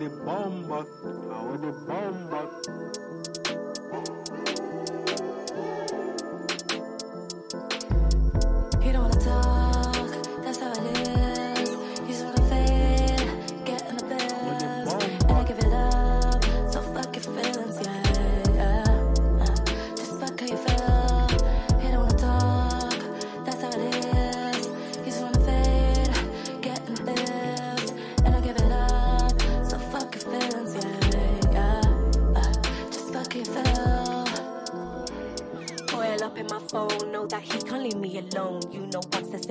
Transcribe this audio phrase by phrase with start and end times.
[0.00, 0.86] the bomb back.
[1.04, 2.30] I want the bomb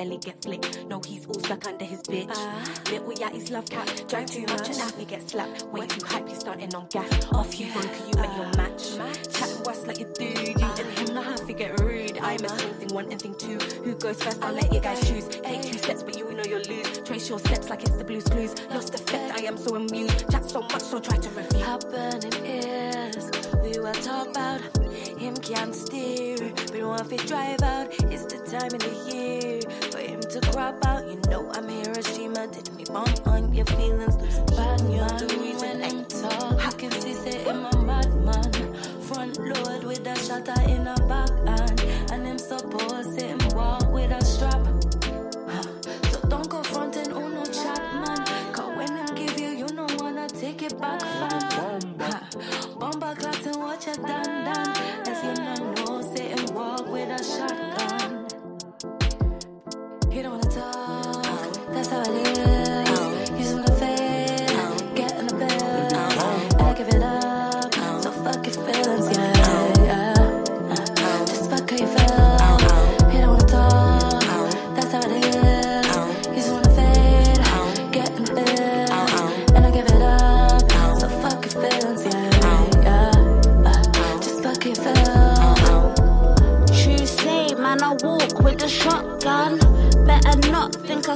[0.03, 2.29] know once the celly get flicked, know he's all stuck under his bitch.
[2.29, 2.91] Uh-huh.
[2.91, 5.63] Little yatty's love cat, drive too much and now he get slapped.
[5.67, 7.25] Way too hype, you starting on gas.
[7.33, 8.57] Off you cause you met your uh-huh.
[8.57, 8.97] match.
[9.33, 12.17] Chatting what's like a dude, you and him know how to get rude.
[12.19, 12.57] I'm a uh-huh.
[12.57, 13.57] same thing, one and thing two.
[13.83, 14.41] Who goes first?
[14.43, 15.27] I'll let you guys choose.
[15.27, 16.99] Take two steps, but you know you'll lose.
[16.99, 18.55] Trace your steps like it's the blues clues.
[18.69, 20.29] Lost effect, I am so amused.
[20.31, 21.59] Chat so much, don't try to review.
[21.59, 24.61] happening is we will talk about
[25.17, 26.37] him can't steer.
[26.73, 27.87] We want to drive out.
[28.11, 29.58] It's the time of the year
[30.29, 31.07] to crop out.
[31.07, 32.45] You know I'm here a streamer.
[32.47, 34.15] Did me bump on your feelings?
[34.55, 35.25] Bad man the
[35.81, 36.65] him talk.
[36.65, 38.51] I can see say him a madman.
[39.01, 41.31] Front load with a shutter in a back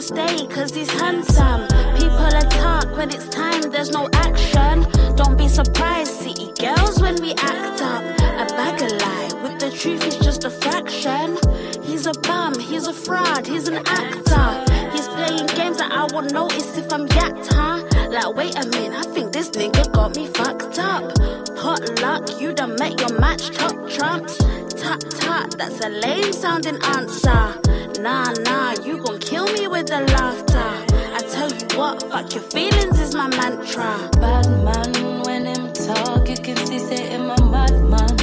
[0.03, 1.65] stay, cause he's handsome.
[1.95, 4.85] People attack when it's time, there's no action.
[5.15, 8.03] Don't be surprised, city girls, when we act up.
[8.43, 11.37] A bag of lie, with the truth, is just a fraction.
[11.83, 14.47] He's a bum, he's a fraud, he's an actor.
[14.91, 17.77] He's playing games that I won't notice if I'm yacked, huh?
[18.09, 21.15] Like, wait a minute, I think this nigga got me fucked up.
[21.55, 24.37] Pot luck, you done met your match, top trumps.
[24.81, 27.61] Tut tut, that's a lame sounding answer.
[27.99, 30.95] Nah, nah, you gon' kill me with the laughter.
[31.13, 34.09] I tell you what, fuck your feelings is my mantra.
[34.19, 38.17] Bad man, when him talk, you can see say him a madman.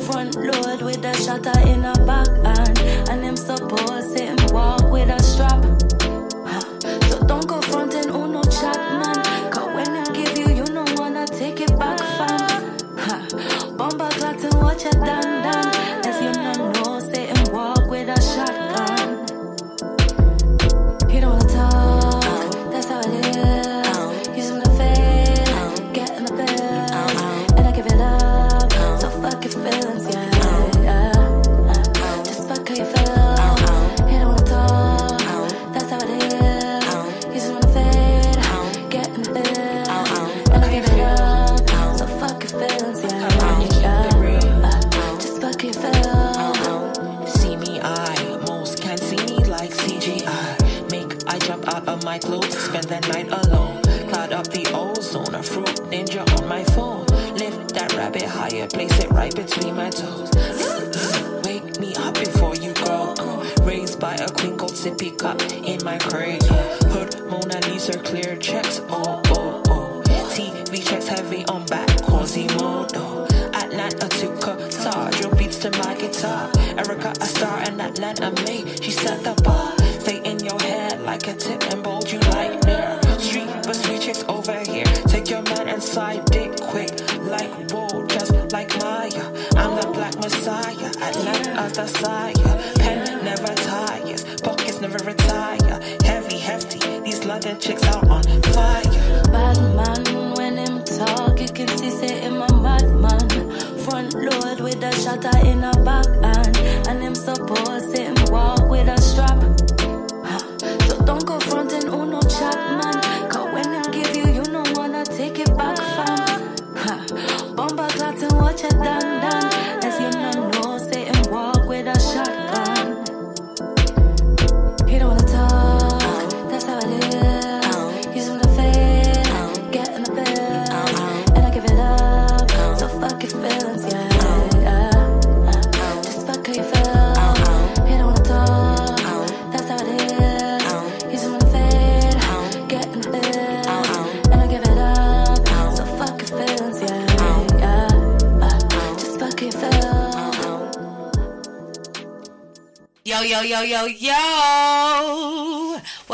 [0.00, 2.78] Front load with a shutter in a back hand,
[3.10, 5.62] and him supposed him walk with a strap.
[7.10, 9.50] So don't go frontin' on no chat, man.
[9.50, 13.76] Cause when him give you, you don't wanna take it back, fam.
[13.76, 15.35] Bomba clots and watch done
[58.36, 60.30] higher, place it right between my toes.
[61.44, 63.14] Wake me up before you go.
[63.62, 66.42] Raised by a queen gold sippy cup in my crate.
[66.92, 68.80] Hood Mona Lisa clear checks.
[68.88, 70.02] Oh oh oh.
[70.34, 73.26] TV checks heavy on back, Quasimodo.
[73.54, 76.50] Atlanta to Qatar, drill beats to my guitar.
[76.76, 78.82] Erica, a star in Atlanta, mate.
[78.82, 79.34] She set the
[97.54, 97.85] chicks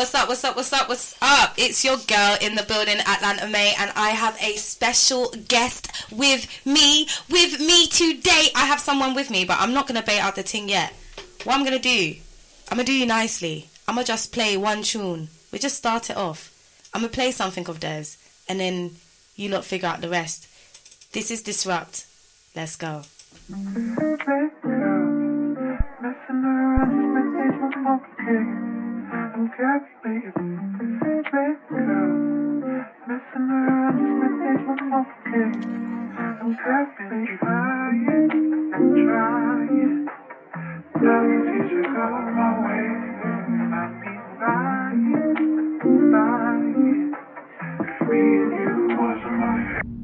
[0.03, 1.55] What's up, what's up, what's up, what's up?
[1.57, 6.49] It's your girl in the building, Atlanta Mae, and I have a special guest with
[6.67, 7.07] me.
[7.31, 8.49] With me today.
[8.57, 10.93] I have someone with me, but I'm not to bait out the ting yet.
[11.45, 12.17] What I'm to do,
[12.69, 13.69] I'm to do you nicely.
[13.87, 15.29] I'm to just play one tune.
[15.53, 16.51] We just start it off.
[16.93, 18.17] I'm to play something of theirs,
[18.49, 18.97] and then
[19.37, 20.49] you lot figure out the rest.
[21.13, 22.07] This is Disrupt.
[22.57, 23.05] Let's go.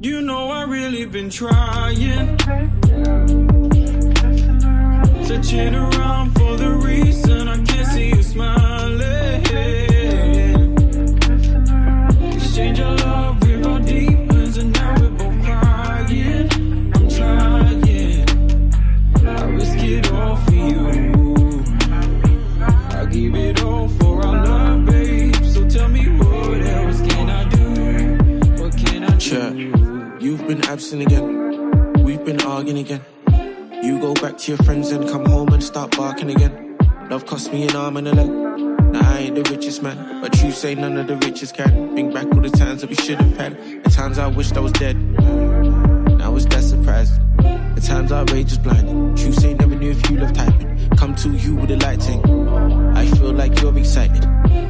[0.01, 2.39] You know I really been trying.
[5.25, 7.28] Searching around for the reason
[30.91, 32.03] Again.
[32.03, 33.03] We've been arguing again.
[33.83, 36.79] You go back to your friends and come home and start barking again.
[37.11, 38.31] Love cost me an arm and a leg.
[38.93, 41.93] Now I ain't the richest man, but you say none of the richest can.
[41.93, 43.85] Bring back all the times that we should have had.
[43.85, 44.97] The times I wished I was dead.
[46.17, 47.23] Now it's that surprising?
[47.37, 49.15] The times our rage is blinding.
[49.15, 50.89] True say never knew if you love typing.
[50.97, 52.25] Come to you with a light ting.
[52.97, 54.25] I feel like you're excited.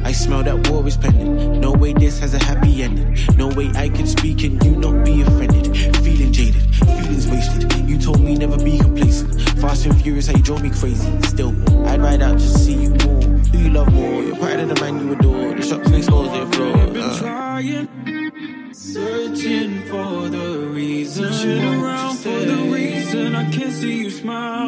[0.09, 1.61] I smell that war is pending.
[1.61, 3.15] No way this has a happy ending.
[3.37, 5.67] No way I can speak and you not be offended.
[5.97, 7.71] Feeling jaded, feelings wasted.
[7.87, 9.39] You told me never be complacent.
[9.61, 11.11] Fast and furious, how you drove me crazy.
[11.21, 11.51] Still,
[11.87, 13.21] I'd ride out just to see you more.
[13.21, 14.23] Who you love more?
[14.23, 15.53] You're part of the man you adore.
[15.53, 16.75] The shop next door's their floor.
[16.75, 17.19] I've been Uh.
[17.19, 24.58] trying, searching for the reason, searching around for the reason I can't see you smiling.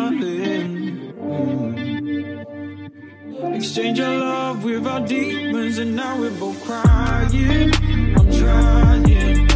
[3.72, 7.72] Exchange our love with our demons, and now we're both crying.
[8.18, 9.50] I'm trying,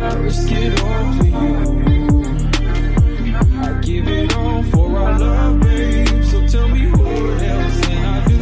[0.00, 1.54] I risk it all for you.
[3.62, 6.24] I give it all for our love, babe.
[6.24, 8.38] So tell me what else can I do?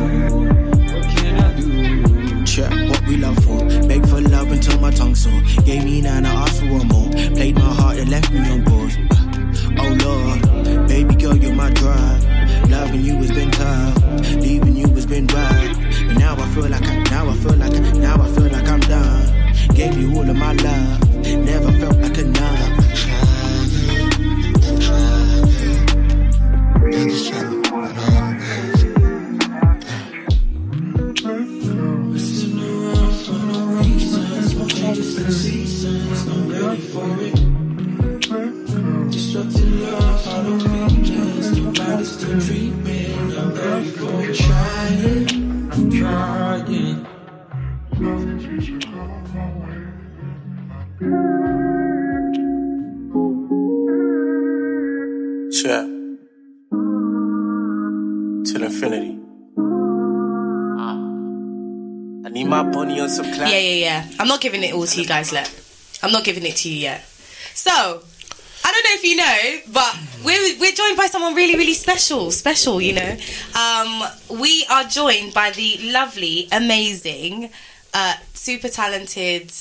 [0.94, 2.44] What can I do?
[2.47, 3.59] Check what we love for.
[3.87, 5.43] Beg for love until my tongue sore.
[5.67, 6.25] Gave me nine,
[64.41, 65.53] not giving it all to you guys yet.
[66.03, 67.03] I'm not giving it to you yet.
[67.55, 71.75] So, I don't know if you know, but we're, we're joined by someone really, really
[71.75, 72.31] special.
[72.31, 73.17] Special, you know.
[73.55, 77.51] Um, we are joined by the lovely, amazing,
[77.93, 79.53] uh, super talented.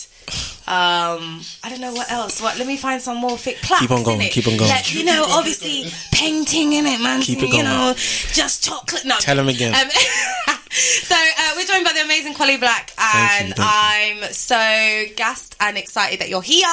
[0.67, 2.41] Um, I don't know what else.
[2.41, 2.57] What?
[2.57, 3.81] Let me find some more thick plaques.
[3.81, 4.69] Keep on going, keep on going.
[4.69, 7.21] Like, you know, obviously painting in it, man.
[7.21, 7.57] Keep it going.
[7.57, 9.03] You know, just chocolate.
[9.03, 9.73] No, Tell 'em again.
[9.73, 9.89] Um,
[10.69, 11.15] so
[11.79, 16.19] joined by the amazing Kwoli Black, Thank you, and thank I'm so gassed and excited
[16.19, 16.65] that you're here.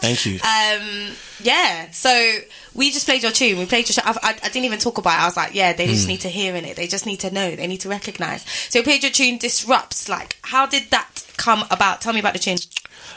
[0.00, 0.34] Thank you.
[0.36, 1.90] Um, yeah.
[1.90, 2.38] So
[2.74, 3.58] we just played your tune.
[3.58, 3.94] We played your.
[3.94, 5.22] Sh- I, I, I didn't even talk about it.
[5.22, 6.76] I was like, yeah, they just need to hear in it.
[6.76, 7.54] They just need to know.
[7.54, 8.44] They need to recognize.
[8.68, 9.38] So we played your tune.
[9.38, 10.08] Disrupts.
[10.08, 12.00] Like, how did that come about?
[12.00, 12.58] Tell me about the tune.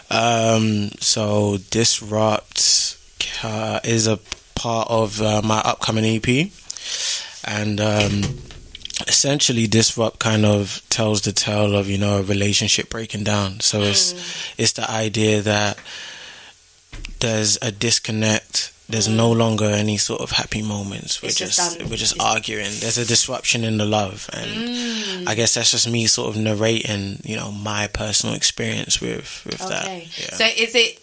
[0.09, 2.97] Um, so Disrupt
[3.43, 4.19] uh, is a
[4.55, 6.51] part of uh, my upcoming EP,
[7.45, 8.21] and um,
[9.07, 13.59] essentially Disrupt kind of tells the tale of you know a relationship breaking down.
[13.59, 14.61] So it's hmm.
[14.61, 15.77] it's the idea that
[17.19, 18.73] there's a disconnect.
[18.89, 19.39] There's no hmm.
[19.39, 21.21] longer any sort of happy moments.
[21.21, 22.71] We're It's just just, we're just arguing.
[22.79, 25.27] There's a disruption in the love, and hmm.
[25.27, 29.59] I guess that's just me sort of narrating, you know, my personal experience with with
[29.59, 29.87] that.
[29.87, 30.35] Yeah.
[30.35, 30.99] So is it?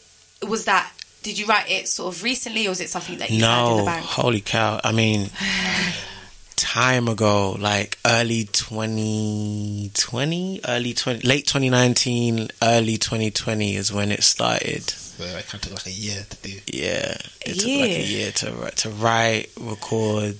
[0.47, 0.93] Was that?
[1.23, 3.71] Did you write it sort of recently, or was it something that you had in
[3.71, 4.05] the No, bank?
[4.05, 4.81] holy cow!
[4.85, 5.31] I mean,
[6.59, 14.91] time ago, like early 2020, early 20, late 2019, early 2020 is when it started.
[14.91, 16.59] So it kind of took like a year to do.
[16.67, 20.37] Yeah, it took like a year to to write, record,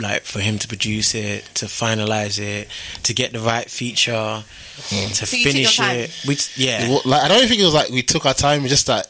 [0.00, 2.68] like for him to produce it, to finalize it,
[3.04, 4.42] to get the right feature,
[4.76, 5.08] hmm.
[5.12, 6.24] to So you took your finish it.
[6.26, 6.88] We t- yeah.
[6.88, 8.62] Well, Like I don't think it was like we took our time.
[8.62, 9.06] It's just that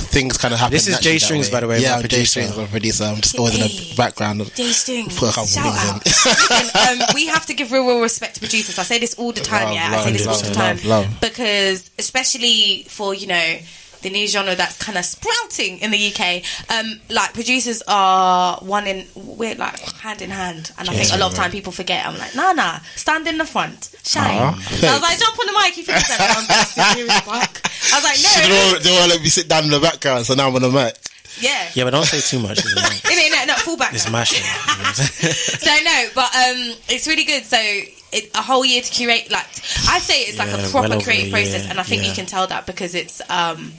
[0.00, 0.72] things kind of happen.
[0.72, 2.26] This is J Strings, by the way, Yeah, my I'm producer.
[2.42, 3.04] Strings, my producer.
[3.04, 4.42] I'm just always in the background.
[4.54, 5.18] J Strings.
[5.18, 5.90] Put a couple Shout things in.
[5.90, 6.04] out.
[6.06, 8.78] Listen, um, we have to give real, real respect to producers.
[8.78, 9.90] I say this all the time, Love, yeah.
[9.98, 11.20] I say this all the time love, love.
[11.20, 13.58] because, especially for you know
[14.00, 18.86] the new genre that's kind of sprouting in the UK, um, like producers are one
[18.86, 22.06] in we're like hand in hand, and I think a lot of time people forget.
[22.06, 24.40] I'm like, nah, nah, stand in the front, shine.
[24.40, 26.74] Aw, So I was like, jump on the mic if you think that I'm best.
[26.96, 27.52] Serious fuck.
[27.92, 30.26] I was like, She no, didn't they won't let me sit down in the background,
[30.26, 30.96] so now I'm on the mic.
[31.40, 31.68] yeah.
[31.74, 32.58] yeah, but don't say too much.
[32.64, 33.32] isn't it?
[33.32, 33.92] No, no, no, full back.
[33.94, 34.12] It's now.
[34.12, 34.40] my show.
[34.40, 37.44] so no, but um, it's really good.
[37.44, 39.46] So it, a whole year to curate, like
[39.88, 42.12] I say, it's like a proper well creative a process, year, and I think you
[42.14, 43.72] can tell that because it's um,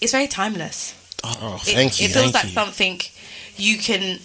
[0.00, 0.94] it's very timeless.
[1.24, 2.06] Oh, It, thank you.
[2.06, 2.50] It feels thank like you.
[2.50, 3.00] something
[3.56, 4.18] you can,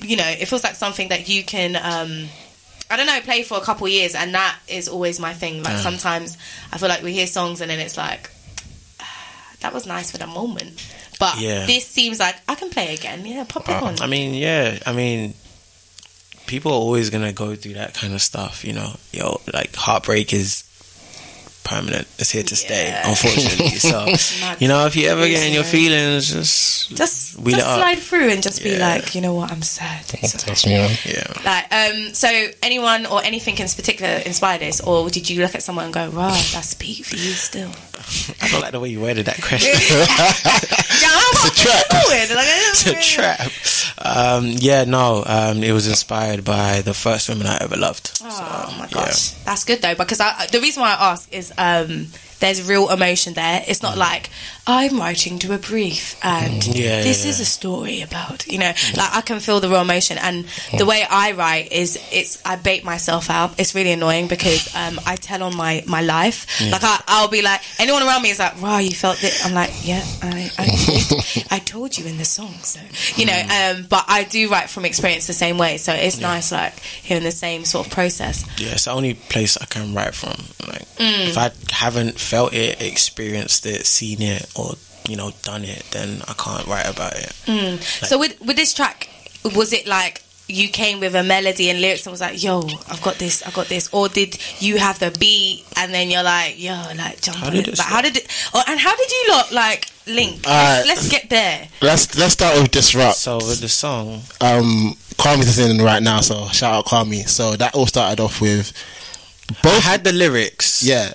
[0.00, 1.76] you know, it feels like something that you can.
[1.76, 2.28] Um,
[2.92, 5.62] I don't know, play for a couple years, and that is always my thing.
[5.62, 6.36] Like sometimes
[6.72, 8.30] I feel like we hear songs, and then it's like,
[9.60, 10.86] that was nice for the moment,
[11.18, 11.66] but Yeah.
[11.66, 13.24] this seems like I can play again.
[13.24, 14.00] Yeah, pop it uh, on.
[14.00, 14.78] I mean, yeah.
[14.86, 15.34] I mean,
[16.46, 18.64] people are always gonna go through that kind of stuff.
[18.64, 20.64] You know, yo, like heartbreak is
[21.64, 22.06] permanent.
[22.18, 22.86] It's here to stay.
[22.88, 23.08] Yeah.
[23.08, 24.06] Unfortunately, so
[24.58, 27.78] you know, if you ever get in your feelings, just just wheel just it up.
[27.78, 30.04] slide through and just be like, you know what, I'm sad.
[30.14, 30.44] It's.
[30.44, 30.96] That's me, man.
[31.04, 31.32] yeah.
[31.44, 32.28] Like, um, so
[32.62, 36.10] anyone or anything in particular inspired this, or did you look at someone and go,
[36.10, 37.70] "Wow, that's peak for you still"?
[38.42, 39.72] I don't like the way you worded that question.
[39.78, 41.81] yeah, it's a trap.
[42.12, 43.50] It's a trap.
[43.98, 48.20] Um, yeah, no, um, it was inspired by the first woman I ever loved.
[48.22, 48.90] Oh my yeah.
[48.90, 52.08] gosh, that's good though because I, the reason why I ask is um,
[52.42, 53.62] there's real emotion there.
[53.66, 54.28] It's not like
[54.66, 56.74] I'm writing to a brief and Mm.
[56.76, 57.42] Yeah, this yeah, is yeah.
[57.42, 60.44] a story about you know like I can feel the real emotion and
[60.76, 63.58] the way I write is it's I bait myself out.
[63.58, 66.46] It's really annoying because um, I tell on my my life.
[66.70, 69.54] Like I, I'll be like anyone around me is like, "Wow, you felt it." I'm
[69.54, 70.66] like, "Yeah, I I,
[71.56, 72.80] I told you in the song." So
[73.16, 73.80] you know, Mm.
[73.80, 75.78] um, but I do write from experience the same way.
[75.78, 78.44] So it's nice like hearing the same sort of process.
[78.58, 80.36] Yeah, it's the only place I can write from.
[80.68, 81.28] Like, Mm.
[81.30, 84.74] if I haven't felt it, experienced it, seen it, or
[85.08, 87.32] you know, done it, then I can't write about it.
[88.08, 89.08] So with with this track,
[89.44, 93.02] was it like you came with a melody and lyrics and was like, "Yo, I've
[93.02, 96.52] got this, I've got this," or did you have the beat and then you're like,
[96.58, 97.74] "Yo, like jump How on did it"?
[97.74, 98.26] it But how did it?
[98.54, 100.46] Oh, and how did you lot like link?
[100.46, 100.86] Alright.
[100.86, 101.68] let's, let's get there.
[101.82, 103.16] Let's let's start with disrupt.
[103.16, 107.28] So with the song, um, Kwame's listening right now, so shout out Kwame.
[107.28, 108.72] So that all started off with
[109.50, 109.82] I both.
[109.84, 110.82] had the lyrics.
[110.82, 111.12] yeah,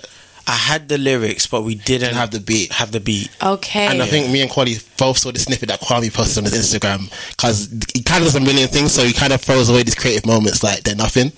[0.48, 2.72] I had the lyrics, but we didn't didn't have the beat.
[2.72, 3.28] have the beat.
[3.42, 3.86] Okay.
[3.86, 6.54] And I think me and Kwame both saw the snippet that Kwame posted on his
[6.54, 9.82] Instagram because he kind of does a million things, so he kind of throws away
[9.82, 11.32] these creative moments like they're nothing.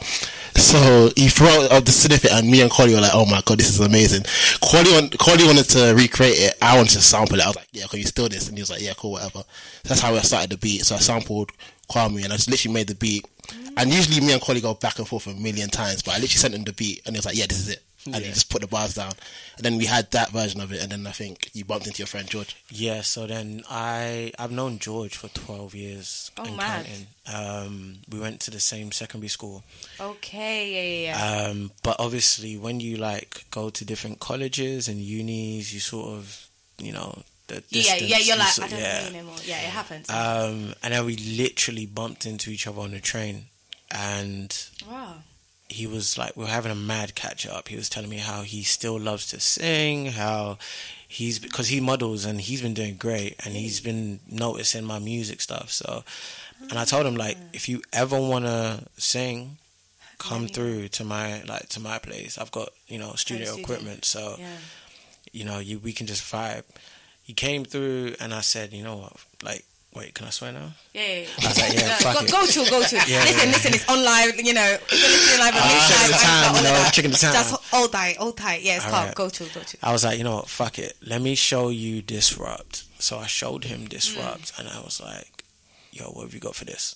[0.55, 3.59] So he threw out the snippet, and me and Kwame were like, "Oh my god,
[3.59, 4.23] this is amazing."
[4.63, 6.55] Kwame, want, Kwame wanted to recreate it.
[6.63, 7.43] I wanted to sample it.
[7.43, 9.43] I was like, "Yeah, can you steal this?" And he was like, "Yeah, cool, whatever."
[9.85, 10.85] That's how I started the beat.
[10.85, 11.51] So I sampled
[11.91, 13.25] Kwame, and I just literally made the beat.
[13.77, 16.39] And usually me and Kwame go back and forth a million times, but I literally
[16.39, 18.49] sent him the beat, and he was like, "Yeah, this is it." And he just
[18.51, 19.13] put the bars down,
[19.57, 21.99] and then we had that version of it, and then I think you bumped into
[21.99, 22.57] your friend George.
[22.71, 26.31] Yeah, so then I I've known George for twelve years.
[26.39, 26.87] Oh, and mad.
[26.87, 27.07] counting.
[27.33, 29.63] Um, we went to the same secondary school.
[30.01, 30.73] Okay.
[30.73, 31.13] Yeah.
[31.13, 31.43] Yeah.
[31.45, 31.49] yeah.
[31.51, 36.49] Um, but obviously, when you like go to different colleges and unis, you sort of,
[36.79, 37.97] you know, the yeah.
[37.97, 38.19] Yeah.
[38.19, 39.01] You're like, sort- I don't yeah.
[39.01, 39.37] know anymore.
[39.45, 40.09] Yeah, it happens.
[40.09, 43.47] Um, and then we literally bumped into each other on the train,
[43.91, 44.57] and
[44.91, 45.17] wow.
[45.71, 47.69] He was like, we were having a mad catch up.
[47.69, 50.59] He was telling me how he still loves to sing, how
[51.07, 53.85] he's because he models and he's been doing great, and he's mm.
[53.85, 55.71] been noticing my music stuff.
[55.71, 56.05] So,
[56.69, 57.49] and I told him like, mm.
[57.53, 59.59] if you ever wanna sing,
[60.19, 62.37] come through to my like to my place.
[62.39, 63.63] I've got you know studio studio.
[63.63, 64.57] equipment, so Yeah.
[65.33, 66.65] you know you we can just vibe.
[67.23, 69.13] He came through, and I said, you know what,
[69.43, 69.65] like.
[69.93, 70.71] Wait, can I swear now?
[70.95, 72.31] Yeah, yeah, I was like, yeah, fuck go, it.
[72.31, 72.95] go to, go to.
[73.11, 73.53] Yeah, listen, yeah.
[73.55, 74.77] listen, it's on live, you know.
[74.89, 77.33] If you're listening live, Ah, uh, chicken the time, you know, chicken the time.
[77.33, 78.63] Just hold tight, hold tight.
[78.63, 79.07] Yeah, it's All calm.
[79.07, 79.15] right.
[79.17, 79.77] Go to, go to.
[79.83, 80.95] I was like, you know what, fuck it.
[81.05, 82.85] Let me show you Disrupt.
[83.01, 85.43] So I showed him Disrupt and I was like,
[85.91, 86.95] yo, what have you got for this?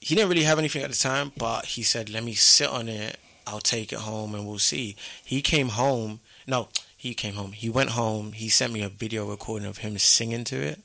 [0.00, 2.88] He didn't really have anything at the time, but he said, let me sit on
[2.88, 3.16] it.
[3.46, 4.96] I'll take it home and we'll see.
[5.24, 6.20] He came home.
[6.46, 7.52] No, he came home.
[7.52, 8.32] He went home.
[8.32, 10.80] He sent me a video recording of him singing to it.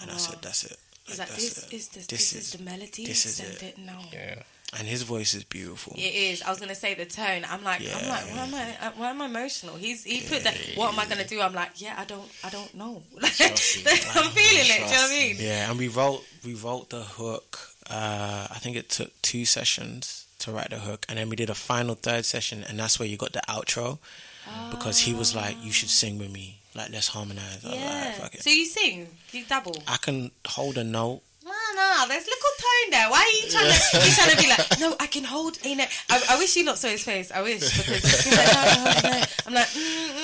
[0.00, 0.76] And I said, that's it.
[1.04, 1.74] He's like, that's this, it.
[1.74, 3.06] is the, this, This is, is- the melody.
[3.06, 3.62] this is it.
[3.62, 4.00] it now.
[4.12, 4.42] Yeah.
[4.78, 5.94] And his voice is beautiful.
[5.96, 6.42] It is.
[6.42, 7.42] I was gonna say the tone.
[7.50, 8.92] I'm like, I'm like, why am I?
[8.96, 9.74] Why am I emotional?
[9.74, 10.56] He's he put that.
[10.76, 11.40] What am I gonna do?
[11.40, 13.02] I'm like, yeah, I don't, I don't know.
[13.20, 14.68] I'm feeling it.
[14.68, 15.36] Do you know what I mean?
[15.40, 17.58] Yeah, and we wrote we wrote the hook.
[17.88, 21.50] Uh, I think it took two sessions to write the hook, and then we did
[21.50, 23.98] a final third session, and that's where you got the outro.
[24.70, 26.59] Because he was like, "You should sing with me.
[26.74, 28.12] Like, let's harmonize." I was like, Yeah.
[28.12, 29.08] "Fuck it." So you sing?
[29.32, 29.74] You double?
[29.88, 31.22] I can hold a note.
[31.44, 33.10] No, no, there's little tone there.
[33.10, 34.06] Why are you trying to?
[34.06, 35.58] You trying to be like, no, I can hold.
[35.64, 37.32] You know, I, I wish you lot saw his face.
[37.32, 39.24] I wish because he's like, no, no, no.
[39.46, 40.19] I'm like, mm,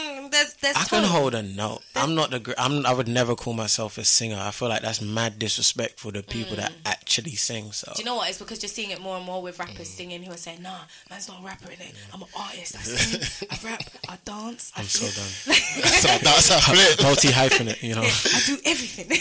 [0.55, 0.77] mm.
[0.77, 1.81] I can hold a note.
[1.95, 2.55] I'm not the.
[2.59, 2.87] I'm.
[2.87, 4.39] I would never call myself a singer.
[4.39, 7.73] I feel like that's mad disrespectful to people that actually sing.
[7.73, 8.29] So Do you know what?
[8.29, 10.81] It's because you're seeing it more and more with rappers singing who are saying, nah,
[11.11, 11.95] man's not a rapper in it.
[12.13, 12.77] I'm an artist.
[12.77, 14.73] I sing, I rap, I dance.
[14.77, 15.57] I I'm so done.
[15.87, 17.03] So that's a flip.
[17.03, 18.03] Multi hyphenate, you know.
[18.05, 19.19] I do everything.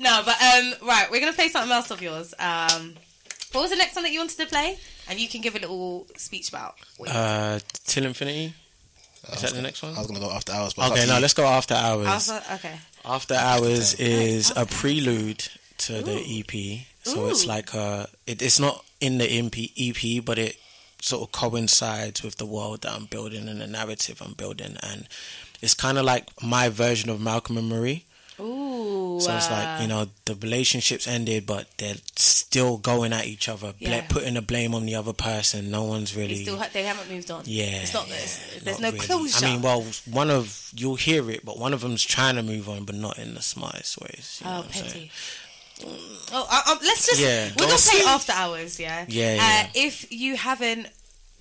[0.00, 2.34] no, but um, right, we're gonna play something else of yours.
[2.38, 2.94] Um,
[3.52, 4.78] what was the next one that you wanted to play?
[5.08, 6.74] And you can give a little speech about.
[7.06, 8.54] Uh, Till Infinity.
[9.32, 9.94] Is that the next one?
[9.94, 12.06] I was gonna go after hours, but Okay, it's no, up let's go after hours.
[12.06, 12.74] Also, okay.
[13.04, 15.46] After Hours is a prelude
[15.78, 16.86] to the EP.
[17.02, 20.56] So it's like a, it, it's not in the EP, EP, but it
[21.02, 24.76] sort of coincides with the world that I'm building and the narrative I'm building.
[24.82, 25.06] And
[25.60, 28.06] it's kind of like my version of Malcolm and Marie.
[28.40, 29.18] Ooh.
[29.20, 33.48] So it's uh, like, you know, the relationships ended, but they're still going at each
[33.48, 34.02] other, Yeah.
[34.08, 35.70] putting the blame on the other person.
[35.70, 36.34] No one's really.
[36.34, 37.42] They still ha- they haven't moved on.
[37.46, 38.08] Yeah, It's not.
[38.08, 39.06] yeah, there's there's not no really.
[39.06, 39.46] closure.
[39.46, 42.68] I mean, well, one of you'll hear it, but one of them's trying to move
[42.68, 44.40] on, but not in the smartest ways.
[44.42, 44.86] You know oh, what I'm saying?
[44.92, 45.10] petty.
[46.32, 47.20] Oh, uh, um, let's just.
[47.20, 48.78] Yeah, we're gonna play after hours.
[48.78, 49.04] Yeah.
[49.08, 49.68] Yeah, Uh, yeah.
[49.74, 50.86] if you haven't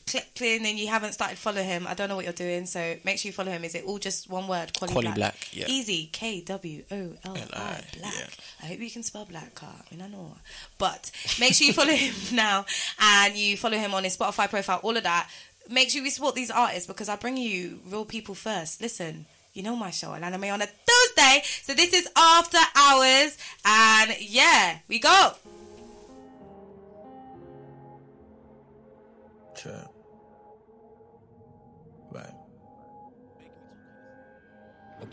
[0.06, 2.66] clicked in and you haven't started following him, I don't know what you're doing.
[2.66, 3.64] So make sure you follow him.
[3.64, 4.74] Is it all just one word?
[4.74, 5.16] Kwoli, Kwoli Black.
[5.16, 5.66] Black, yeah.
[5.68, 6.10] Easy.
[6.12, 7.86] K W O L I Black.
[8.02, 8.28] yeah.
[8.62, 9.74] I hope you can spell black, car.
[9.74, 10.36] I mean, I know.
[10.78, 12.66] But make sure you follow him now
[13.00, 15.30] and you follow him on his Spotify profile, all of that.
[15.70, 18.82] Make sure we support these artists because I bring you real people first.
[18.82, 21.42] Listen, you know my show, Atlanta Mae, on a Thursday.
[21.62, 23.38] So this is After Hours.
[23.66, 25.32] And yeah, we go.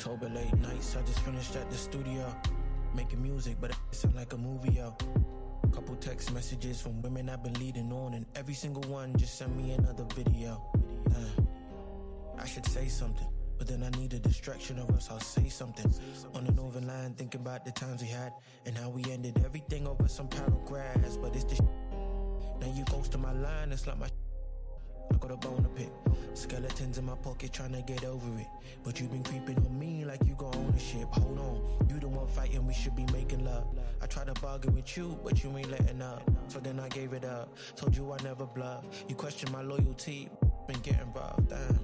[0.01, 2.25] October late nights, I just finished at the studio.
[2.95, 4.97] Making music, but it sound like a movie, yo.
[5.75, 9.55] Couple text messages from women I've been leading on, and every single one just sent
[9.55, 10.65] me another video.
[11.11, 11.43] Uh,
[12.39, 15.93] I should say something, but then I need a distraction or else I'll say something.
[16.33, 18.33] On the Northern Line, thinking about the times we had
[18.65, 21.19] and how we ended everything over some paragraphs.
[21.19, 21.63] But it's the
[22.59, 24.09] now you ghost to my line, it's like my
[25.13, 25.93] I got a bone to pick.
[26.35, 28.47] Skeletons in my pocket trying to get over it.
[28.85, 31.09] But you been creeping on me like you got ownership.
[31.13, 33.67] Hold on, you the one fighting, we should be making love.
[34.01, 36.23] I tried to bargain with you, but you ain't letting up.
[36.49, 37.57] So then I gave it up.
[37.77, 38.85] Told you I never bluff.
[39.09, 40.29] You question my loyalty,
[40.67, 41.41] been getting rough.
[41.49, 41.79] Damn.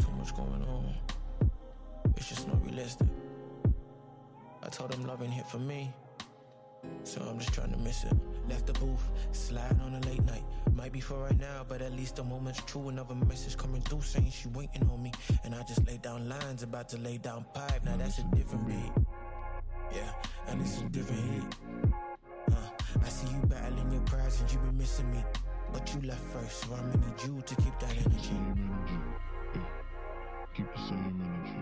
[0.00, 0.94] Too much going on.
[2.16, 3.08] It's just not realistic.
[4.62, 5.92] I told them love ain't hit for me.
[7.04, 8.12] So I'm just trying to miss it.
[8.48, 10.44] Left the booth, slide on a late night.
[10.74, 12.88] Might be for right now, but at least the moment's true.
[12.88, 15.12] Another message coming through saying she waiting on me.
[15.44, 17.84] And I just laid down lines, about to lay down pipe.
[17.84, 18.92] Now that's a different beat.
[19.94, 20.12] Yeah,
[20.48, 21.44] and it's a different heat.
[22.50, 22.70] Uh,
[23.04, 25.24] I see you battling your pride and you been missing me.
[25.72, 28.36] But you left first, so I'ma need you to keep that energy.
[30.54, 31.60] Keep the same energy.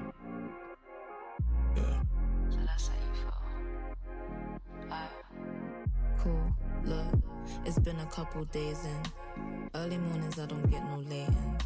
[1.76, 2.02] Yeah.
[2.50, 2.58] So
[7.64, 9.12] it's been a couple days and
[9.74, 11.58] early mornings I don't get no laying.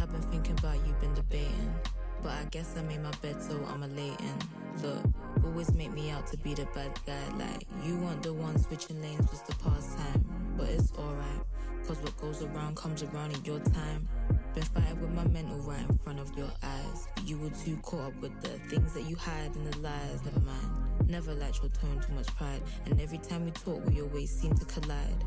[0.00, 1.74] I've been thinking about you, been debating.
[2.22, 4.42] But I guess I made my bed so I'm a lating.
[4.82, 5.02] Look,
[5.44, 7.36] always make me out to be the bad guy.
[7.38, 10.24] Like, you weren't the one switching lanes just to pass time.
[10.56, 11.42] But it's alright,
[11.86, 14.08] cause what goes around comes around in your time.
[14.54, 17.06] Been fighting with my mental right in front of your eyes.
[17.24, 20.40] You were too caught up with the things that you hide and the lies, never
[20.40, 21.08] mind.
[21.08, 22.62] Never liked your tone, too much pride.
[22.86, 25.24] And every time we talk, we always seem to collide.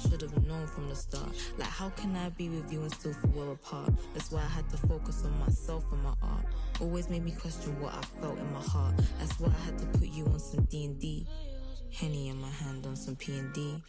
[0.00, 1.30] Should have known from the start.
[1.58, 3.90] Like, how can I be with you and still feel we're apart?
[4.14, 6.46] That's why I had to focus on myself and my art.
[6.80, 8.94] Always made me question what I felt in my heart.
[9.18, 11.26] That's why I had to put you on some D&D.
[11.92, 13.82] Henny in my hand on some P&D.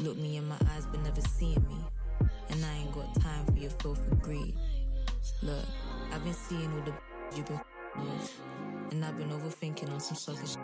[0.00, 1.76] Look me in my eyes, but never seeing me.
[2.50, 4.54] And I ain't got time for your filthy greed.
[5.42, 5.64] Look,
[6.12, 6.92] I've been seeing all the
[7.36, 7.60] you've been
[7.96, 8.40] with.
[8.90, 10.58] And I've been overthinking on some sucker shit.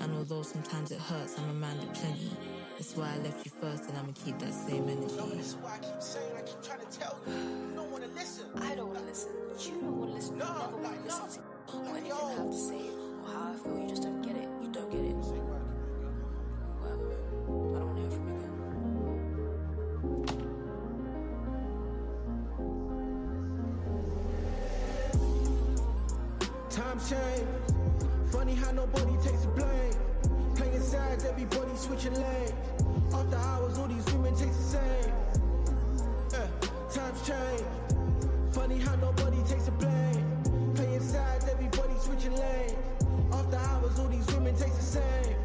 [0.00, 2.30] And although sometimes it hurts, I'm a man of plenty.
[2.76, 5.14] That's why I left you first, and I'ma keep that same energy.
[5.60, 7.34] why I keep saying, I keep trying to tell you.
[7.34, 8.46] You don't wanna listen.
[8.56, 9.32] I don't want to listen.
[9.58, 10.34] You don't want to listen.
[10.36, 12.90] You never want to listen to or anything I have to say
[13.22, 13.78] or how I feel.
[13.78, 14.48] You just don't get it.
[14.62, 15.39] You don't get it.
[27.08, 27.46] Change.
[28.30, 29.94] Funny how nobody takes the blame.
[30.56, 32.52] Playing sides, everybody switching lanes.
[33.14, 35.12] After hours, all these women taste the same.
[36.32, 36.48] Yeah,
[36.92, 37.64] times change.
[38.52, 40.74] Funny how nobody takes the blame.
[40.74, 42.74] Playing sides, everybody switching lanes.
[43.32, 45.36] After hours, all these women taste the same.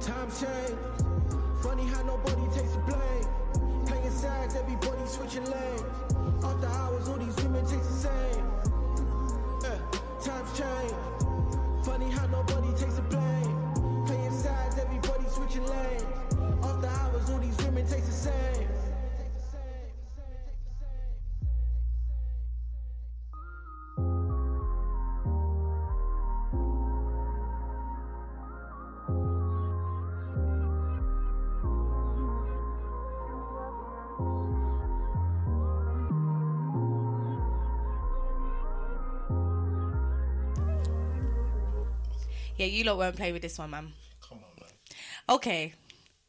[0.00, 0.78] Times change.
[1.62, 3.86] Funny how nobody takes the blame.
[3.86, 5.82] Playing sides, everybody switching lanes.
[6.44, 8.77] After hours, all these women taste the same.
[10.24, 10.92] Times change.
[11.84, 14.04] Funny how nobody takes the blame.
[14.04, 16.02] Playing sides, everybody switching lanes.
[16.60, 18.68] After hours, all these women taste the same.
[42.58, 43.92] Yeah, you lot won't play with this one, man.
[44.28, 45.36] Come on, man.
[45.36, 45.74] Okay.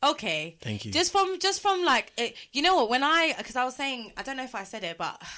[0.03, 0.55] Okay.
[0.61, 0.91] Thank you.
[0.91, 4.13] Just from just from like it, you know what when I because I was saying
[4.15, 5.21] I don't know if I said it but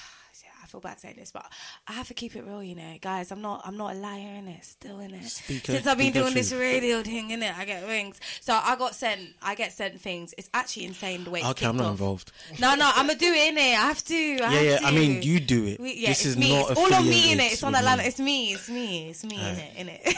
[0.64, 1.46] I feel bad saying this but
[1.88, 4.36] I have to keep it real you know guys I'm not I'm not a liar
[4.36, 7.58] in it still in it Speak since I've been doing this radio thing in it
[7.58, 11.32] I get rings so I got sent I get sent things it's actually insane the
[11.32, 11.92] way it's Okay, I'm not off.
[11.94, 12.32] involved.
[12.60, 14.78] no no I'm gonna do it in it I have to I Yeah, have yeah.
[14.78, 14.86] to.
[14.86, 15.80] I mean, you do it.
[15.80, 16.56] We- yeah, this it's is me.
[16.56, 17.52] not It's all on me in it.
[17.54, 18.04] It's on Atlanta.
[18.04, 18.54] It's me.
[18.54, 19.10] It's me.
[19.10, 19.72] It's me in it.
[19.76, 20.16] In it.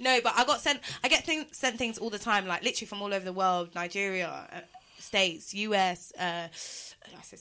[0.00, 0.80] No, but I got sent.
[1.02, 3.74] I get things, sent things all the time, like literally from all over the world,
[3.74, 4.60] Nigeria, uh,
[4.98, 7.40] states, US, uh, I said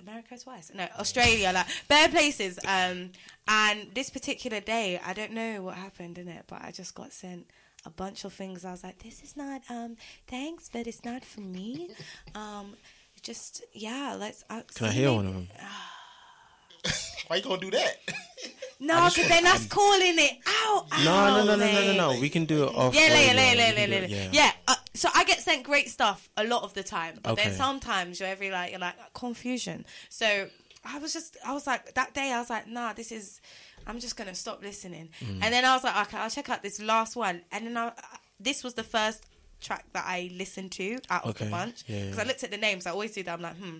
[0.00, 0.70] America twice.
[0.74, 2.58] No, Australia, like bare places.
[2.66, 3.10] Um,
[3.48, 7.12] and this particular day, I don't know what happened in it, but I just got
[7.12, 7.46] sent
[7.86, 8.64] a bunch of things.
[8.64, 9.62] I was like, this is not.
[9.70, 11.88] Um, thanks, but it's not for me.
[12.34, 12.74] Um,
[13.22, 14.44] just yeah, let's.
[14.50, 15.48] Uh, Can I hear me- one of them?
[17.28, 17.96] Why you gonna do that?
[18.80, 20.86] No, because then that's calling it out.
[21.04, 22.20] No, no, no, no, no, no, no.
[22.20, 22.94] We can do it off.
[22.94, 24.06] Yeah, later, later, later, later.
[24.06, 24.28] Yeah.
[24.32, 24.50] Yeah.
[24.68, 28.20] Uh, so I get sent great stuff a lot of the time, but then sometimes
[28.20, 29.84] you're every like you're like confusion.
[30.08, 30.48] So
[30.84, 33.40] I was just I was like that day I was like nah this is
[33.86, 35.10] I'm just gonna stop listening.
[35.20, 35.40] Mm.
[35.42, 37.42] And then I was like okay I'll check out this last one.
[37.52, 37.92] And then I,
[38.38, 39.26] this was the first
[39.60, 41.50] track that I listened to out of the Okay.
[41.50, 42.22] bunch Yeah, because yeah.
[42.22, 42.86] I looked at the names.
[42.86, 43.32] I always do that.
[43.32, 43.78] I'm like hmm.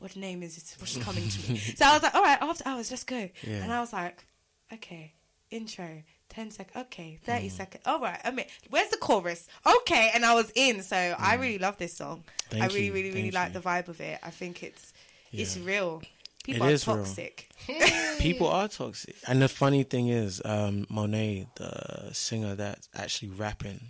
[0.00, 0.76] What name is it?
[0.78, 1.58] What's coming to me?
[1.76, 3.28] so I was like, all right, after hours, let's go.
[3.42, 3.64] Yeah.
[3.64, 4.24] And I was like,
[4.72, 5.12] okay,
[5.50, 7.50] intro, 10 seconds, okay, 30 Mm.
[7.50, 7.82] seconds.
[7.86, 9.48] All right, I mean, where's the chorus?
[9.66, 10.82] Okay, and I was in.
[10.82, 12.24] So I really love this song.
[12.52, 12.68] I Mm.
[12.68, 13.60] Really, you, really, really thank like you.
[13.60, 14.18] the vibe of it.
[14.22, 14.92] I think it's
[15.32, 16.02] it's real.
[16.44, 17.48] People It are is toxic.
[18.18, 19.16] People are toxic.
[19.26, 23.80] And the funny thing is, um, Monet, the singer that's actually rapping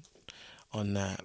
[0.72, 1.20] on that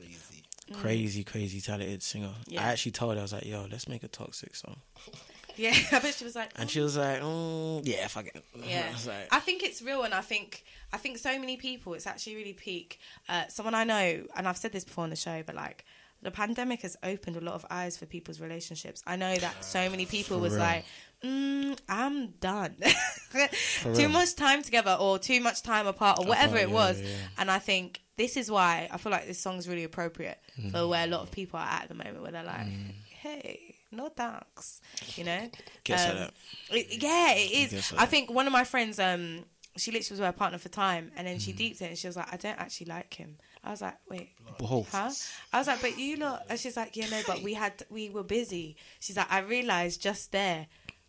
[0.73, 2.43] crazy, crazy talented singer, Mm.
[2.53, 2.61] Yeah.
[2.61, 4.77] I actually told her, I was like, yo, let's make a toxic song.
[5.55, 8.43] Yeah, I bet she was like, And she was like, mm, yeah, fuck it.
[8.63, 11.93] Yeah, I like, I think it's real, and I think I think so many people.
[11.93, 12.99] It's actually really peak.
[13.29, 15.85] Uh, someone I know, and I've said this before on the show, but like
[16.21, 19.03] the pandemic has opened a lot of eyes for people's relationships.
[19.05, 20.61] I know that so many people For was real.
[20.61, 20.85] like,
[21.23, 22.75] mm, "I'm done.
[23.81, 24.09] too real.
[24.09, 27.07] much time together, or too much time apart, or whatever Apart, it yeah, was." yeah.
[27.37, 30.71] And I think this is why I feel like this song's really appropriate Mm.
[30.71, 32.67] for where a lot of people are at the moment, where they're like,
[33.09, 34.81] "Hey, no thanks,"
[35.15, 35.49] you know.
[35.83, 36.29] Guess Um,
[36.71, 37.93] it- yeah, it is.
[37.97, 39.45] I think one of my friends, um,
[39.77, 41.41] she literally was with her partner for time, and then Mm.
[41.45, 43.97] she deeped it, and she was like, "I don't actually like him." I was like,
[44.09, 44.29] "Wait,
[44.59, 44.91] Both.
[44.91, 45.11] huh?"
[45.53, 48.09] I was like, "But you lot," and she's like, "Yeah, no, but we had we
[48.09, 50.67] were busy." She's like, "I realized just there."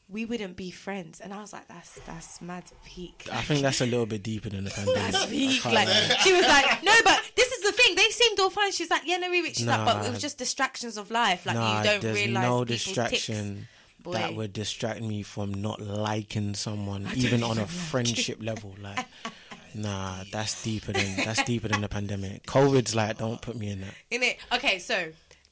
[0.08, 3.80] We wouldn't be friends, and I was like, "That's that's mad peak." I think that's
[3.80, 5.12] a little bit deeper than the pandemic.
[5.12, 5.64] That's peak.
[5.64, 6.16] Like lie.
[6.22, 7.96] she was like, "No, but this is the thing.
[7.96, 10.36] They seemed all fine." She's like, "Yeah, no, we." She's like, "But it was just
[10.36, 11.46] distractions of life.
[11.46, 13.68] Like nah, you don't there's realize no distraction ticks."
[14.04, 14.12] Boy.
[14.12, 18.74] that would distract me from not liking someone, I even on a like friendship level.
[18.78, 19.06] Like,
[19.74, 22.44] nah, that's deeper than that's deeper than the pandemic.
[22.44, 23.94] COVID's like, don't put me in that.
[24.10, 24.36] In it.
[24.52, 25.08] Okay, so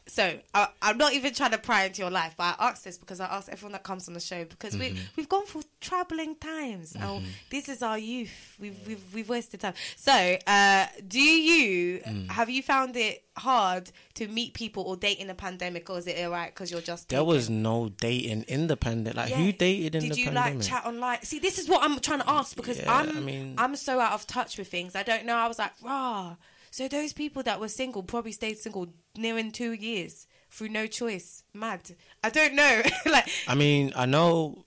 [0.06, 2.98] so I, I'm not even trying to pry into your life, but I asked this
[2.98, 4.98] because I asked everyone that comes on the show because we Mhm.
[5.16, 6.94] we've gone through troubling times.
[6.96, 7.26] Oh, Mhm.
[7.50, 8.56] this is our youth.
[8.58, 9.74] We've we've we've wasted time.
[9.96, 10.12] So,
[10.46, 12.30] uh, do you Mm.
[12.30, 16.06] have you found it hard to meet people or date in a pandemic, or is
[16.06, 19.16] it alright because you're just There was no dating in the pandemic.
[19.16, 20.54] Like, who dated in Did the you pandemic?
[20.58, 21.22] like chat online?
[21.22, 24.00] See, this is what I'm trying to ask because Yeah, I'm I mean- I'm so
[24.00, 24.94] out of touch with things.
[24.96, 25.36] I don't know.
[25.36, 26.36] I was like, rah.
[26.72, 31.44] So those people that were single probably stayed single nearing two years through no choice.
[31.52, 31.82] Mad.
[32.24, 32.80] I don't know.
[33.12, 34.64] like I mean, I know,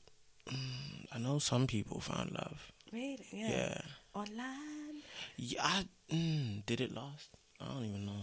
[1.11, 2.71] I know some people found love.
[2.93, 3.49] really, yeah.
[3.49, 3.81] Yeah.
[4.13, 5.01] Online.
[5.35, 7.29] Yeah, I, mm, did it last?
[7.59, 8.21] I don't even know.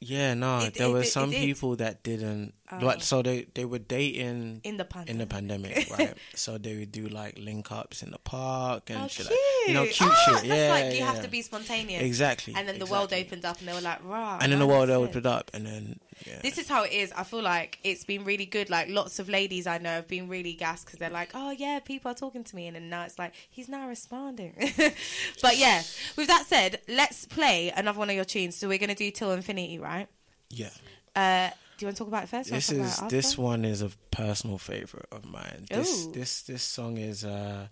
[0.00, 3.02] Yeah, no, It- there it were it some people that didn't What?
[3.02, 6.14] So they they were dating In the in the pandemic, right?
[6.34, 9.30] so they would do like link ups in the park and Oh, shit, cute.
[9.30, 10.44] like, you know, cute oh, shit.
[10.46, 11.12] Yeah, like you yeah.
[11.12, 12.02] have to be spontaneous.
[12.02, 14.38] Exactly, And then the world opened up and they were like, rah.
[14.40, 16.40] and then the world opened up, and then yeah.
[16.42, 17.12] This is how it is.
[17.12, 18.70] I feel like it's been really good.
[18.70, 21.80] Like lots of ladies I know have been really gassed because they're like, "Oh yeah,
[21.80, 24.54] people are talking to me," and then now it's like he's now responding.
[25.42, 25.82] but yeah,
[26.16, 28.56] with that said, let's play another one of your tunes.
[28.56, 30.06] So we're gonna do till infinity, right?
[30.50, 30.70] yeah.
[31.16, 32.50] Uh, do you want to talk about it first?
[32.50, 35.66] This is this one is a personal favorite of mine.
[35.70, 36.12] This Ooh.
[36.12, 37.68] this this song is uh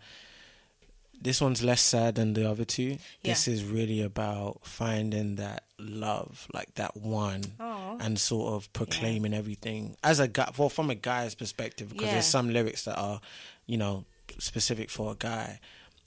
[1.20, 2.96] this one's less sad than the other two.
[3.22, 7.98] This is really about finding that love, like that one, Aw.
[8.00, 10.50] and sort of proclaiming everything as a guy.
[10.58, 12.12] Well, from a guy's perspective, because Yeah.
[12.14, 13.20] there's some lyrics that are,
[13.66, 14.04] you know,
[14.38, 15.60] specific for a guy,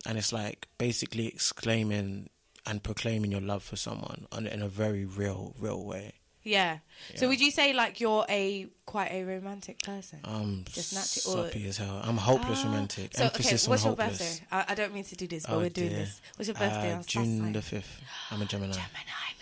[0.06, 2.30] and it's like basically exclaiming
[2.66, 6.16] and proclaiming your love for someone on, in a very real, real way.
[6.46, 6.78] Yeah.
[7.16, 10.20] So would you say like you're a quite a romantic person?
[10.24, 12.00] I'm Just natural- or- soppy as hell.
[12.04, 12.68] I'm hopeless Ah.
[12.68, 13.18] romantic.
[13.18, 14.20] So Emphasis okay, what's on your hopeless.
[14.40, 14.46] birthday?
[14.52, 15.98] I, I don't mean to do this, but Oh, we're doing dear.
[16.06, 16.22] this.
[16.38, 16.94] What's your birthday?
[16.94, 18.00] Uh, on June the fifth.
[18.32, 18.74] I'm a Gemini.
[18.84, 19.34] Gemini.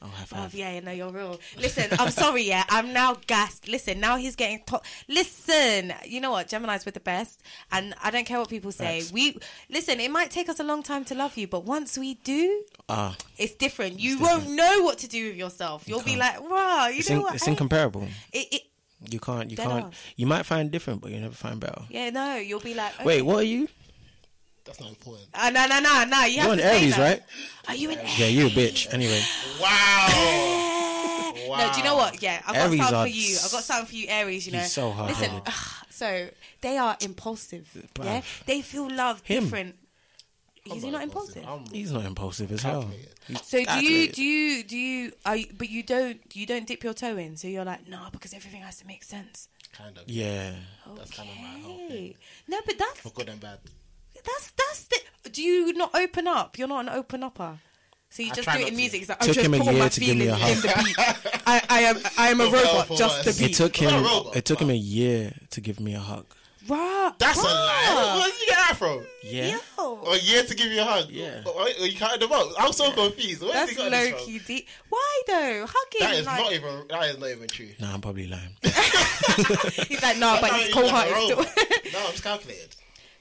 [0.00, 0.54] Oh, high Oh, five.
[0.54, 1.40] yeah, no, you're real.
[1.58, 2.64] Listen, I'm sorry, yeah.
[2.68, 3.66] I'm now gassed.
[3.68, 4.84] Listen, now he's getting top.
[5.08, 6.48] Listen, you know what?
[6.48, 9.02] Gemini's with the best, and I don't care what people say.
[9.12, 9.36] We
[9.68, 9.98] listen.
[10.00, 13.16] It might take us a long time to love you, but once we do, Ah,
[13.36, 13.98] it's different.
[13.98, 15.88] You won't know what to do with yourself.
[15.88, 17.34] You'll be like, wow, you it's, know in, what?
[17.34, 18.06] it's I- incomparable.
[18.32, 18.62] it, it,
[19.10, 19.50] You can't.
[19.50, 19.94] You Dead can't.
[20.16, 21.82] You might find different, but you never find better.
[21.90, 23.68] yeah, no, you'll be like, Wait, what are you?
[24.68, 25.26] That's not important.
[25.34, 26.24] Uh, no, no, no, no.
[26.24, 27.10] You You're an to say Aries, that.
[27.10, 27.22] right?
[27.68, 28.18] Are you an Aries?
[28.20, 28.92] Yeah, you a bitch.
[28.92, 29.20] Anyway,
[29.60, 30.64] Wow.
[31.48, 32.22] No, do you know what?
[32.22, 33.36] Yeah, I've got Aries something are for you.
[33.42, 34.46] I've got something for you, Aries.
[34.46, 35.42] You know, He's so hard-headed.
[35.46, 36.28] ugh, so
[36.60, 37.88] they are impulsive.
[38.02, 39.44] Yeah, they feel love Him.
[39.44, 39.76] different.
[40.66, 41.46] Is he not impulsive?
[41.72, 42.90] he's not impulsive as hell.
[43.26, 44.14] He's So do you calculated.
[44.14, 47.38] do you do you are you, but you don't you don't dip your toe in.
[47.38, 49.48] So you're like no because everything has to make sense.
[49.72, 50.04] Kind of.
[50.06, 50.52] Yeah.
[50.96, 52.14] That's kind of my whole thing.
[52.46, 53.58] No, but that's For good and bad.
[54.28, 55.30] That's that's the.
[55.30, 56.58] Do you not open up?
[56.58, 57.58] You're not an open upper.
[58.10, 59.00] So you I just try do it in music.
[59.02, 60.50] It's like, Took oh, I just him a year my to give me feelings a
[60.52, 61.42] in the beat.
[61.46, 62.86] I, I am I am a For better or robot.
[62.88, 63.40] for Just the worse.
[63.42, 63.90] It took him.
[63.90, 66.24] not a robot, It took him a year to give me a hug.
[66.66, 67.12] Right.
[67.18, 68.14] That's a lie.
[68.20, 69.02] Where did you get that from?
[69.24, 69.58] Yeah.
[69.78, 70.02] Yo.
[70.06, 71.06] A year to give you a hug.
[71.10, 71.40] Yeah.
[71.40, 72.48] Oh, but why- you counted them up.
[72.58, 73.42] I'm so confused.
[73.42, 74.26] Where That's did you get this low from?
[74.26, 74.68] key deep.
[74.88, 75.66] Why though?
[75.68, 76.00] Hugging.
[76.00, 76.86] That is like, not even.
[76.88, 77.68] That is not even true.
[77.78, 78.56] Nah, I'm probably lying.
[78.62, 81.56] He's like, no, but That's his how cold you heart like is a still robot.
[81.92, 82.76] no, I'm just calculated.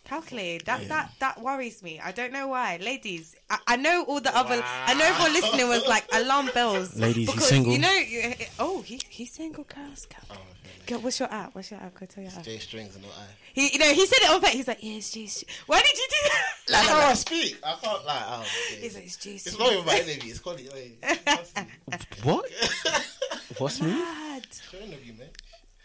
[0.08, 0.66] Calculated.
[0.66, 2.00] That that that worries me.
[2.04, 3.36] I don't know why, ladies.
[3.50, 4.62] I, I know all the other.
[4.64, 6.96] I know everyone listening was like alarm bells.
[7.00, 7.74] Ladies, he's single.
[7.74, 7.92] You know.
[7.94, 9.64] you- Oh, he he's single.
[9.66, 10.26] Girls, girls.
[10.32, 10.38] Oh,
[10.86, 11.54] Girl, what's your app?
[11.54, 11.94] What's your app?
[12.00, 12.44] Go tell your app.
[12.44, 13.26] J strings and not I.
[13.54, 14.42] He, you know, he said it on.
[14.52, 15.30] He's like, yeah, it's G.
[15.66, 16.72] Why did you do that?
[16.74, 17.58] Like, how I speak.
[17.62, 18.24] I can't lie.
[18.26, 18.40] Oh,
[18.72, 18.82] okay.
[18.82, 19.32] He's like, it's G.
[19.32, 20.30] It's not even my interview.
[20.32, 20.98] It's called it.
[22.24, 22.46] What?
[23.58, 23.88] What's me?
[23.90, 24.44] Mad.
[24.46, 25.28] It's your interview, man.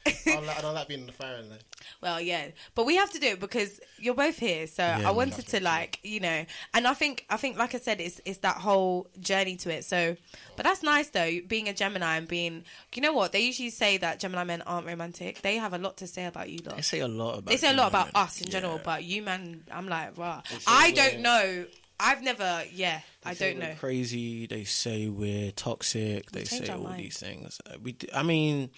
[0.07, 1.41] I don't, like, I don't like being in the fire.
[1.49, 1.61] Like.
[2.01, 4.67] Well, yeah, but we have to do it because you're both here.
[4.67, 7.75] So Yeah, I we wanted to like, you know, and I think, I think, like
[7.75, 9.85] I said, it's it's that whole journey to it.
[9.85, 10.17] So,
[10.57, 13.33] but that's nice though, being a Gemini and being, you know what?
[13.33, 15.43] They usually say that Gemini men aren't romantic.
[15.43, 16.77] They have a lot to say about you, lot.
[16.77, 17.47] They say a lot about.
[17.47, 18.23] They say a lot about men.
[18.25, 18.83] us in general, Yeah.
[18.85, 20.43] but you, man, I'm like, wow.
[20.47, 21.67] say I we're- don't know.
[22.05, 23.75] I've never, yeah, I don't know.
[23.79, 24.47] Crazy.
[24.49, 26.33] They say we're toxic.
[26.33, 26.99] They change say our all mind.
[27.01, 27.61] these things.
[27.65, 27.93] Uh, We.
[27.93, 28.71] Do, I mean,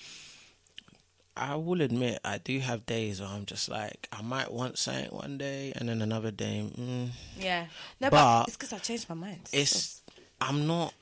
[1.37, 5.11] I will admit I do have days where I'm just like I might want something
[5.11, 6.65] one day, and then another day.
[6.79, 7.67] Mm, Yeah,
[8.01, 9.49] no, but, But it's because I changed my mind.
[9.53, 10.01] it's.
[10.41, 10.95] I'm not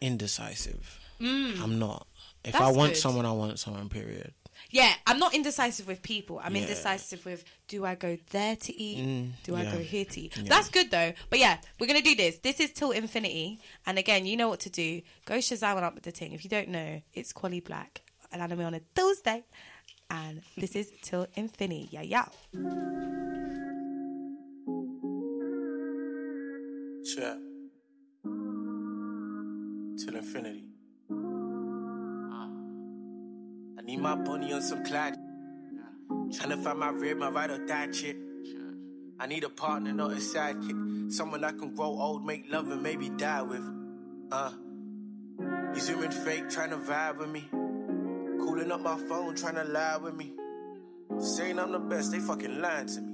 [0.00, 0.98] indecisive.
[1.20, 2.06] I'm not.
[2.44, 2.76] If I Mm.
[2.76, 2.98] Want good.
[3.00, 3.88] someone, I want someone.
[3.88, 4.34] Period.
[4.70, 6.40] Yeah, I'm not indecisive with people.
[6.42, 6.62] I'm Yeah.
[6.62, 8.98] indecisive with do I go there to eat?
[9.06, 9.72] Mm, do I yeah.
[9.72, 10.36] go here to eat?
[10.36, 10.42] Yeah.
[10.48, 11.12] That's good though.
[11.30, 12.38] But yeah, we're gonna do this.
[12.38, 13.60] This is till infinity.
[13.86, 15.02] And again, you know what to do.
[15.24, 16.32] Go Shazam up with the thing.
[16.32, 18.02] If you don't know, it's Kwoli Black.
[18.32, 19.44] An anime on a Thursday.
[20.10, 21.88] And this is till infinity.
[21.90, 22.26] Yeah, yeah.
[27.04, 27.36] Sure.
[29.98, 30.64] Till infinity.
[33.78, 35.14] I need my bunny on some cloud.
[36.30, 38.16] to find my rib, my ride or die chick.
[39.18, 41.12] I need a partner, not a sidekick.
[41.12, 43.62] Someone I can grow old, make love, and maybe die with.
[44.30, 44.52] Uh.
[45.74, 47.48] You zooming fake, trying to vibe with me.
[48.42, 50.32] Cooling up my phone, tryna lie with me.
[51.20, 53.12] Saying I'm the best, they fucking lying to me.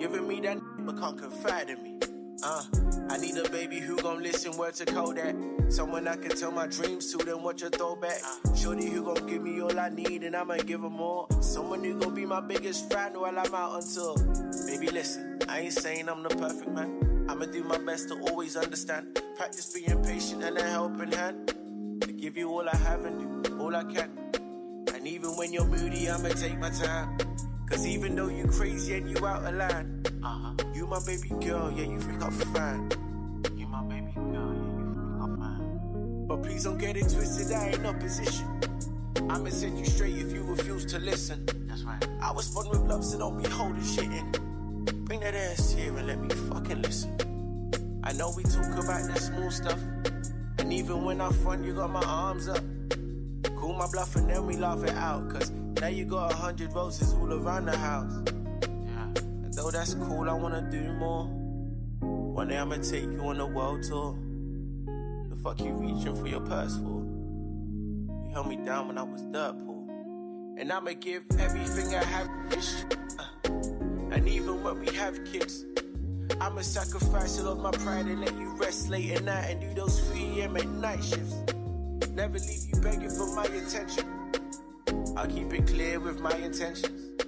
[0.00, 1.98] Giving me that but can't confide in me.
[2.42, 2.64] Uh,
[3.08, 5.36] I need a baby who gon' listen word to Kodak.
[5.68, 8.20] Someone I can tell my dreams to, then watch a throwback.
[8.56, 11.28] Shorty who gon' give me all I need, and I'ma give her more.
[11.40, 14.16] Someone who gon' be my biggest fan while I'm out tour.
[14.66, 17.26] Baby, listen, I ain't saying I'm the perfect man.
[17.28, 19.20] I'ma do my best to always understand.
[19.36, 21.54] Practice being patient and a helping hand.
[22.00, 24.23] To give you all I have and do all I can.
[25.04, 27.18] And even when you're moody, I'ma take my time.
[27.68, 30.54] Cause even though you crazy and you out of line, uh-huh.
[30.72, 32.90] you my baby girl, yeah, you think I'm fine.
[33.54, 36.26] You my baby girl, yeah, you think I'm fine.
[36.26, 38.48] But please don't get it twisted, I ain't opposition.
[39.28, 41.44] I'ma set you straight if you refuse to listen.
[41.68, 42.02] That's right.
[42.22, 44.32] I was born with love, so don't be holding shit in.
[45.04, 48.00] Bring that ass here and let me fucking listen.
[48.02, 49.80] I know we talk about that small stuff.
[50.56, 52.64] And even when I front, you got my arms up.
[53.64, 55.26] Cool my bluff and then we laugh it out.
[55.30, 55.50] Cause
[55.80, 58.12] now you got a hundred roses all around the house.
[58.26, 59.06] Yeah.
[59.16, 61.24] And though that's cool, I wanna do more.
[62.00, 64.18] One day I'ma take you on a world tour.
[65.30, 67.06] The fuck you reaching for your purse for?
[68.26, 69.88] You held me down when I was dirt poor.
[70.58, 72.28] And I'ma give everything I have.
[73.48, 73.48] Uh,
[74.10, 75.64] and even when we have kids,
[76.38, 79.72] I'ma sacrifice all of my pride and let you rest late at night and do
[79.72, 80.54] those 3 a.m.
[80.58, 81.53] at night shifts.
[82.14, 84.04] Never leave you begging for my attention.
[85.16, 87.20] I'll keep it clear with my intentions.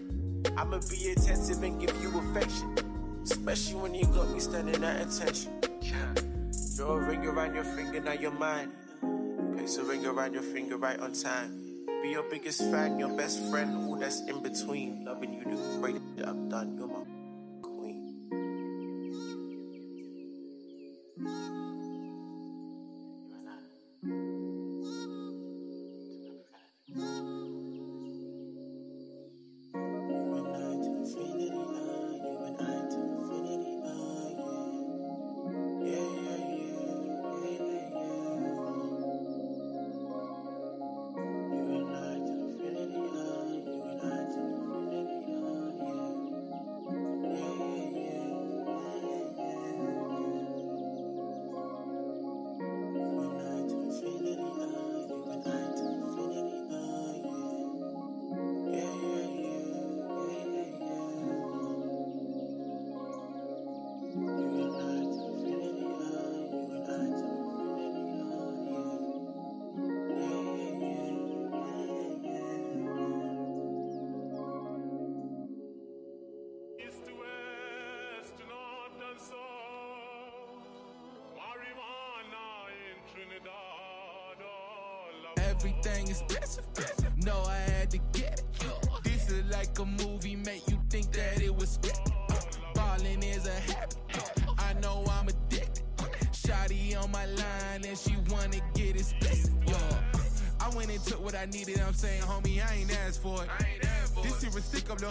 [0.56, 2.72] I'ma be attentive and give you affection.
[3.24, 5.52] Especially when you got me standing at attention.
[6.76, 8.70] Draw a ring around your finger, now you're mine.
[9.56, 11.84] Place a ring around your finger right on time.
[12.02, 15.04] Be your biggest fan, your best friend, all that's in between.
[15.04, 16.76] Loving you, the great that I've done.
[16.78, 17.15] You're my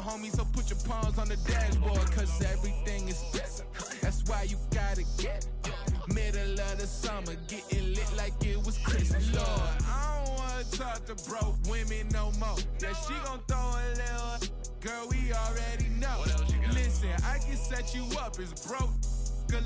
[0.06, 2.12] homie, so put your palms on the dashboard.
[2.12, 3.66] Cause everything is expensive.
[4.02, 6.14] That's why you gotta get it.
[6.14, 9.34] Middle of the summer, getting lit like it was Christmas.
[9.34, 12.58] Lord, I don't wanna talk to broke women no more.
[12.80, 14.38] Yeah, she gon' throw a little.
[14.80, 16.24] Girl, we already know.
[16.72, 18.92] Listen, I can set you up as broke.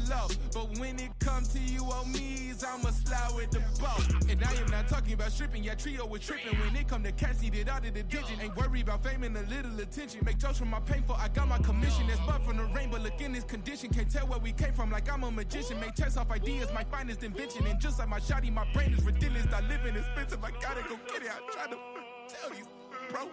[0.07, 0.27] Low.
[0.53, 4.05] But when it comes to you on me's, I'ma slide with the boat.
[4.89, 6.57] Talking about stripping, yeah, trio was tripping.
[6.59, 8.41] When it come to cats needed out of the digit.
[8.41, 10.21] Ain't worried about fame and a little attention.
[10.25, 12.07] Make jokes from my painful, I got my commission.
[12.07, 13.91] That's but from the rain, but look in this condition.
[13.91, 15.79] Can't tell where we came from like I'm a magician.
[15.79, 17.65] Make tests off ideas, my finest invention.
[17.67, 19.45] And just like my shotty, my brain is ridiculous.
[19.53, 21.29] I live in expensive, I gotta go get it.
[21.29, 21.77] I try to
[22.27, 22.65] tell these,
[23.09, 23.29] bro.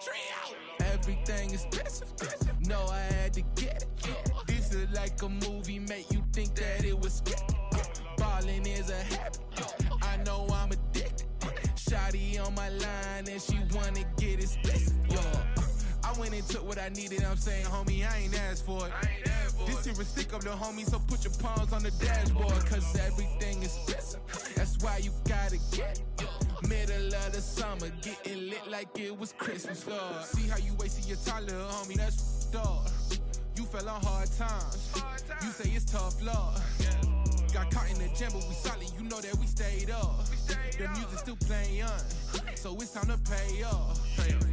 [0.00, 0.92] Trio!
[0.92, 2.68] Everything is expensive.
[2.68, 4.46] No, I had to get it.
[4.46, 7.57] This is like a movie, make you think that it was scripted.
[8.38, 9.40] Ballin' is a habit.
[10.00, 11.26] I know I'm addicted.
[11.74, 14.94] Shotty on my line and she wanna get it explicit.
[15.10, 15.20] Yo,
[16.04, 17.24] I went and took what I needed.
[17.24, 18.92] I'm saying, homie, I ain't asked for it.
[19.66, 22.64] This here a stick up the homie, so put your palms on the dashboard.
[22.66, 24.20] Cause everything is expensive.
[24.54, 26.68] That's why you gotta get it.
[26.68, 30.24] Middle of the summer, getting lit like it was Christmas, Lord.
[30.24, 32.88] See how you wasted your time, little homie, that's dog.
[33.56, 34.92] You fell on hard times.
[35.42, 37.07] You say it's tough, Lord.
[37.58, 40.24] Got caught in the jam, but we solid, you know that we stayed up.
[40.46, 41.98] The music still playing, on.
[42.54, 43.98] so it's time to pay up.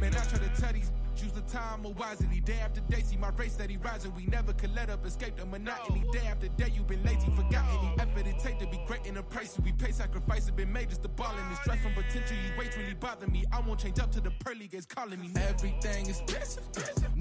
[0.00, 0.90] Man, I try to tell these
[1.22, 2.40] use the time more wisely.
[2.40, 4.12] Day after day, see my race steady rising.
[4.16, 6.02] We never could let up, escape the monotony.
[6.12, 9.18] Day after day, you've been lazy, forgot any effort it take to be great in
[9.18, 9.56] a price.
[9.64, 12.36] We pay sacrifice, have been made just the ball in the stress from potential.
[12.36, 13.44] You wait really bother me.
[13.52, 15.30] I won't change up to the pearly gates calling me.
[15.36, 16.64] Everything is expensive.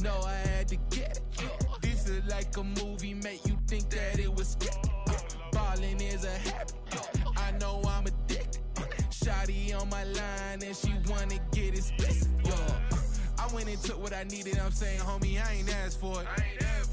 [0.01, 1.81] No, I had to get it.
[1.81, 4.57] This is like a movie, make you think that it was.
[5.55, 6.73] Ballin' is a habit.
[7.37, 8.61] I know I'm addicted.
[9.09, 12.27] Shotty on my line and she wanna get explicit.
[12.43, 12.53] Yo.
[13.39, 14.59] I went and took what I needed.
[14.59, 16.27] I'm saying, homie, I ain't asked for it.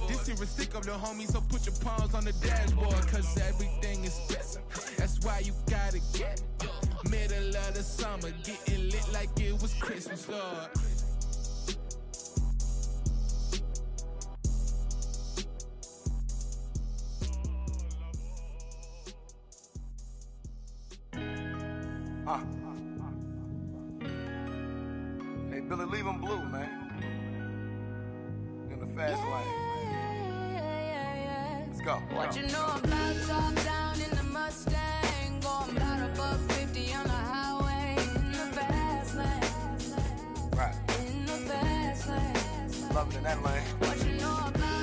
[0.06, 3.04] This here a stick up the homie, so put your palms on the dashboard.
[3.08, 4.62] Cause everything is expensive.
[4.96, 7.10] That's why you gotta get it.
[7.10, 10.70] Middle of the summer, getting lit like it was Christmas, Lord.
[22.26, 22.40] Uh.
[25.50, 26.68] Hey, Billy, leave him blue, man.
[28.70, 29.72] In the fast lane.
[31.68, 31.94] Let's go.
[32.16, 35.40] What you know about top down in the Mustang?
[35.40, 39.42] Going about above 50 on the highway in the fast lane.
[40.56, 40.74] Right.
[41.06, 42.94] In the fast lane.
[42.94, 43.62] Love it in that lane.
[43.78, 44.81] What you know about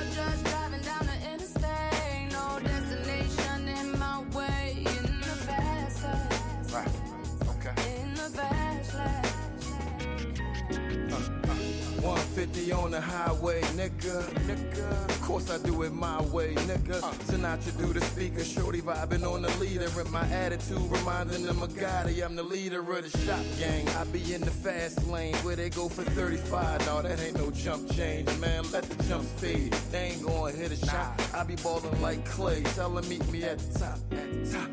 [12.40, 14.22] 150 on the highway, nigga.
[14.48, 15.10] Nigga.
[15.10, 16.98] Of course I do it my way, nigga.
[17.28, 19.88] Sinatra do the speaker, shorty vibing on the leader.
[20.00, 22.24] And my attitude reminding them of Gotti.
[22.24, 23.86] I'm the leader of the shop gang.
[23.90, 26.86] I be in the fast lane where they go for 35.
[26.86, 28.64] No, that ain't no jump change, man.
[28.70, 29.72] Let the jump fade.
[29.92, 31.20] They ain't gonna hit a shot.
[31.34, 32.62] I be ballin' like Clay.
[32.62, 33.98] Tell them meet me at the top.
[34.12, 34.70] At the top.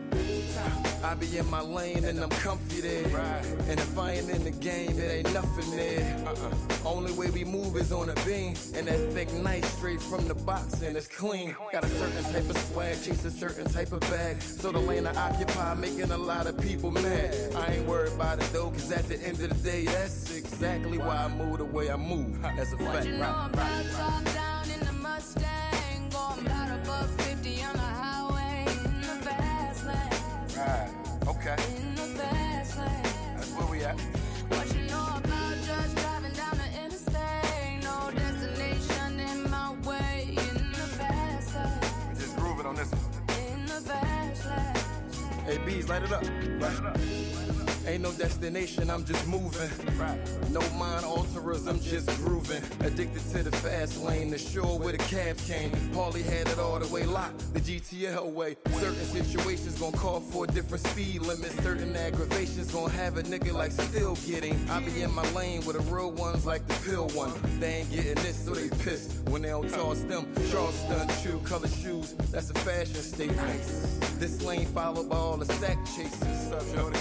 [1.04, 3.18] I be in my lane and I'm comfy there.
[3.70, 6.24] And if I ain't in the game, it ain't nothing there.
[6.26, 6.88] Uh-uh.
[6.88, 8.54] Only way we move is on a beam.
[8.76, 11.56] And that thick knife straight from the box and it's clean.
[11.72, 14.42] Got a certain type of swag, chase a certain type of bag.
[14.42, 17.36] So the lane I occupy, making a lot of people mad.
[17.56, 20.98] I ain't worried about it though, cause at the end of the day, that's exactly
[20.98, 22.42] why I move the way I move.
[22.42, 23.06] That's a fact.
[23.06, 26.10] you know Right, about right, top down in the Mustang?
[26.10, 30.58] Going about above 50 on the highway in the fast lane.
[30.58, 30.90] Right.
[31.28, 31.58] Okay.
[31.78, 33.04] In the fast lane.
[33.36, 34.17] That's where we at.
[45.48, 46.26] Hey, bees, light it up.
[47.88, 49.70] Ain't no destination, I'm just moving.
[50.52, 52.62] No mind alterers, I'm just grooving.
[52.82, 55.72] Addicted to the fast lane, the shore where the cab came.
[55.96, 58.58] Paulie had it all the way locked, the GTL way.
[58.72, 61.52] Certain situations gon' call for a different speed limit.
[61.64, 64.70] Certain aggravations gon' have a nigga like still getting.
[64.70, 67.32] I be in my lane with the real ones like the pill one.
[67.62, 70.28] They ain't getting this, so they pissed when they don't toss them.
[70.52, 73.64] Charleston, true color shoes, that's a fashion statement.
[74.20, 76.48] This lane followed by all the sack chases.
[76.48, 77.00] Stuff, Jody.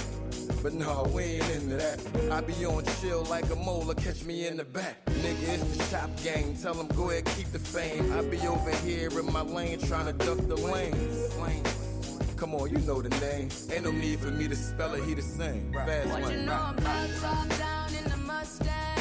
[0.61, 1.99] But no, we ain't into that.
[2.31, 5.03] I be on chill like a molar, catch me in the back.
[5.05, 6.55] Nigga, it's the shop gang.
[6.61, 8.11] Tell them go ahead, keep the fame.
[8.13, 11.27] I be over here in my lane trying to duck the lanes.
[12.37, 13.49] Come on, you know the name.
[13.73, 15.73] Ain't no need for me to spell it, he the same.
[15.73, 18.96] Fast What you know top down in the Mustang?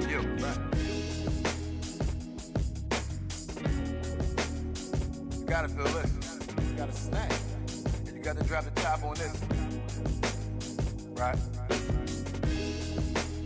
[0.00, 0.20] Hell you?
[5.38, 6.38] You gotta feel this.
[6.70, 7.32] You gotta snack.
[8.06, 9.36] And you gotta drop the top on this.
[11.10, 11.36] Right?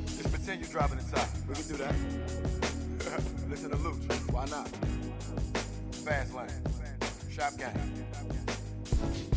[0.06, 1.28] Just pretend you're dropping the top.
[1.48, 1.94] We can do that.
[3.50, 4.32] Listen to Luch.
[4.32, 4.68] Why not?
[6.04, 6.48] Fast lane.
[7.30, 9.33] Shop gang.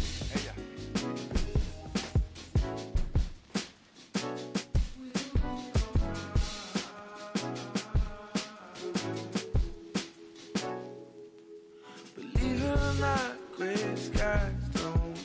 [12.98, 15.18] Believe it or not, gray skies don't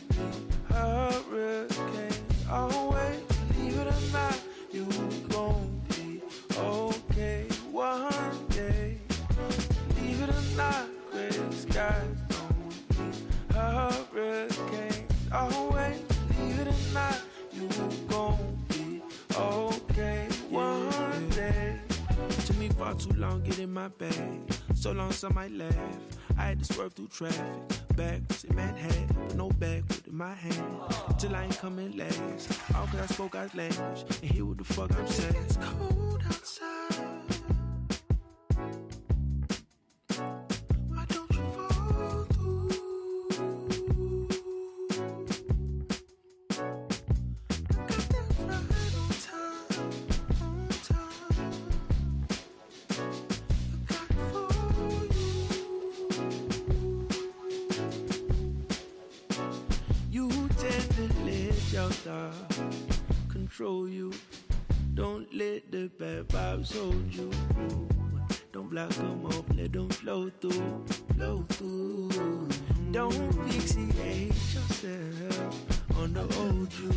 [0.68, 2.20] hurricanes.
[2.50, 4.38] Always, believe it or not,
[4.72, 4.84] you
[5.30, 6.20] gon' be
[6.58, 8.98] okay one day.
[9.88, 13.16] Believe it or not, gray skies don't
[13.54, 15.12] hurricanes.
[15.32, 17.68] Always, believe it or not, you
[18.06, 19.02] gon' be
[19.34, 21.80] okay one day.
[22.44, 24.52] Took me far too long getting my bag.
[24.82, 25.76] So long some might laugh.
[26.36, 27.46] I had to swerve through traffic.
[27.94, 30.80] Backwards in Manhattan, but no backwood in my hand.
[31.20, 32.50] Till I ain't coming last.
[32.74, 35.36] All cause I spoke out language and hear what the fuck I'm saying.
[35.44, 36.91] It's cold outside.
[63.62, 64.12] Control you.
[64.94, 67.30] Don't let the bad vibes hold you.
[68.52, 70.84] Don't block them off, let them flow through,
[71.14, 72.48] flow through.
[72.90, 76.90] Don't fixate yourself on the old you.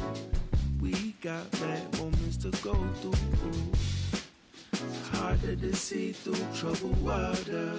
[0.81, 3.71] We got bad moments to go through.
[5.11, 7.73] Harder to see through troubled water.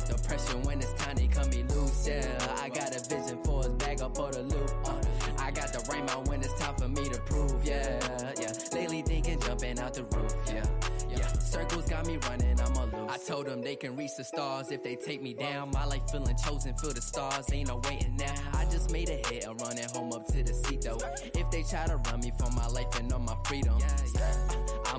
[0.00, 2.56] Got the pressure when it's time to cut me loose, yeah.
[2.62, 4.70] I got a vision for us back up for the loop.
[4.84, 5.00] Uh,
[5.38, 7.98] I got the rainbow when it's time for me to prove, yeah,
[8.40, 8.52] yeah.
[8.72, 10.64] Lately thinking jumping out the roof, yeah.
[11.10, 13.10] Yeah, circles got me running, I'm a loose.
[13.10, 15.70] I told them they can reach the stars if they take me down.
[15.72, 18.34] My life feeling chosen, feel the stars, ain't no waiting now.
[18.54, 20.98] I just made a hit, I'm running home up to the seat though.
[21.34, 23.76] If they try to run me for my life and on my freedom,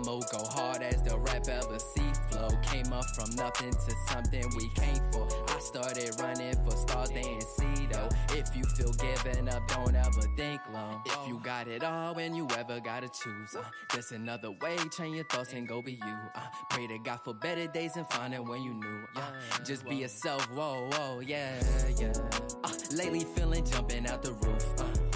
[0.02, 2.50] I'ma go hard as the rap ever see flow.
[2.64, 5.28] Came up from nothing to something we came for.
[5.48, 8.10] I started running for stars they ain't see though.
[8.30, 11.04] If you feel giving up, don't ever think long.
[11.06, 15.16] If you got it all when you ever gotta choose, uh, just another way, Change
[15.16, 16.18] your thoughts and go be you.
[16.36, 16.42] Uh,
[16.72, 19.04] pray to God for better days and find it when you knew.
[19.16, 19.22] Uh,
[19.64, 21.62] just be yourself, whoa, whoa, yeah,
[22.00, 22.14] yeah.
[22.64, 24.66] Uh, lately feeling jumping out the roof.
[24.80, 25.11] Uh, uh,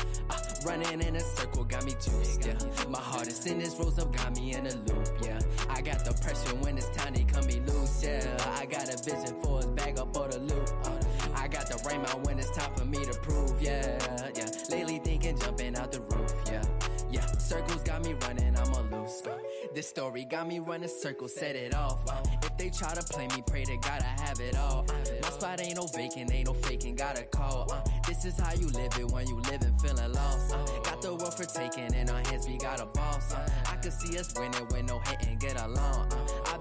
[0.65, 2.57] running in a circle got me juiced, yeah.
[2.89, 5.39] My heart is in this rose up, got me in a loop, yeah.
[5.69, 8.55] I got the pressure when it's time to cut me loose, yeah.
[8.59, 10.69] I got a vision for us back up for the loop.
[10.83, 10.99] Uh,
[11.35, 13.97] I got the rainbow when it's time for me to prove, yeah,
[14.35, 14.49] yeah.
[14.69, 16.63] Lately thinking jumping out the roof, yeah.
[17.11, 19.21] Yeah, circles got me running, I'm a loose.
[19.75, 22.09] This story got me running circles, set it off.
[22.09, 24.85] Uh, if they try to play me, pray to God I have it all.
[25.21, 27.69] My spot ain't no vacant, ain't no faking, gotta call.
[27.69, 30.53] Uh, this is how you live it when you living feeling lost.
[30.53, 33.33] Uh, got the world for taking in our hands, we got a boss.
[33.33, 36.09] I can see us winning with no hate and get along.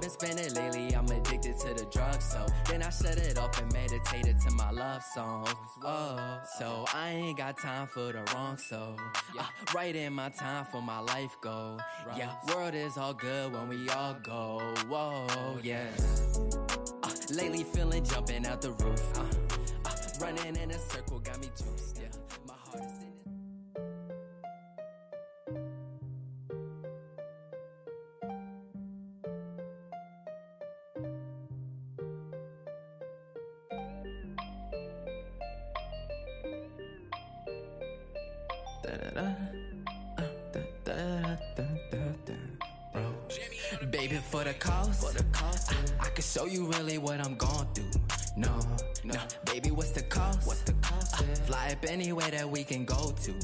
[0.05, 3.73] Been spending lately, I'm addicted to the drugs, so then I shut it off and
[3.73, 5.49] meditated to my love songs.
[5.83, 8.97] Oh, so I ain't got time for the wrong So
[9.39, 9.45] Uh,
[9.75, 11.81] right in my time for my life goal.
[12.19, 14.75] Yeah, world is all good when we all go.
[14.89, 15.87] Whoa, yeah.
[17.03, 19.01] Uh, lately feeling jumping out the roof.
[19.19, 19.25] Uh,
[19.87, 21.49] uh, running in a circle got me.
[44.55, 47.91] The cost, for the cost, I, I can show you really what I'm going through.
[48.37, 48.59] No,
[49.05, 50.47] no, baby, what's the cost?
[50.47, 51.21] What's the cost?
[51.21, 53.35] Uh, fly up anywhere that we can go to.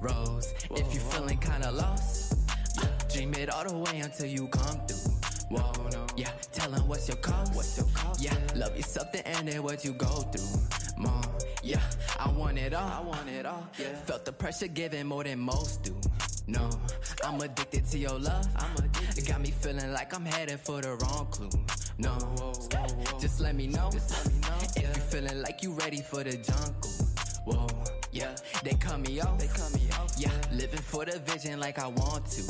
[0.00, 2.34] Rose, if you're feeling kinda lost,
[2.78, 5.12] uh, dream it all the way until you come through.
[5.50, 7.54] Whoa, no, yeah, tell 'em what's your cost?
[7.54, 8.20] What's your cost?
[8.22, 10.60] Yeah, love you something and it, what you go through.
[10.96, 11.24] Mom,
[11.62, 11.80] yeah,
[12.18, 12.88] I want it all.
[12.88, 13.66] I want it all.
[13.78, 13.94] Yeah.
[14.06, 15.98] Felt the pressure giving more than most do.
[16.46, 16.68] No,
[17.24, 18.46] I'm addicted to your love.
[18.56, 19.18] I'm addicted.
[19.18, 21.50] It got me feeling like I'm headed for the wrong clue.
[21.98, 22.16] No,
[23.20, 23.90] just let me know.
[23.92, 26.90] If you feeling like you ready for the jungle.
[27.44, 27.66] Whoa,
[28.20, 28.30] yeah.
[28.30, 29.38] Yeah, they cut me off.
[29.38, 30.12] They cut me off.
[30.18, 32.42] Yeah, living for the vision like I want to.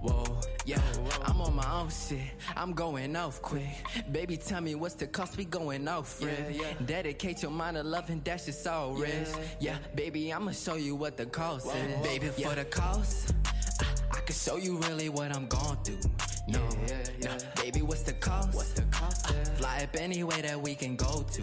[0.00, 0.80] Whoa, yeah,
[1.24, 2.20] I'm on my own shit.
[2.56, 3.66] I'm going off quick.
[4.12, 5.36] Baby, tell me what's the cost?
[5.36, 6.72] We going off, yeah, yeah.
[6.86, 9.38] Dedicate your mind to love and that's just all risk.
[9.60, 12.06] Yeah, baby, I'ma show you what the cost is.
[12.06, 13.34] Baby, for the cost,
[13.80, 16.10] I, I can show you really what I'm going through.
[16.46, 16.60] No,
[17.22, 18.54] no, baby, what's the cost?
[18.54, 19.26] What's the cost?
[19.58, 21.42] fly up any way that we can go to.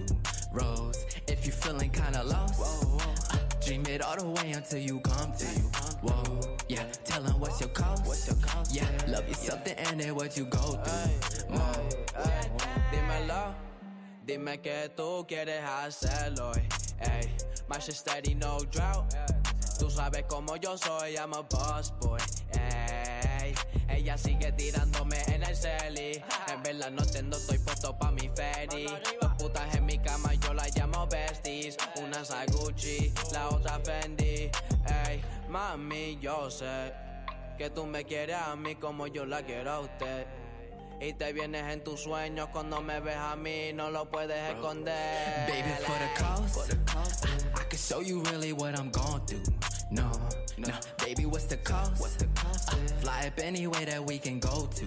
[0.53, 3.34] Rose, if you feeling kinda lost, uh,
[3.65, 5.45] dream it all the way until you come to.
[6.03, 8.05] Whoa, yeah, tell 'em what's your cost?
[8.05, 8.71] What's your cost?
[8.71, 11.09] Yeah, love yourself the end of what you go through.
[12.91, 13.55] Dímelo,
[14.25, 16.61] dime que tú quieres hacerlo hoy.
[17.01, 17.31] Ey,
[17.67, 19.11] my shit steady, no drought.
[19.79, 22.19] Tú sabes como yo soy, I'm a boss boy.
[22.53, 23.55] Ey,
[23.89, 26.23] ella sigue tirándome en el celi.
[26.47, 28.85] En verdad no entiendo, estoy puesto pa' mi ferry.
[29.19, 31.77] Dos putas en mi cama, yo la llamo besties.
[32.01, 34.49] Una es Gucci, la otra Fendi.
[35.07, 36.93] Ey, mami, yo sé
[37.57, 40.27] que tú me quieres a mí como yo la quiero a usted.
[41.01, 45.47] Y te vienes en tus sueños cuando me ves a mí, no lo puedes esconder.
[45.47, 46.73] Baby, for the cost,
[47.55, 49.43] I, I can show you really what I'm going through.
[49.91, 50.09] No,
[50.57, 50.69] no,
[51.03, 51.99] baby, what's the cost?
[51.99, 52.45] What's the cost?
[53.05, 54.85] fly up any way that we can go to.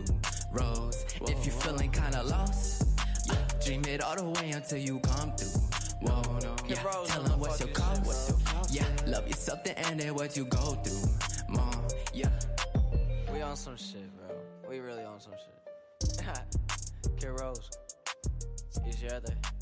[0.50, 2.84] Rose, if you're feeling kinda lost,
[3.26, 5.67] yeah, dream it all the way until you come through.
[6.00, 6.76] Whoa, no, yeah,
[7.06, 8.34] tell 'em what's your cost?
[8.70, 11.10] Yeah, love yourself the end of what you go through.
[11.48, 11.74] Mom,
[12.12, 12.30] yeah.
[13.32, 14.36] We on some shit, bro.
[14.68, 16.24] We really on some shit.
[17.16, 17.70] Kid Rose,
[18.86, 19.57] you share that?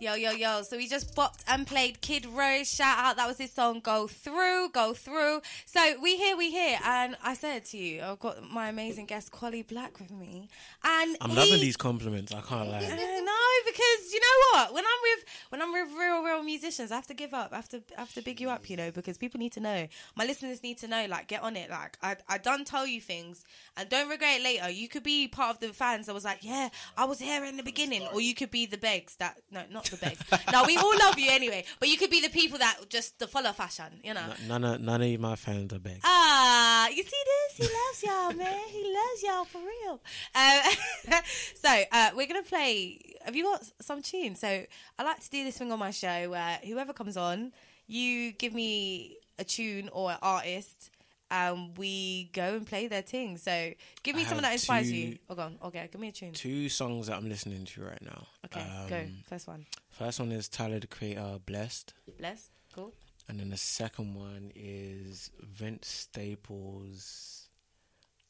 [0.00, 0.62] Yo, yo, yo.
[0.62, 2.72] So we just bopped and played Kid Rose.
[2.72, 3.16] Shout out.
[3.16, 5.42] That was his song, Go Through, Go Through.
[5.66, 6.78] So we here, we here.
[6.84, 10.48] And I said to you, I've got my amazing guest, Kwoli Black, with me.
[10.84, 12.32] And I'm he- loving these compliments.
[12.32, 12.78] I can't lie.
[12.80, 14.72] no, because you know what?
[14.74, 17.52] When I'm with when I'm with real, real musicians, I have to give up.
[17.52, 19.60] I have to I have to big you up, you know, because people need to
[19.60, 19.88] know.
[20.14, 21.06] My listeners need to know.
[21.08, 21.70] Like, get on it.
[21.70, 23.44] Like, I I done tell you things,
[23.76, 24.70] and don't regret it later.
[24.70, 27.56] You could be part of the fans that was like, yeah, I was here in
[27.56, 30.20] the beginning, or you could be the begs that no, not the begs.
[30.52, 33.26] no, we all love you anyway, but you could be the people that just the
[33.26, 34.20] follow fashion, you know.
[34.42, 36.00] N- None of none of my fans are big.
[36.04, 37.22] Ah, you see
[37.56, 37.56] this?
[37.56, 38.58] He loves y'all, man.
[38.68, 40.00] He loves y'all for real.
[40.34, 41.22] Um,
[41.54, 42.98] so uh, we're gonna play.
[43.24, 44.40] Have you got some tunes?
[44.40, 44.64] So
[44.98, 47.52] I like to do this thing on my show where whoever comes on,
[47.86, 50.90] you give me a tune or an artist,
[51.30, 53.36] and we go and play their thing.
[53.36, 53.72] So
[54.02, 55.18] give me someone that inspires two- you.
[55.28, 55.58] Oh, go on.
[55.64, 56.32] Okay, give me a tune.
[56.32, 58.26] Two songs that I'm listening to right now.
[58.46, 58.96] Okay, go.
[59.00, 59.66] Um, First one.
[59.90, 61.94] First one is Tyler the Creator, Blessed.
[62.18, 62.50] Bless.
[62.74, 62.92] Cool.
[63.28, 67.48] And then the second one is Vince Staples.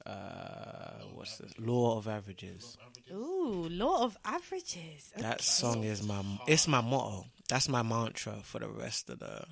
[0.07, 1.53] Uh, what's this?
[1.59, 2.77] Law of Averages.
[3.13, 5.13] Ooh, law of averages.
[5.17, 7.27] That song is my it's my motto.
[7.49, 9.45] That's my mantra for the rest of the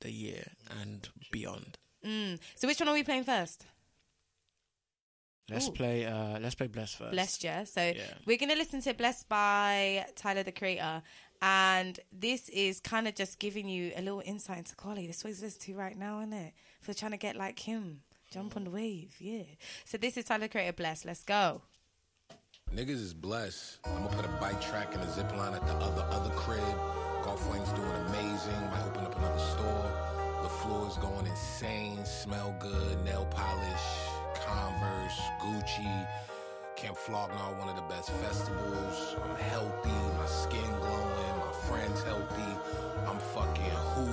[0.00, 0.44] the year
[0.80, 1.78] and beyond.
[2.04, 2.38] Mm.
[2.54, 3.64] So which one are we playing first?
[5.50, 5.72] Let's Ooh.
[5.72, 7.10] play uh let's play Blessed first.
[7.12, 7.64] Blessed, yeah.
[7.64, 8.02] So Yeah.
[8.26, 11.02] we're gonna listen to Blessed by Tyler the Creator,
[11.42, 15.06] and this is kind of just giving you a little insight into Kwoli.
[15.06, 16.54] This is what he's listening to right now, isn't it?
[16.80, 19.42] For trying to get like him, jump on the wave, yeah.
[19.84, 21.04] So this is Tyler the Creator, Blessed.
[21.06, 21.62] Let's go.
[22.74, 23.80] Niggas is blessed.
[23.84, 26.62] I'm gonna put a bike track and a zip line at the other other crib.
[27.22, 28.60] Golf Wing's doing amazing.
[28.70, 29.81] Might open up another store.
[30.62, 32.04] Floor's going insane.
[32.04, 33.04] Smell good.
[33.04, 33.86] Nail polish.
[34.46, 35.20] Converse.
[35.40, 36.06] Gucci.
[36.76, 39.16] Camp Flog Gnaw, one of the best festivals.
[39.24, 39.90] I'm healthy.
[40.18, 41.36] My skin glowing.
[41.38, 42.52] My friends healthy.
[43.08, 44.06] I'm fucking who,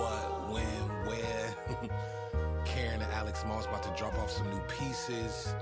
[0.00, 2.64] what, when, where.
[2.64, 5.54] Karen and Alex Moss about to drop off some new pieces.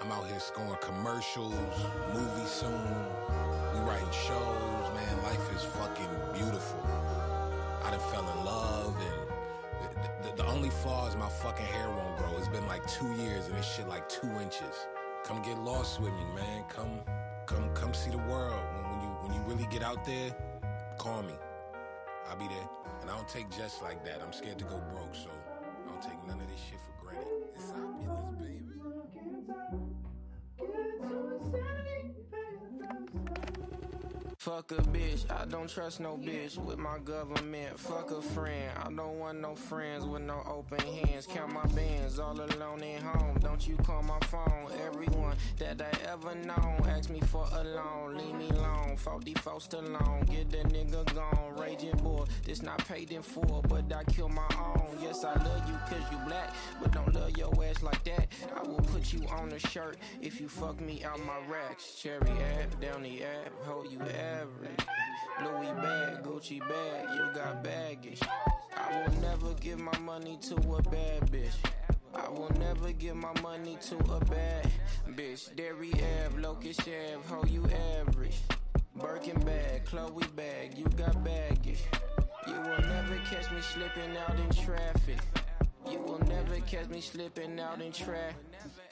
[0.00, 1.54] I'm out here scoring commercials,
[2.12, 2.72] movies soon.
[3.74, 5.22] We writing shows, man.
[5.22, 6.80] Life is fucking beautiful.
[7.84, 8.63] I done fell in love,
[10.36, 12.36] the, only flaw is my fucking hair won't grow.
[12.38, 14.86] It's been like two years, and this shit like two inches.
[15.24, 16.64] Come get lost with me, man.
[16.68, 17.00] Come,
[17.46, 18.60] come, come see the world.
[18.74, 20.34] When, when you when you really get out there,
[20.98, 21.34] call me.
[22.28, 22.68] I'll be there.
[23.00, 24.20] And I don't take jets like that.
[24.22, 27.93] I'm scared to go broke, so I don't take none of this shit for granted.
[34.44, 37.78] Fuck a bitch, I don't trust no bitch with my government.
[37.80, 41.26] Fuck a friend, I don't want no friends with no open hands.
[41.26, 43.38] Count my bands all alone at home.
[43.40, 44.70] Don't you call my phone.
[44.86, 48.18] Everyone that I ever known ask me for a loan.
[48.18, 50.26] Leave me alone, 44 Stallone.
[50.30, 51.56] Get that nigga gone.
[51.56, 54.98] Raging boy, this not paid in full, but I kill my own.
[55.00, 58.28] Yes, I love you cause you black, but don't love your ass like that.
[58.54, 61.94] I will put you on a shirt if you fuck me out my racks.
[61.94, 64.00] Cherry Ave, down the app, hold you
[64.40, 64.80] average.
[65.42, 68.20] Louis bag, Gucci bag, you got baggage.
[68.76, 71.54] I will never give my money to a bad bitch.
[72.14, 74.70] I will never give my money to a bad
[75.10, 75.54] bitch.
[75.56, 77.64] Derry Ave, Locust Ave, ho, you
[77.98, 78.36] average.
[78.96, 81.82] Birkin bag, Chloe bag, you got baggage.
[82.46, 85.18] You will never catch me slipping out in traffic.
[85.90, 88.36] You will never catch me slipping out in traffic.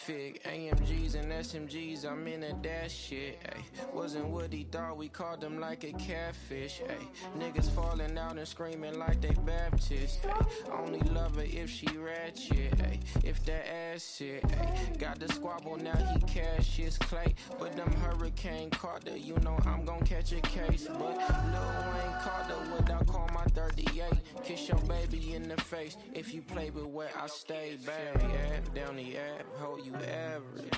[0.09, 3.39] AMGs and SMGs, I'm in a dash shit.
[3.47, 3.61] Ay.
[3.95, 6.83] Wasn't what he thought, we called him like a catfish.
[6.89, 7.07] Ay.
[7.39, 10.27] Niggas falling out and screaming like they Baptist.
[10.27, 10.45] Ay.
[10.73, 12.75] Only love her if she ratchet.
[12.83, 12.99] Ay.
[13.23, 14.45] If that ass shit.
[14.45, 14.97] Ay.
[14.99, 17.35] Got the squabble, now he cash his clay.
[17.61, 20.89] But them Hurricane Carter, you know I'm gon' catch a case.
[20.89, 24.13] But Lil Wayne Carter, what I call my 38.
[24.43, 27.79] Kiss your baby in the face if you play with where I stay.
[27.87, 30.73] Bag, app, down the app, ho, you average.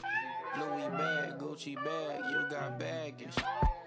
[0.58, 3.36] Louis bag, Gucci bag, you got baggage.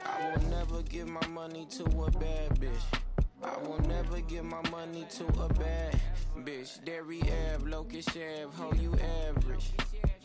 [0.05, 3.01] I will never give my money to a bad bitch.
[3.43, 5.99] I will never give my money to a bad
[6.39, 6.83] bitch.
[6.83, 8.93] Derry Ave, Locust Ave, ho, you
[9.27, 9.71] average.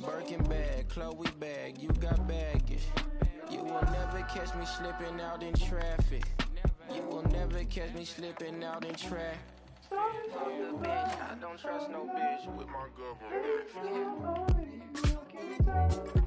[0.00, 2.86] Birkin bag, Chloe bag, you got baggage.
[3.50, 6.24] You will never catch me slipping out in traffic.
[6.94, 9.38] You will never catch me slipping out in traffic.
[9.94, 12.88] I don't trust no bitch with my
[15.66, 16.21] government.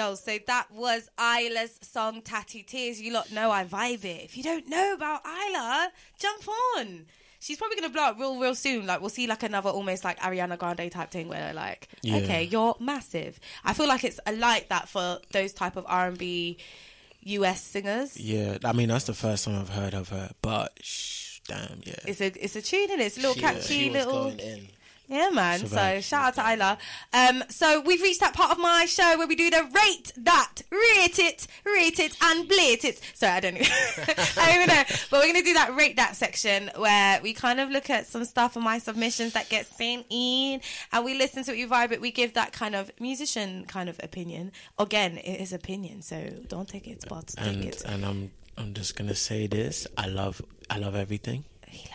[0.00, 2.98] Yo, so that was Isla's song Tattoo Tears.
[3.02, 4.24] You lot know I vibe it.
[4.24, 6.44] If you don't know about Isla, jump
[6.78, 7.04] on.
[7.38, 8.86] She's probably gonna blow up real, real soon.
[8.86, 12.16] Like we'll see like another almost like Ariana Grande type thing where they're like, Yeah.
[12.16, 13.38] okay, you're massive.
[13.62, 16.56] I feel like it's a like that for those type of R and B
[17.24, 18.18] US singers.
[18.18, 21.96] Yeah, I mean that's the first time I've heard of her, but shh, damn, yeah.
[22.06, 24.32] It's a it's a tune and it's a little She- catchy little.
[25.10, 25.58] Yeah, man.
[25.58, 26.78] So So, shout out to Isla.
[27.12, 30.62] Um, so we've reached that part of my show where we do the rate that,
[30.70, 33.00] rate it, rate it, and blate it.
[33.14, 33.60] Sorry, I don't know.
[34.06, 34.84] I don't even know.
[35.10, 38.24] But we're gonna do that rate that section where we kind of look at some
[38.24, 40.60] stuff on my submissions that get sent in,
[40.92, 42.00] and we listen to what you vibe it.
[42.00, 44.52] We give that kind of musician kind of opinion.
[44.78, 47.82] Again, it is opinion, so don't take it, but take and it.
[47.84, 49.88] and I'm I'm just gonna say this.
[49.98, 50.40] I love
[50.70, 51.46] I love everything.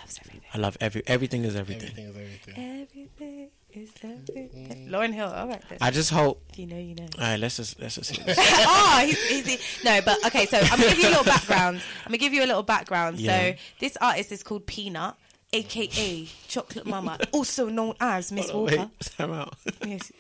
[0.06, 0.42] He loves everything.
[0.54, 1.90] I love every everything is everything.
[1.90, 2.82] Everything is everything.
[2.82, 4.88] Everything is everything.
[4.90, 5.28] Lauryn Hill.
[5.28, 5.62] All right.
[5.82, 6.42] I just hope.
[6.52, 7.08] If you know, you know.
[7.18, 8.10] All right, let's just let's just.
[8.16, 8.38] see this.
[8.40, 10.46] oh, he's, he's no, but okay.
[10.46, 11.82] So I'm gonna give you a little background.
[12.06, 13.20] I'm gonna give you a little background.
[13.20, 13.52] Yeah.
[13.54, 15.16] So this artist is called Peanut,
[15.54, 18.90] aka Chocolate Mama, also known as Miss Hold Walker.
[18.92, 19.56] wait, time out.
[19.86, 20.12] Yes.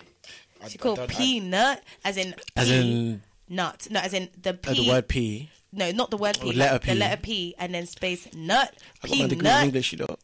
[0.67, 2.79] She I called don't- I- Peanut, as in As pea-
[3.11, 3.87] in nut.
[3.91, 4.69] No, as in the P.
[4.69, 5.49] uh, the word P.
[5.75, 6.53] No, not the word Oh, P.
[6.53, 6.89] letter like P.
[6.89, 8.73] The letter P, and then space nut.
[9.03, 10.17] I got my degree in English, you know.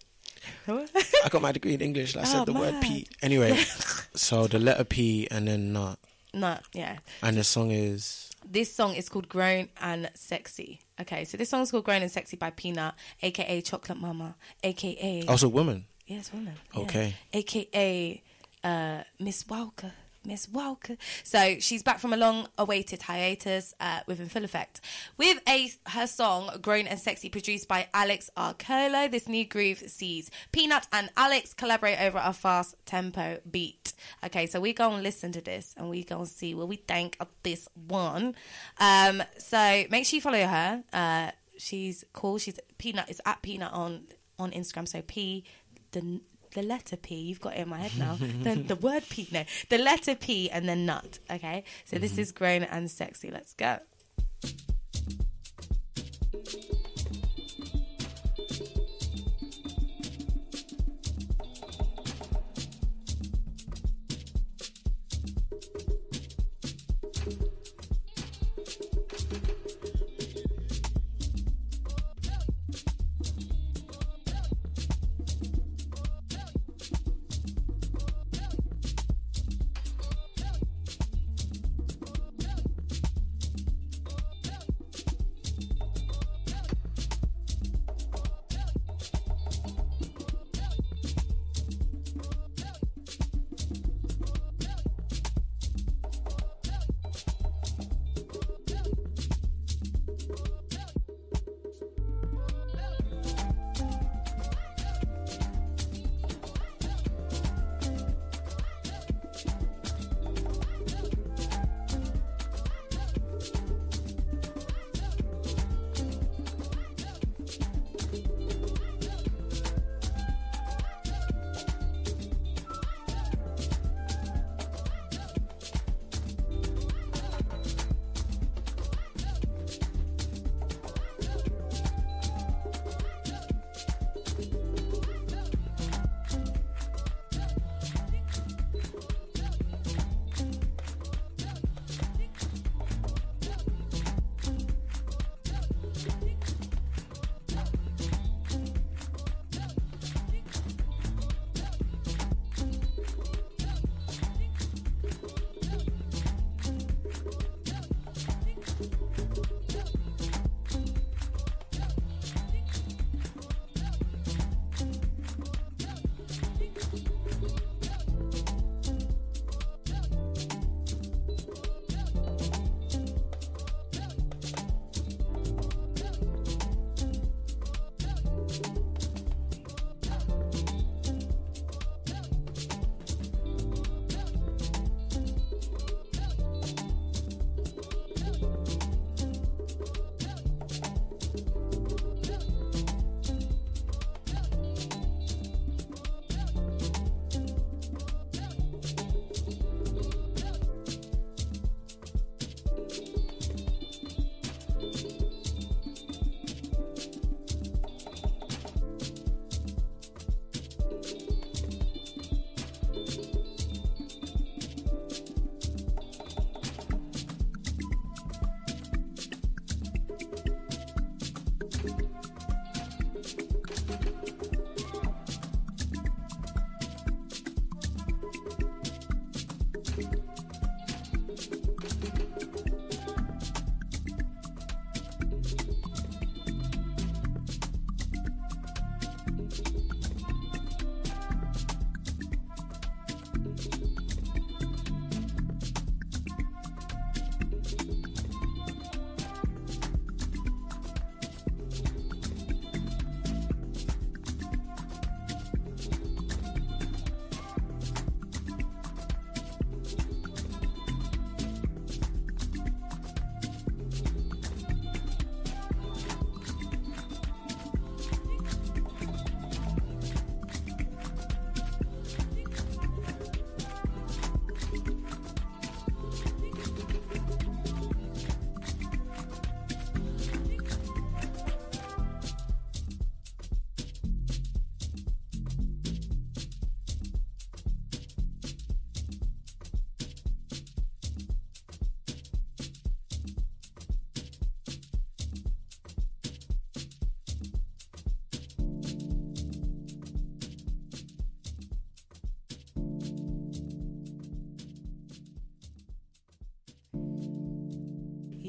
[0.67, 2.15] I got my degree in English.
[2.15, 3.05] I Oh, said the word P.
[3.21, 3.55] Anyway,
[4.15, 5.99] so the letter P and then nut,
[6.33, 6.63] Nut.
[6.73, 6.97] Yeah.
[7.21, 10.79] and the song is This song is called Grown and Sexy.
[10.99, 15.23] Okay, so this song is called Grown and Sexy by Peanut, aka Chocolate Mama, aka
[15.27, 15.85] also woman.
[16.07, 16.55] Yes, woman.
[16.73, 16.81] yeah.
[16.81, 17.15] Okay.
[17.33, 18.21] AKA
[18.63, 19.93] uh, Miss Walker.
[20.25, 20.97] Miss Walker.
[21.23, 24.81] So she's back from a long-awaited hiatus uh, with In Full Effect
[25.17, 29.09] with a her song "Grown and Sexy" produced by Alex Arcolo.
[29.09, 33.93] This new groove sees Peanut and Alex collaborate over a fast tempo beat.
[34.23, 36.75] Okay, so we go and listen to this and we go and see what we
[36.77, 38.35] think of this one.
[38.79, 40.83] Um, so make sure you follow her.
[40.93, 42.37] Uh, she's cool.
[42.37, 44.03] She's Peanut is at Peanut on
[44.37, 44.87] on Instagram.
[44.87, 45.43] So P
[45.91, 46.21] the
[46.53, 47.15] the letter P.
[47.15, 48.15] You've got it in my head now.
[48.43, 49.27] the, the word P.
[49.31, 51.19] No, the letter P and then nut.
[51.29, 51.63] Okay.
[51.85, 52.01] So mm-hmm.
[52.01, 53.31] this is grown and sexy.
[53.31, 53.79] Let's go.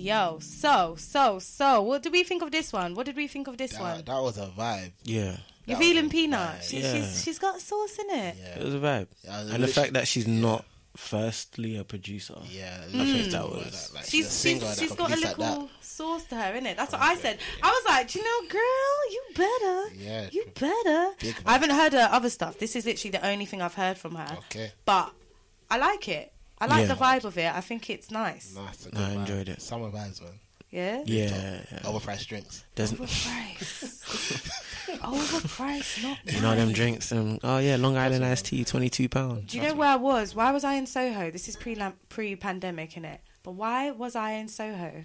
[0.02, 2.94] Yo, so, so, so, what did we think of this one?
[2.94, 3.98] What did we think of this one?
[3.98, 4.90] That, that was a vibe.
[5.04, 5.36] Yeah.
[5.64, 6.64] you're feeling peanut?
[6.64, 6.92] She, Yeah.
[6.92, 8.36] she's, she's got sauce in it.
[8.36, 8.58] Yeah.
[8.58, 9.06] It was a vibe.
[9.22, 10.64] Yeah, was and the fact that she's not
[10.96, 12.34] firstly a producer.
[12.50, 13.50] Yeah, I think that Mm.
[13.64, 13.92] was.
[13.94, 16.76] Like, She's, she's, she's got a little sauce to her, innit?
[16.76, 17.38] That's what I said.
[17.62, 19.94] I was like, you know, girl, you better.
[19.96, 21.36] Yeah, You better.
[21.46, 22.58] I haven't heard her other stuff.
[22.58, 24.36] This is literally the only thing I've heard from her.
[24.50, 24.72] Okay.
[24.84, 25.12] But
[25.70, 26.31] I like it.
[26.62, 26.94] I like Yeah.
[26.94, 27.52] the vibe of it.
[27.52, 28.54] I think it's nice.
[28.54, 28.86] Nice.
[28.92, 29.60] No, I enjoyed it.
[29.60, 30.38] Summer vibes, man.
[30.70, 31.02] Yeah?
[31.04, 31.60] Yeah.
[31.72, 31.78] yeah.
[31.80, 32.64] Overpriced drinks.
[32.76, 34.58] There's, Overpriced.
[35.02, 37.10] Overpriced, not you know them drinks.
[37.10, 39.50] Um, oh yeah, Long Island iced tea, twenty two pounds.
[39.50, 40.36] Do you know where I was?
[40.36, 41.30] Why was I in Soho?
[41.32, 41.76] This is pre
[42.08, 43.18] pre pandemic, innit?
[43.42, 45.04] But why was I in Soho?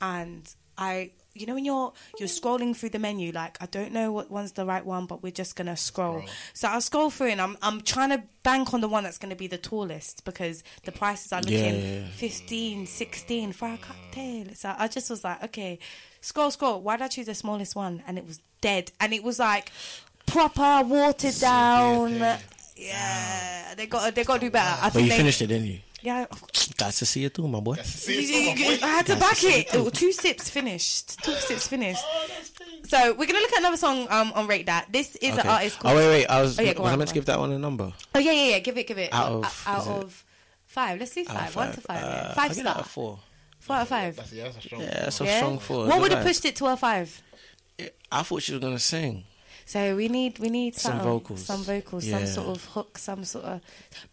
[0.00, 4.12] And I, you know, when you're you're scrolling through the menu, like I don't know
[4.12, 6.22] what one's the right one, but we're just gonna scroll.
[6.52, 9.36] So I'll scroll through, and I'm I'm trying to bank on the one that's gonna
[9.36, 12.08] be the tallest because the prices are looking Yeah, yeah, yeah.
[12.08, 14.46] 15, 16 for a cocktail.
[14.54, 15.78] So I just was like, okay,
[16.20, 16.80] scroll, scroll.
[16.80, 18.02] Why did I choose the smallest one?
[18.06, 19.72] And it was dead, and it was like
[20.26, 22.38] proper watered down.
[22.76, 24.80] Yeah, they got they got to do better.
[24.82, 25.78] I But you they, finished it, didn't you?
[26.04, 26.26] Yeah,
[26.76, 27.76] Got to see it too, my boy.
[27.80, 29.70] I had to back it.
[29.94, 31.18] Two sips finished.
[31.24, 32.04] Two sips finished.
[32.84, 34.86] So we're gonna look at another song um, on Rate Dat.
[34.92, 35.48] This is an Okay.
[35.48, 35.94] artist called.
[35.94, 36.26] Oh wait, wait.
[36.26, 36.58] I was.
[36.58, 37.90] Oh, yeah, go was I meant to give that one a number?
[38.14, 38.58] Oh yeah, yeah, yeah.
[38.58, 39.14] Give it, give it.
[39.14, 40.24] Out Uh, of- out is it- of
[40.66, 41.00] five.
[41.00, 41.56] Let's do Out of five.
[41.56, 42.04] One to five.
[42.04, 42.34] Uh, yeah.
[42.34, 42.64] Five star.
[42.64, 43.18] that a four.
[43.60, 44.16] Four out of five.
[44.16, 44.80] That's, yeah, that's a strong.
[44.82, 45.36] Yeah, that's a Yeah?
[45.38, 45.86] strong four.
[45.86, 47.22] What would have pushed it to a five?
[48.12, 49.24] I thought she was gonna sing.
[49.64, 51.46] So we need we need Some some vocals.
[51.46, 52.18] some vocals, Yeah.
[52.18, 53.60] some sort of hook, some sort of.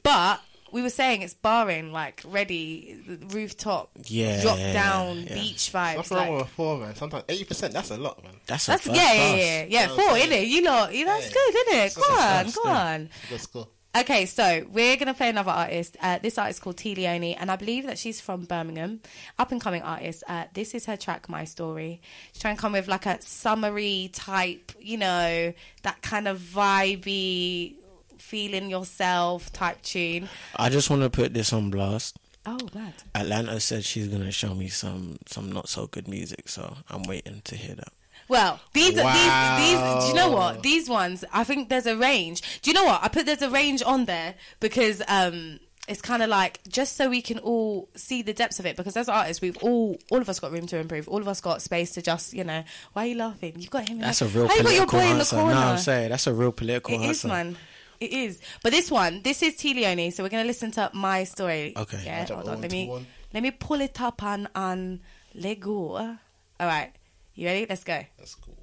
[0.01, 0.39] But
[0.71, 2.97] we were saying it's barring like ready
[3.29, 5.33] rooftop, Yeah, drop down yeah.
[5.33, 5.95] beach vibes.
[5.97, 6.95] Nothing wrong Like, with a four, man.
[6.95, 7.73] Sometimes eighty percent.
[7.73, 8.33] That's a lot, man.
[8.47, 9.87] That's, that's yeah, yeah, yeah, yeah.
[9.87, 10.47] Four, innit?
[10.47, 11.95] You lot, you that's good, isn't it?
[11.95, 13.09] Go on, go on.
[13.29, 13.67] Good score.
[13.93, 15.97] Okay, so we're gonna play another artist.
[16.01, 19.01] Uh, this artist is called T Leone, and I believe that she's from Birmingham,
[19.37, 20.23] up and coming artist.
[20.29, 22.01] Uh, this is her track, My Story.
[22.31, 25.51] She's trying to come with like a summery type, you know,
[25.83, 27.75] that kind of vibey,
[28.21, 30.29] feeling yourself type tune.
[30.55, 32.17] I just want to put this on blast.
[32.45, 32.93] Oh, mad.
[33.13, 37.41] Atlanta said she's gonna show me some some not so good music, so I'm waiting
[37.43, 37.93] to hear that.
[38.27, 40.03] Well, these are these these.
[40.03, 40.63] Do you know what?
[40.63, 42.61] These ones, I think there's a range.
[42.61, 43.03] Do you know what?
[43.03, 47.09] I put there's a range on there because um, it's kind of like just so
[47.09, 48.75] we can all see the depths of it.
[48.75, 51.07] Because as artists, we've all all of us got room to improve.
[51.09, 52.63] All of us got space to just you know.
[52.93, 53.53] Why are you laughing?
[53.57, 53.97] You've got him.
[53.97, 55.35] In That's the, a real How you got your political boy in the answer.
[55.35, 55.53] corner?
[55.53, 57.11] No, I'm saying that's a real political It answer.
[57.11, 57.57] is, man.
[58.01, 58.41] It is.
[58.63, 61.73] But this one, this is T Leone, so we're gonna listen to my story.
[61.77, 62.01] Okay.
[62.03, 62.25] Yeah.
[62.25, 62.59] Hold on.
[62.59, 63.05] Let me one.
[63.31, 65.01] let me pull it up on on
[65.35, 65.95] Lego.
[65.95, 66.17] All
[66.59, 66.91] right.
[67.35, 67.67] You ready?
[67.69, 68.03] Let's go.
[68.17, 68.57] That's cool.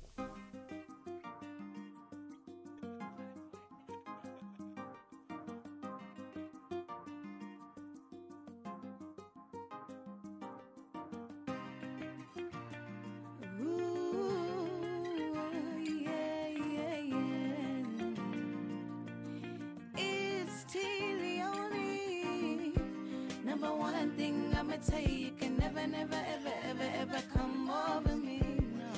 [24.09, 28.41] One thing I'ma tell you, you can never, never, ever, ever, ever come over me.
[28.79, 28.91] No.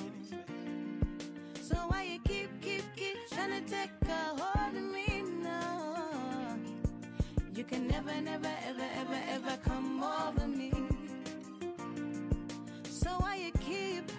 [1.61, 5.23] So why you keep, keep, keep trying to take a hold of me?
[5.43, 6.57] No.
[7.55, 10.73] You can never, never, ever, ever, ever come over me.
[12.85, 14.11] So why you keep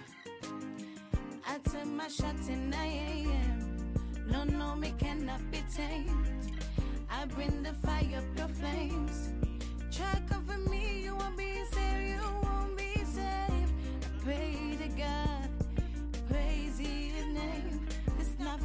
[1.46, 3.94] I took my shots in 9 a.m.
[4.30, 6.26] No, no, me cannot be tamed.
[7.10, 9.32] I bring the fire your flames.
[9.92, 10.71] Try comfort me,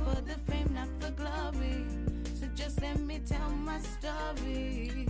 [0.08, 1.86] for the fame, not for glory.
[2.40, 5.08] So just let me tell my story.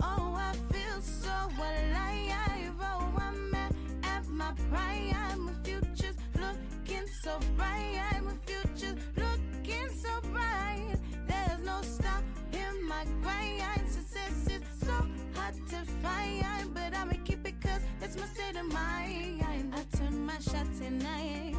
[0.00, 2.74] Oh, I feel so alive.
[2.80, 5.46] Oh, I'm at, my prime.
[5.46, 8.20] My future's looking so bright.
[8.22, 10.96] My future's looking so bright.
[11.26, 12.22] There's no stop
[12.52, 13.88] in my grind.
[13.88, 14.62] Success is
[15.42, 16.74] hard to find.
[16.74, 19.44] But I'ma keep it cause that's my state of mind.
[19.74, 21.56] I turn my shots I ain't.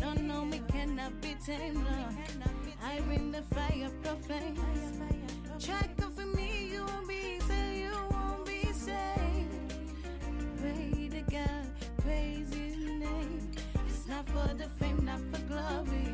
[0.00, 1.76] Don't me cannot be tamed.
[1.76, 2.08] No.
[2.84, 4.60] I bring the fire up your flames.
[5.64, 5.82] Try
[6.16, 9.74] for me, you won't be saved, you won't be saved.
[10.60, 11.66] Pray to God,
[12.02, 13.50] praise His name.
[13.86, 16.08] It's not for the fame, not for glory.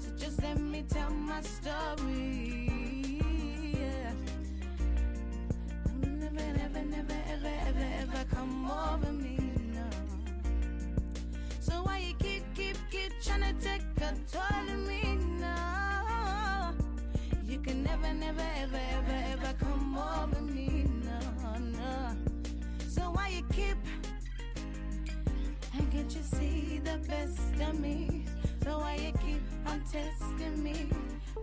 [0.00, 2.79] So just let me tell my story.
[6.32, 9.38] never, never, never, ever, ever, ever come over me,
[9.74, 9.88] no.
[11.60, 16.72] So why you keep, keep, keep trying to take control of me, no?
[17.46, 22.16] You can never, never, ever, ever, ever come over me, no, no.
[22.88, 23.76] So why you keep,
[25.76, 28.24] and can't you see the best of me?
[28.64, 30.86] So why you keep on testing me?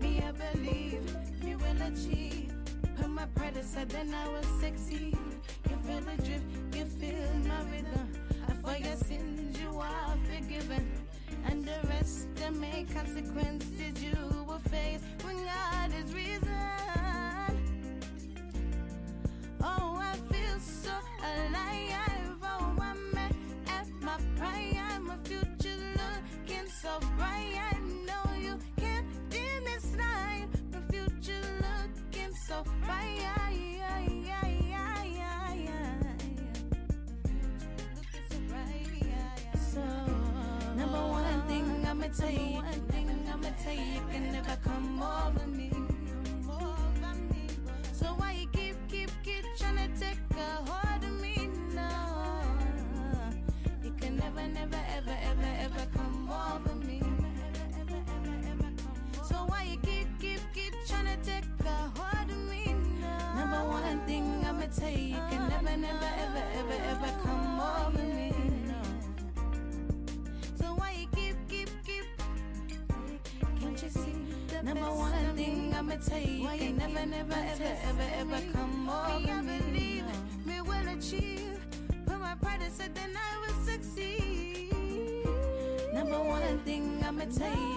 [0.01, 2.56] Me, I believe, you will achieve.
[2.97, 5.17] Put my predecessor, then I was succeed.
[5.69, 8.07] You feel the drift, you feel my rhythm.
[8.63, 10.91] For your sins, you are forgiven.
[11.45, 13.66] And the rest, the main consequences
[76.01, 79.31] thing I'ma you, you can never, never, ever, ever, ever come over me.
[79.31, 80.03] I believe
[80.45, 81.59] me will achieve.
[82.05, 84.73] Put my predecessor, then I will succeed.
[85.93, 87.76] Number one thing I'ma tell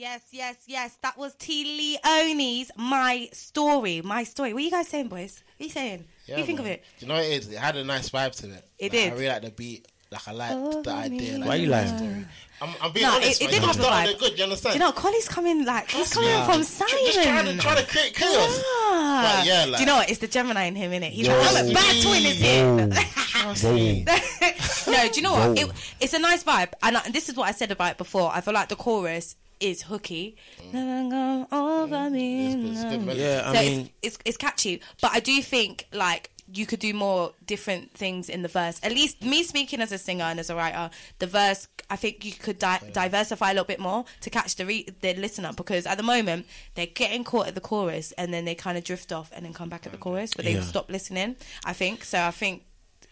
[0.00, 0.98] Yes, yes, yes.
[1.02, 1.98] That was T.
[2.02, 4.00] Leone's My Story.
[4.00, 4.54] My Story.
[4.54, 5.44] What are you guys saying, boys?
[5.58, 6.04] What are you saying?
[6.26, 6.82] what do you think of it?
[6.98, 7.48] Do you know what it is?
[7.52, 8.64] It had a nice vibe to it.
[8.78, 9.12] It Like, did.
[9.12, 9.86] I really like the beat.
[10.10, 11.38] Like I like Oh, the idea.
[11.38, 11.98] Like, Why you the lying?
[11.98, 12.24] story.
[12.62, 13.42] I'm, I'm being No, honest.
[13.42, 13.60] it- it man.
[13.60, 13.82] did I'm have a
[14.14, 14.18] vibe.
[14.18, 14.38] good.
[14.38, 14.72] You understand?
[14.72, 16.46] Do you know, Kwoli's coming like he's coming Yeah.
[16.46, 17.12] from Just Simon.
[17.12, 18.62] trying to- trying to create chaos.
[18.64, 19.36] Ah.
[19.38, 20.08] But yeah, Do you know what?
[20.08, 21.10] It's the Gemini in him, innit?
[21.10, 21.36] He's Yo.
[21.36, 22.64] like, I'm a bad twin is here.
[22.64, 22.86] Whoa.
[24.92, 25.58] no, do you know what?
[25.58, 25.70] It,
[26.00, 28.30] it's a nice vibe, and, I, and this is what I said about it before.
[28.34, 30.36] I feel like the chorus is hooky.
[30.72, 32.54] Never go over me.
[32.54, 33.12] no.
[33.12, 36.80] Yeah, I so mean- it's, it's it's catchy, but I do think like you could
[36.80, 38.80] do more different things in the verse.
[38.82, 42.24] At least me speaking as a singer and as a writer, the verse I think
[42.24, 45.86] you could di- diversify a little bit more to catch the re- the listener because
[45.86, 49.12] at the moment they're getting caught at the chorus and then they kind of drift
[49.12, 50.62] off and then come back at the chorus, but they Yeah.
[50.62, 51.36] stop listening.
[51.64, 52.20] I think so.
[52.20, 52.64] I think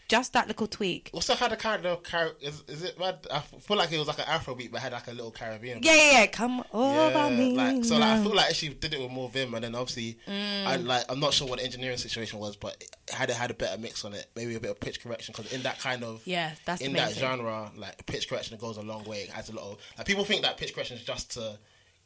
[0.09, 1.11] just that little tweak.
[1.13, 3.27] Also had a kind of car- is, is it mad?
[3.33, 5.81] I feel like it was like an Afro beat, but had like a little Caribbean.
[5.83, 6.27] Yeah, yeah, yeah.
[6.27, 7.55] Come over Yeah, me.
[7.57, 7.99] like so.
[7.99, 10.67] Like, I feel like she did it with more vim, and then obviously, Mm.
[10.67, 13.51] I like I'm not sure what the engineering situation was, but it had it had
[13.51, 16.03] a better mix on it, maybe a bit of pitch correction because in that kind
[16.03, 19.23] of Yeah, that's in main that genre, like pitch correction goes a long way.
[19.23, 21.59] It adds a lot of like people think that pitch correction is just to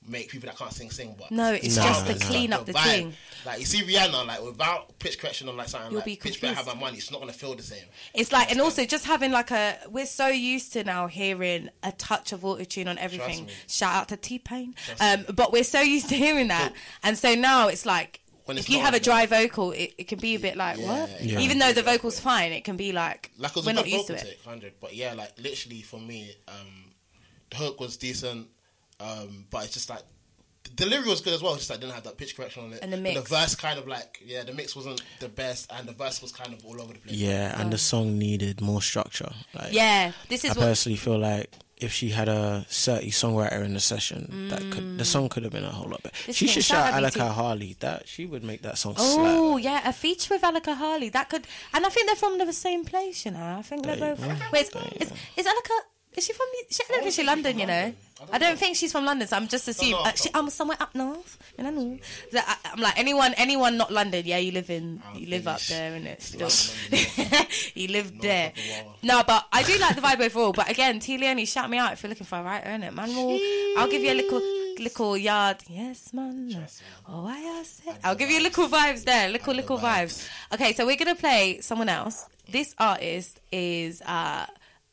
[0.09, 1.87] make people that can't sing sing, but No, it's not.
[1.87, 3.12] just to clean up the thing.
[3.47, 6.41] Like you see Rihanna, like without pitch correction on like something You'll like be pitch
[6.41, 7.85] better have my money, it's not gonna feel the same.
[8.15, 11.93] It's like, and also just having like a, we're so used to now hearing a
[11.93, 13.49] touch of autotune on everything.
[13.69, 14.74] Shout out to T Pain.
[15.01, 16.73] Um, but we're so used to hearing that.
[17.03, 20.19] And so now it's like, When if you have a dry vocal, it, it can
[20.19, 21.23] be a bit like, what?
[21.23, 21.39] yeah.
[21.39, 24.41] Even though the vocal's fine, it can be like, Like we're not used to it.
[24.45, 24.74] hundred.
[24.81, 26.93] But yeah, like literally for me, um,
[27.51, 28.49] the hook was decent,
[29.03, 30.03] um, but it's just like
[30.65, 31.57] the delivery was good as well.
[31.57, 33.20] Just like didn't have that pitch correction on it, And the But mix.
[33.23, 36.31] the verse kind of like yeah, the mix wasn't the best, and the verse was
[36.33, 37.16] kind of all over the place.
[37.16, 39.33] Yeah, and the song needed more structure.
[39.55, 43.65] Like, Yeah, this is I what- personally feel like if she had a certain songwriter
[43.65, 46.15] in the session, that could the song could have been a whole lot better.
[46.27, 47.74] This she should shout shout out Alaka Harley.
[47.81, 49.16] That she would make that song slap.
[49.19, 51.09] Oh yeah, a feature with Alaka Harley.
[51.09, 53.24] That could, and I think they're from the same place.
[53.27, 54.20] You know, I think they're both.
[54.53, 55.74] Wait, is, is, is Alaka?
[56.16, 56.47] Is she from?
[56.70, 57.59] She, I don't think she's London.
[57.59, 57.94] You know,
[58.30, 59.26] I don't think she's from London.
[59.26, 61.39] So I'm just assuming uh, she, I'm somewhere up north.
[61.59, 61.98] You know,
[62.30, 64.24] So I, I'm like anyone, anyone not London.
[64.26, 66.51] Yeah, you live in, you live up there, and it's still,
[67.74, 68.52] you live there.
[69.02, 70.52] No, but I do like the vibe overall.
[70.52, 72.94] But again, T Leone, shout me out if you're looking for a writer, innit?
[72.94, 73.39] Man, will
[73.78, 74.40] I'll give you a little,
[74.78, 75.62] little yard.
[75.68, 76.66] Yes, man.
[77.09, 77.97] Oh, I it.
[78.05, 80.28] I'll give you little vibes there, little, little vibes.
[80.52, 82.28] Okay, so we're gonna play someone else.
[82.51, 84.47] This artist is uh,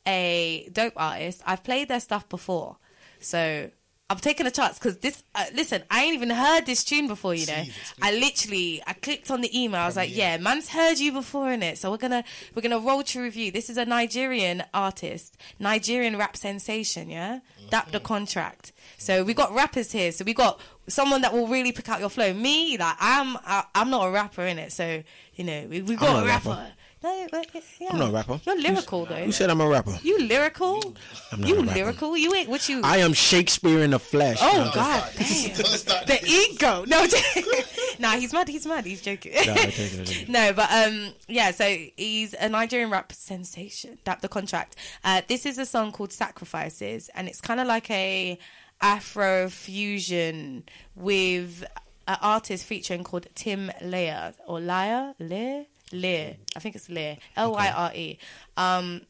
[0.06, 1.42] a dope artist.
[1.46, 2.76] I've played their stuff before,
[3.20, 3.70] so
[4.10, 5.22] I'm taking a chance because this.
[5.36, 7.32] Uh, listen, I ain't even heard this tune before.
[7.32, 7.62] You know,
[8.02, 9.80] I literally I clicked on the email.
[9.80, 11.78] I was like, yeah, man's heard you before in it.
[11.78, 13.52] So we're gonna we're gonna roll to review.
[13.52, 17.08] This is a Nigerian artist, Nigerian rap sensation.
[17.08, 17.38] Yeah,
[17.70, 18.72] that the contract.
[18.98, 20.10] So we got rappers here.
[20.10, 22.34] So we got someone that will really pick out your flow.
[22.34, 24.72] Me, like I'm I, I'm not a rapper in it.
[24.72, 25.04] So
[25.36, 26.48] you know we we got a a rapper.
[26.48, 26.72] rapper.
[27.02, 27.46] No, but,
[27.80, 27.88] yeah.
[27.92, 28.40] I'm not a rapper.
[28.44, 29.14] You're lyrical though.
[29.24, 29.98] Who said I'm a rapper?
[30.02, 30.94] You lyrical?
[31.32, 31.74] I'm not You a rapper.
[31.74, 32.16] lyrical?
[32.16, 32.82] You ain't what you?
[32.84, 34.38] I am Shakespeare in the flesh.
[34.42, 34.70] Oh No.
[34.74, 35.26] God, damn.
[36.06, 36.84] the ego.
[36.86, 37.06] No,
[37.98, 38.48] nah, he's mad.
[38.48, 38.84] He's mad.
[38.84, 39.32] He's joking.
[39.32, 40.32] No, I'm joking, I'm joking.
[40.32, 41.50] no, but um, yeah.
[41.52, 41.64] So
[41.96, 43.98] he's a Nigerian rap sensation.
[44.04, 44.76] That the contract.
[45.02, 48.38] Uh, this is a song called "Sacrifices," and it's kind of like a
[48.82, 50.64] Afro fusion
[50.94, 51.64] with
[52.08, 56.36] an artist featuring called Tim Lear or Lear Lear Lear.
[56.56, 57.16] I think it's Lear.
[57.36, 58.18] L Y R E.
[58.56, 59.02] Um.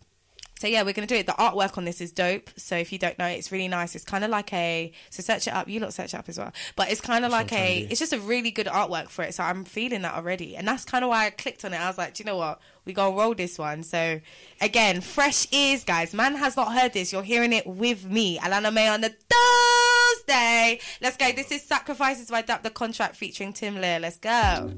[0.60, 1.24] So yeah, we're gonna do it.
[1.24, 2.50] The artwork on this is dope.
[2.54, 3.94] So if you don't know, it, it's really nice.
[3.94, 5.70] It's kind of like a so search it up.
[5.70, 6.52] You lot search it up as well.
[6.76, 7.90] But it's kind of like what I'm trying a.
[7.90, 9.34] It's just a really good artwork for it.
[9.34, 11.80] So I'm feeling that already, and that's kind of why I clicked on it.
[11.80, 12.60] I was like, do you know what?
[12.84, 13.82] We gonna roll this one.
[13.82, 14.20] So
[14.60, 16.12] again, fresh ears, guys.
[16.12, 17.10] Man has not heard this.
[17.10, 20.78] You're hearing it with me, Atlanta Mae on the Thursday.
[21.00, 21.32] Let's go.
[21.32, 23.98] This is Sacrifices by Dap the Contract featuring Tim Lear.
[23.98, 24.74] Let's go.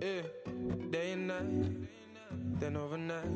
[0.00, 0.22] Yeah,
[0.90, 1.88] day and night,
[2.60, 3.26] then overnight.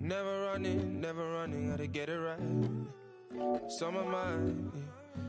[0.00, 2.40] Never running, never running, gotta get it right.
[3.64, 4.72] It's on my mind,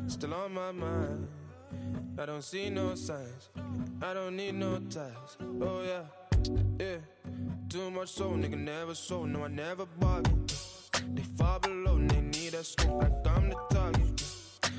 [0.08, 1.28] still on my mind.
[2.18, 3.50] I don't see no signs,
[4.02, 5.36] I don't need no ties.
[5.62, 6.06] Oh yeah,
[6.80, 7.00] yeah.
[7.68, 10.46] Too much soul, nigga never sold, no I never bargain.
[11.14, 14.24] They fall below, they need a scoop like I'm the target.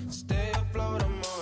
[0.08, 1.35] Stay afloat, I'm on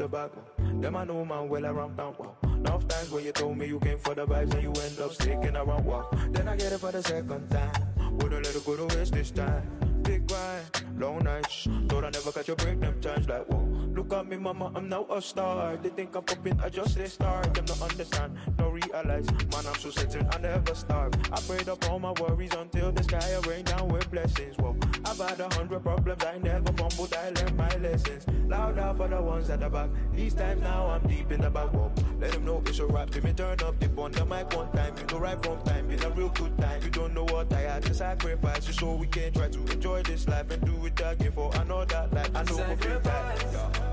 [0.00, 2.14] up oh, them I know man well around town.
[2.18, 2.36] Wow.
[2.44, 5.12] Enough times when you told me you came for the vibes and you end up
[5.12, 5.84] sticking around.
[5.84, 6.08] Wow.
[6.30, 7.72] Then I get it for the second time.
[8.18, 9.62] Wouldn't let it go to waste this time.
[10.02, 10.64] Big grind,
[10.98, 11.68] long nights.
[11.88, 13.65] Thought I never catch a break them times like whoa.
[13.96, 15.78] Look at me, mama, I'm now a star.
[15.78, 17.54] They think I'm popping, I just say start.
[17.54, 19.26] Them not understand, no realize.
[19.30, 21.14] Man, I'm so certain I never starve.
[21.32, 24.54] I prayed up all my worries until the sky rain down with blessings.
[24.58, 28.26] Whoa, I've had a hundred problems, I never fumbled, I learned my lessons.
[28.46, 29.88] Loud out for the ones at the back.
[30.12, 31.72] These times now I'm deep in the back.
[31.72, 31.90] Whoa,
[32.20, 33.14] let them know it's a rap.
[33.14, 34.94] Let me turn up the on the mic one time.
[34.98, 36.82] You know right from time, been a real good time.
[36.82, 40.02] You don't know what I had to sacrifice just so we can try to enjoy
[40.02, 42.30] this life and do it again for another life.
[42.34, 43.85] I know we'll be back.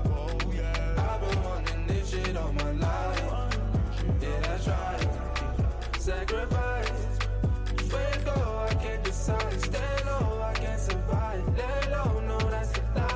[1.30, 3.22] Been wanting this shit all my life.
[4.20, 5.08] Yeah, that's right.
[5.98, 7.18] Sacrifice.
[7.92, 9.60] Wake up, I can't decide.
[9.60, 11.42] Stay low, I can't survive.
[11.56, 13.14] Lay low, no, that's the line.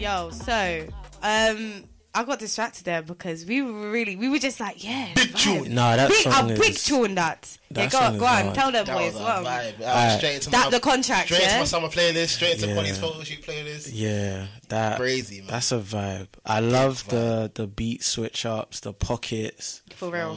[0.00, 0.86] Yo, so
[1.22, 5.34] um, I got distracted there because we were really, we were just like, yeah, big
[5.36, 5.74] tune.
[5.74, 7.56] Nah, that big, song I big is- tune that.
[7.72, 8.54] Yeah, go on, go on, hard.
[8.56, 9.12] tell them That boys.
[9.12, 9.80] was a Well, vibe.
[9.80, 10.18] Uh, Alright.
[10.18, 11.58] straight into That my, the contract, straight into yeah?
[11.60, 12.74] my summer playlist, straight into Yeah.
[12.74, 13.90] Bonnie's photo shoot playlist.
[13.92, 15.48] Yeah, that Crazy, man.
[15.50, 16.28] That's a vibe.
[16.44, 20.36] I love the the beat switch ups, the pockets, For real.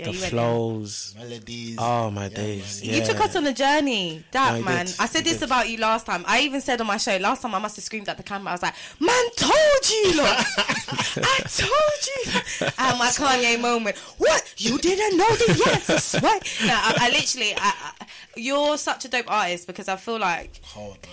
[0.00, 1.76] Yeah, the flows, melodies.
[1.78, 2.82] Oh my days!
[2.82, 4.86] You took us on a journey, that No, man.
[4.86, 4.96] did.
[4.98, 5.42] I said I this did.
[5.44, 6.24] about you last time.
[6.26, 7.54] I even said on my show last time.
[7.54, 8.50] I must have screamed at the camera.
[8.50, 10.26] I was like, "Man, told you, look,
[11.16, 13.96] I told you." And my Kanye moment.
[14.18, 14.54] What?
[14.56, 15.90] You didn't know the yes?
[15.90, 16.40] I swear.
[16.66, 17.52] No, I, I literally.
[17.56, 18.06] I, I,
[18.36, 20.60] you're such a dope artist because I feel like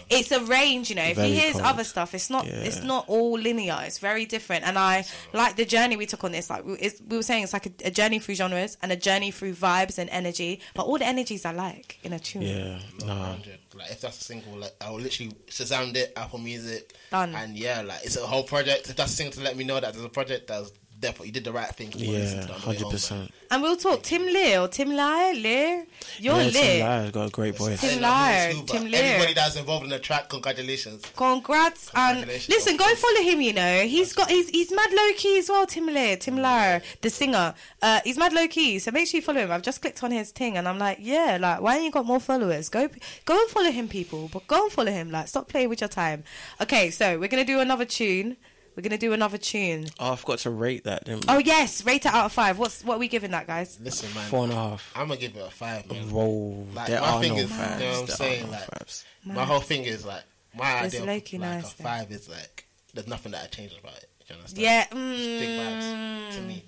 [0.09, 0.89] it's a range.
[0.89, 1.63] You know, if Very you hear cold.
[1.65, 2.45] other stuff, it's not.
[2.47, 3.79] It's not all linear.
[3.83, 4.65] It's very different.
[4.65, 6.49] And I like the journey we took on this.
[6.49, 8.95] Like we, it's, we were saying, it's like a, a journey through genres and a
[8.95, 10.61] journey through vibes and energy.
[10.73, 12.43] But all the energies I like in a tune.
[12.43, 13.35] Yeah, no.
[13.75, 17.33] Like if that's a single, like I will literally Shazam it, Apple Music, Done.
[17.35, 18.89] and yeah, like it's a whole project.
[18.89, 21.33] If that's a single to let me know that there's a project, that's definitely you
[21.33, 21.91] did the right thing.
[21.91, 23.31] to Yeah, listen to that on the way hundred home, percent.
[23.49, 25.33] And we'll talk Tim Lear or Tim Lear.
[25.33, 25.85] Lear,
[26.19, 26.53] you're yeah, lit.
[26.53, 27.79] Tim Lyre's got a great voice.
[27.79, 28.49] Tim man.
[28.49, 29.03] Lear, Too, but Tim Lear.
[29.03, 31.03] Everybody that's involved in the track, congratulations.
[31.15, 33.41] Congrats and Congratulations, listen, go and follow him.
[33.41, 35.65] You know he's got he's he's mad low key as well.
[35.65, 37.53] Tim Lear, Tim Lear, the singer.
[37.81, 38.79] Uh, he's mad low key.
[38.79, 39.51] So make sure you follow him.
[39.51, 42.05] I've just clicked on his thing and I'm like, yeah, like why ain't you got
[42.05, 42.69] more followers?
[42.69, 42.89] Go
[43.25, 44.29] go and follow him, people.
[44.31, 45.11] But go and follow him.
[45.11, 46.23] Like stop playing with your time.
[46.61, 48.37] Okay, so we're gonna do another tune.
[48.77, 49.87] We're gonna do another tune.
[49.99, 51.05] Oh, I forgot to rate that.
[51.05, 51.33] Didn't we?
[51.33, 52.59] Oh yes, rate it out of five.
[52.59, 53.79] What's what are we giving that, guys?
[53.81, 54.29] Listen, man.
[54.29, 54.93] Four and a half.
[54.95, 56.11] I'm gonna give it a five, man.
[56.11, 57.81] Whoa, Like there my are thing no is, fives.
[57.81, 58.45] you know what I'm There saying?
[58.45, 59.05] no like, fives.
[59.25, 60.23] my whole thing is like
[60.55, 61.87] my It's idea of like nice a then.
[61.87, 64.09] five is like there's nothing that I change about it.
[64.27, 64.61] Do you understand?
[64.61, 66.47] Yeah, Just big vibes to mm.
[66.47, 66.65] me.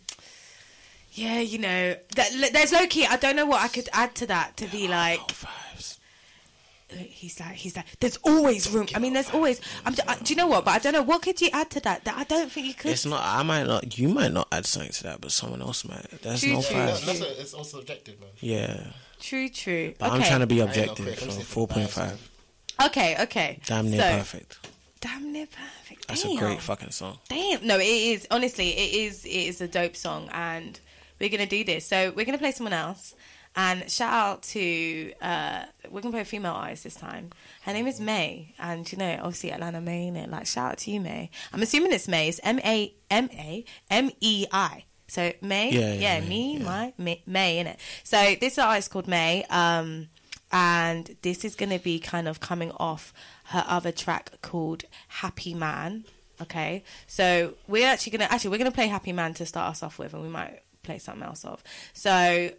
[1.11, 3.05] Yeah, you know, that, there's low key.
[3.05, 5.19] I don't know what I could add to that to be like.
[6.91, 7.85] He's like, he's like.
[7.99, 8.87] There's always room.
[8.95, 9.61] I mean, there's always.
[9.85, 9.95] I'm.
[10.07, 10.65] I, do you know what?
[10.65, 11.03] But I don't know.
[11.03, 12.03] What could you add to that?
[12.05, 12.91] That I don't think you could.
[12.91, 13.21] It's not.
[13.23, 13.97] I might not.
[13.99, 16.09] You might not add something to that, but someone else might.
[16.21, 17.05] There's True, no true, fives.
[17.05, 18.29] That's a, it's also subjective, man.
[18.39, 18.87] Yeah,
[19.19, 19.93] True, true.
[19.99, 20.15] but okay.
[20.15, 21.05] I'm trying to be I ain't no objective.
[21.05, 22.29] quick, So four point five.
[22.85, 23.59] Okay, okay.
[23.65, 24.57] Damn near So, perfect.
[25.01, 26.07] Damn near perfect.
[26.07, 26.37] That's Damn.
[26.37, 27.19] a great fucking song.
[27.27, 27.65] Damn.
[27.67, 28.27] No, it is.
[28.31, 29.25] Honestly, it is.
[29.25, 30.79] It is a dope song, and
[31.19, 31.85] we're gonna do this.
[31.85, 33.13] So we're gonna play someone else.
[33.55, 37.31] And shout out to uh, we're gonna play a female artist this time.
[37.63, 40.07] Her name is May, and you know, obviously Atlanta Mae.
[40.07, 41.29] In it, like shout out to you, May.
[41.51, 42.29] I'm assuming it's May.
[42.29, 44.85] It's M A M A M E I.
[45.07, 47.79] So May, Yeah, yeah, May, me, my May, May in it.
[48.03, 50.09] So this artist called May, um,
[50.51, 53.11] and this is gonna be kind of coming off
[53.45, 56.05] her other track called Happy Man.
[56.41, 59.97] Okay, so we're actually gonna actually we're gonna play Happy Man to start us off
[59.99, 61.63] with, and we might play something else off.
[61.93, 62.51] So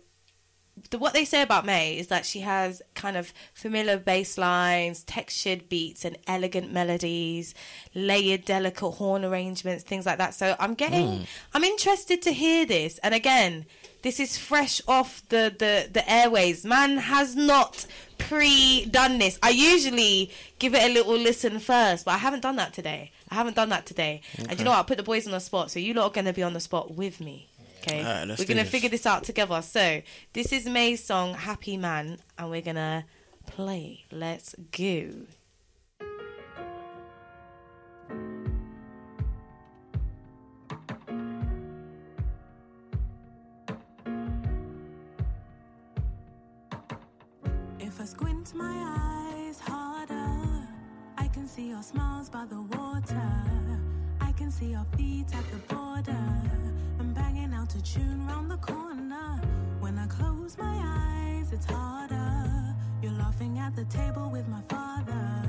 [0.91, 5.03] the, what they say about May is that she has kind of familiar bass lines,
[5.05, 7.55] textured beats, and elegant melodies,
[7.95, 10.35] layered, delicate horn arrangements, things like that.
[10.35, 11.27] So I'm getting, Mm.
[11.55, 12.99] I'm interested to hear this.
[12.99, 13.67] And again,
[14.03, 16.65] this is fresh off the the the airways.
[16.65, 17.85] Man has not
[18.17, 19.39] pre done this.
[19.43, 23.13] I usually give it a little listen first, but I haven't done that today.
[23.29, 24.23] I haven't done that today.
[24.39, 24.81] And you know what?
[24.81, 26.55] I put the boys on the spot, so you lot are going to be on
[26.55, 27.50] the spot with me.
[27.83, 28.71] Okay, Alright, let's we're do gonna this.
[28.71, 29.63] figure this out together.
[29.63, 30.03] So
[30.35, 33.07] this is May's song "Happy Man," and we're gonna
[33.47, 34.05] play.
[34.13, 35.13] Let's go.
[47.79, 48.77] If I squint my
[49.47, 50.69] eyes harder,
[51.17, 53.33] I can see your smiles by the water.
[54.21, 56.70] I can see your feet at the border.
[57.81, 59.41] A tune round the corner.
[59.81, 62.75] When I close my eyes, it's harder.
[63.01, 65.49] You're laughing at the table with my father.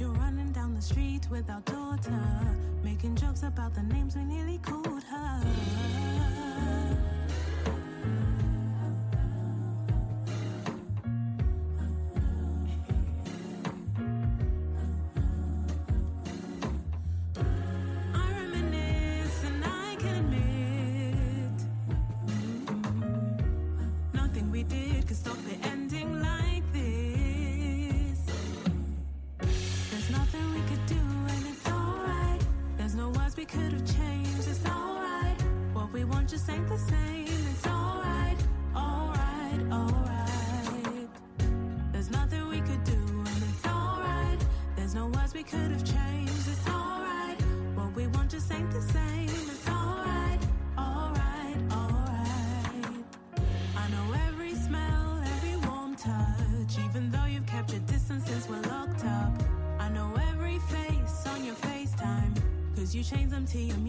[0.00, 2.56] You're running down the street with our daughter.
[2.82, 6.45] Making jokes about the names we nearly called her.
[63.08, 63.85] Cause you change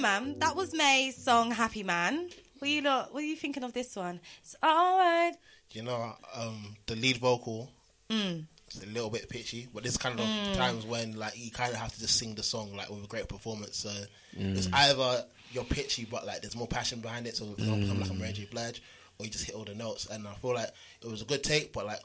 [0.00, 0.38] man.
[0.38, 3.12] That was May's song "Happy Man." What you lot?
[3.12, 4.20] What are you thinking of this one?
[4.42, 5.34] It's alright.
[5.70, 7.70] You know, um, the lead vocal
[8.10, 8.44] Mm.
[8.72, 10.56] is a little bit pitchy, but there's kind of Mm.
[10.56, 13.06] times when like you kind of have to just sing the song like with a
[13.06, 13.76] great performance.
[13.78, 13.90] So
[14.36, 14.56] Mm.
[14.56, 18.00] it's either you're pitchy, but like there's more passion behind it, so it doesn't become
[18.00, 18.44] like a Mary J.
[18.46, 18.82] Blige,
[19.18, 20.06] or you just hit all the notes.
[20.06, 20.70] And I feel like
[21.02, 22.00] it was a good take, but like.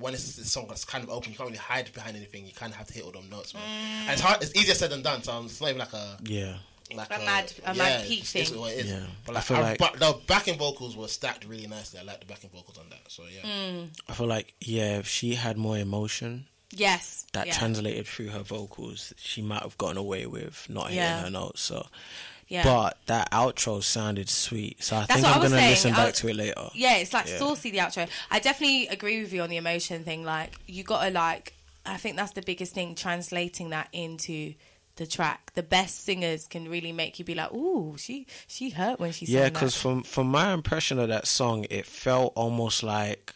[0.00, 2.46] When it's this song that's kind of open, you can't really hide behind anything.
[2.46, 3.64] You kind of have to hit all them notes, man.
[4.02, 4.40] And it's hard.
[4.40, 5.24] It's easier said than done.
[5.24, 6.58] So it's not even like a Yeah.
[6.94, 8.60] Like A mad- a mad peak it's- it's thing.
[8.60, 8.90] what it is.
[8.90, 9.06] Yeah.
[9.26, 12.00] But I feel I- like- but the backing vocals were stacked really nicely.
[12.00, 13.00] I like the backing vocals on that.
[13.08, 13.42] So yeah.
[13.48, 13.90] Mm.
[14.08, 17.26] I feel like yeah, if she had more emotion, Yes.
[17.32, 17.58] that yeah.
[17.58, 21.22] translated through her vocals, she might have gotten away with not hitting Yeah.
[21.22, 21.62] her notes.
[21.62, 21.86] So,
[22.48, 22.62] Yeah.
[22.64, 24.82] but that outro sounded sweet.
[24.82, 25.70] So I That's think what I I'm was gonna saying.
[25.70, 26.68] listen I- back to it later.
[26.74, 27.38] Yeah, it's like Yeah.
[27.38, 28.08] saucy the outro.
[28.30, 30.24] I definitely agree with you on the emotion thing.
[30.24, 31.54] Like you gotta like.
[31.86, 32.94] I think that's the biggest thing.
[32.94, 34.52] Translating that into
[34.98, 35.52] the track.
[35.54, 39.24] The best singers can really make you be like, "Ooh, she she hurt when she
[39.26, 43.34] Yeah, because from from my impression of that song, it felt almost like,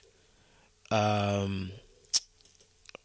[0.91, 1.73] um,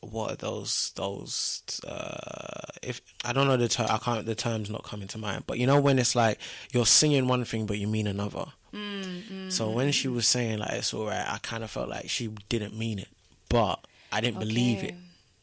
[0.02, 4.70] what are those those uh, if I don't know the term, I can't the term's
[4.70, 5.44] not coming to mind.
[5.48, 6.40] But you know when it's like
[6.74, 8.46] you're singing one thing but you mean another.
[8.74, 12.10] Mm, mm, So when she was saying like it's alright, I kind of felt like
[12.10, 13.08] she didn't mean it,
[13.50, 13.80] but
[14.12, 14.96] I didn't believe it.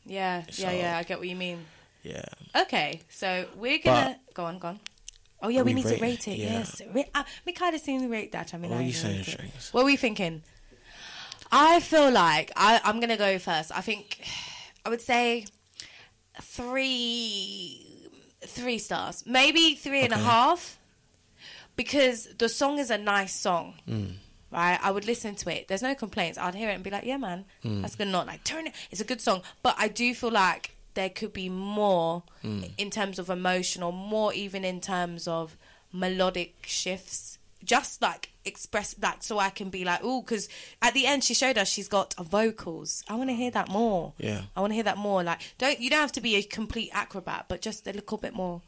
[0.07, 0.99] Yeah, yeah, yeah.
[0.99, 1.65] I get what you mean.
[2.05, 2.23] Yeah.
[2.63, 4.81] Okay, so we're gonna go on, go on.
[5.43, 6.39] Oh yeah, we, We need rate to rate it, it.
[6.39, 6.53] yeah.
[6.59, 8.55] Yes, Ra- uh, we kind of seen the rate that.
[8.55, 9.41] I mean, What I are you saying, it.
[9.73, 10.43] What are we thinking?
[11.51, 13.73] I feel like I, I'm gonna go first.
[13.77, 14.21] I think
[14.87, 15.47] I would say
[16.41, 18.09] three,
[18.43, 20.79] three stars, maybe three and a half,
[21.77, 23.75] because the song is a nice song.
[23.89, 24.15] Mm.
[24.51, 25.67] Right, I would listen to it.
[25.67, 26.39] There's no complaints.
[26.39, 27.83] I'd hear it and be like, "Yeah, man, Mm.
[27.83, 28.75] that's good." Not like turn it.
[28.93, 32.71] It's a good song, but I do feel like there could be more Mm.
[32.79, 35.57] in terms of emotional, more even in terms of
[35.93, 37.39] melodic shifts.
[37.63, 40.51] Just like express that, so I can be like, "Oh," because
[40.83, 43.03] at the end she showed us she's got vocals.
[43.09, 44.13] I want to hear that more.
[44.19, 44.43] Yeah.
[44.55, 45.23] I want to hear that more.
[45.25, 48.35] Like, don't you don't have to be a complete acrobat, but just a little bit
[48.35, 48.61] more,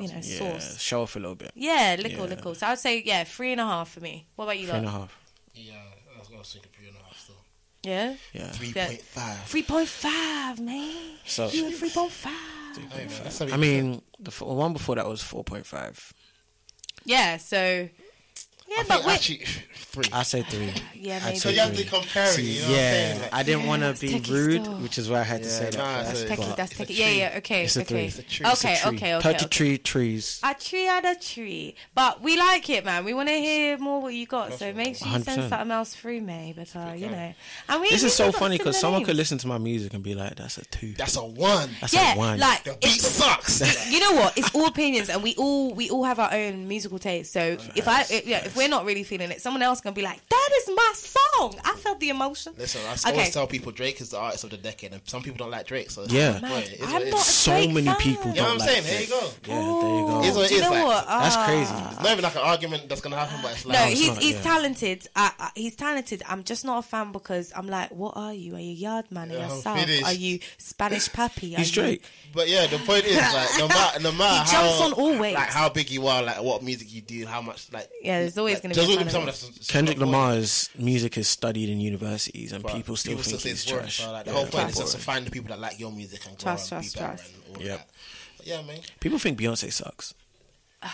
[0.00, 0.80] you know, Yeah, sauce.
[0.80, 1.52] show off a little bit.
[1.54, 2.34] Yeah, little, Yeah.
[2.34, 2.54] little.
[2.56, 4.26] So I would say, yeah, three and a half for me.
[4.34, 4.66] What about you?
[4.66, 5.16] Three and a half.
[5.54, 5.74] Yeah,
[6.16, 7.36] I was, I was thinking three and a half still.
[7.82, 8.14] Yeah.
[8.32, 8.50] Yeah.
[8.52, 9.38] Three point five.
[9.46, 10.94] Three point five, man.
[11.24, 12.32] So- you at three point five.
[13.52, 16.12] I mean, the f- one before that was four point five.
[17.04, 17.36] Yeah.
[17.38, 17.88] So.
[18.70, 19.14] Yeah, I but think wait.
[19.14, 19.36] actually
[19.74, 20.04] three.
[20.12, 20.72] I say three.
[21.00, 21.36] Yeah, I'd maybe.
[21.38, 23.20] So you have to compare it, you know what I'm yeah, saying?
[23.22, 24.74] Like- I didn't Yeah, want to that's be techie rude, still.
[24.80, 25.76] which is why I had to Yeah, say that.
[25.78, 26.46] nah, first, it's a- That's techie.
[26.48, 26.98] but That's it's a techie.
[26.98, 27.34] Yeah, yeah.
[27.38, 27.64] Okay.
[27.64, 27.96] It's a three.
[27.98, 28.06] okay.
[28.06, 28.46] It's a tree.
[28.46, 28.76] It's a Okay.
[28.76, 28.90] tree.
[28.96, 29.14] Okay.
[29.14, 29.32] Okay.
[29.32, 30.40] Thirty-three trees.
[30.42, 33.04] A tree and a tree, but we like it, man.
[33.06, 34.52] We want to hear more what you got.
[34.58, 35.48] So make sure you send 100%.
[35.48, 36.52] something else through, May.
[36.54, 37.32] But uh, you know,
[37.70, 37.88] and we.
[37.88, 39.06] This we is so got funny because similar someone names.
[39.08, 40.92] could listen to my music and be like, "That's a two.
[40.98, 41.70] That's a one.
[41.80, 43.90] That's yeah, a one." like The beat sucks.
[43.90, 44.36] you know what?
[44.36, 47.32] It's all opinions, and we all we all have our own musical taste.
[47.32, 50.20] So if I yeah, if we're not really feeling it, someone else can be like,
[50.28, 51.54] "That is my song.
[51.64, 53.10] I felt the emotion." Listen, I Okay.
[53.18, 55.66] always tell people Drake is the artist of the decade, and some people don't like
[55.66, 55.90] Drake.
[55.90, 56.32] So Yeah.
[56.32, 56.80] it's what I'm what it is.
[56.80, 57.96] not a so Drake many fan.
[57.96, 58.84] people You know don't what I'm like saying?
[58.84, 59.20] Here you go.
[59.48, 60.20] Yeah, there you go.
[60.22, 61.06] It is what it Do you know like, what?
[61.08, 61.44] That's Ah.
[61.46, 61.74] crazy.
[61.90, 64.08] It's not even like an argument that's gonna happen, but it's like No, it's he's
[64.08, 64.42] not, he's yeah.
[64.42, 65.08] talented.
[65.16, 66.22] Uh, uh, he's talented.
[66.28, 68.56] I'm just not a fan because I'm like, what are you?
[68.56, 69.30] Are you yard man?
[69.30, 70.02] Are Yeah, you south?
[70.04, 71.54] Are you Spanish puppy?
[71.54, 72.02] Are He's you- Drake.
[72.34, 75.16] But yeah, the point is like no matter no matter He jumps how on all
[75.18, 75.34] waves.
[75.34, 78.38] like how big you are, like what music you do, how much like Yeah, there's
[78.38, 79.34] always like, gonna be a always fan someone
[79.68, 83.40] Kendrick not for it, Lamar's music is studied in universities, and but people still think
[83.40, 83.98] say he's it's trash.
[83.98, 85.92] So like the Yeah, whole point is just to find the people that like your
[85.92, 87.32] music and go Trust, and trust, be better trust.
[87.46, 87.78] and all Yep.
[87.78, 87.88] that.
[88.38, 90.14] But yeah, man, People think Beyonce sucks.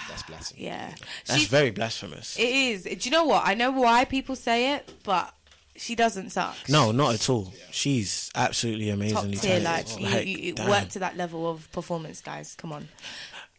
[0.08, 0.64] that's blasphemy.
[0.64, 0.92] Yeah,
[1.26, 2.36] That's She's- very blasphemous.
[2.38, 2.82] It is.
[2.84, 3.42] Do you know what?
[3.46, 5.32] I know why people say it, but
[5.76, 6.56] she doesn't suck.
[6.68, 7.52] No, not at all.
[7.70, 10.00] She's absolutely Top amazingly tier, like, talented.
[10.10, 10.68] you, Like, you, you damn.
[10.70, 12.54] work to that level of performance, guys.
[12.56, 12.88] Come on.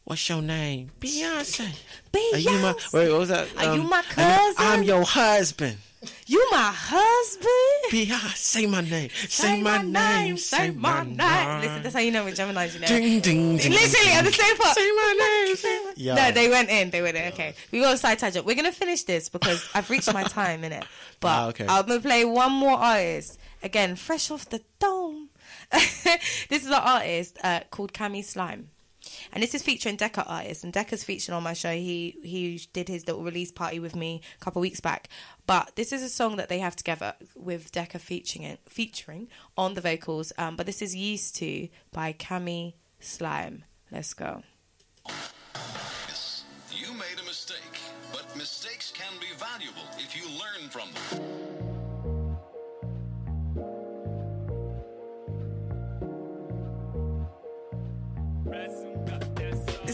[0.07, 0.91] What's your name?
[1.01, 1.67] Beyonce.
[2.13, 2.33] Beyonce.
[2.33, 2.73] Are you my?
[2.93, 3.49] Wait, what was that?
[3.57, 5.79] Um, Are you my and I'm your husband.
[6.25, 7.91] You my husband.
[7.91, 9.09] Beyonce, say my name.
[9.09, 10.37] Say, my, name.
[10.37, 11.59] Say my name.
[11.59, 12.87] Listen, that's how you know we're Gemini's, you know.
[12.87, 13.69] Ding ding ding.
[13.73, 14.77] Literally at the same part.
[14.77, 15.55] Say my name.
[15.57, 15.93] Say my...
[15.97, 16.15] Yeah.
[16.15, 16.89] No, they went in.
[16.89, 17.33] They went in.
[17.33, 18.45] Okay, we got a side tangent.
[18.45, 20.85] We're gonna finish this because I've reached my time in it.
[21.19, 21.65] But Ah, okay.
[21.67, 25.31] I'm gonna play one more artist again, fresh off the dome.
[25.71, 28.69] this is an artist uh, called Cami Slime.
[29.31, 31.71] And this is featuring Decca artist, and Decca's featured on my show.
[31.71, 35.09] He he did his little release party with me a couple weeks back.
[35.45, 39.27] But this is a song that they have together with Decca featuring it, featuring
[39.57, 40.33] on the vocals.
[40.37, 43.63] Um, but this is "Used to" by Cami Slime.
[43.91, 44.43] Let's go.
[46.71, 47.79] You made a mistake,
[48.11, 51.46] but mistakes can be valuable if you learn from them.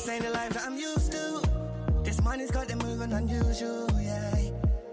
[0.04, 1.42] This ain't the life that I'm used to.
[2.04, 4.36] This money's got them moving unusual, yeah.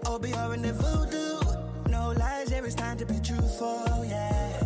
[0.03, 1.91] OBR and the voodoo.
[1.91, 4.63] No lies, yeah, it's time to be truthful, yeah.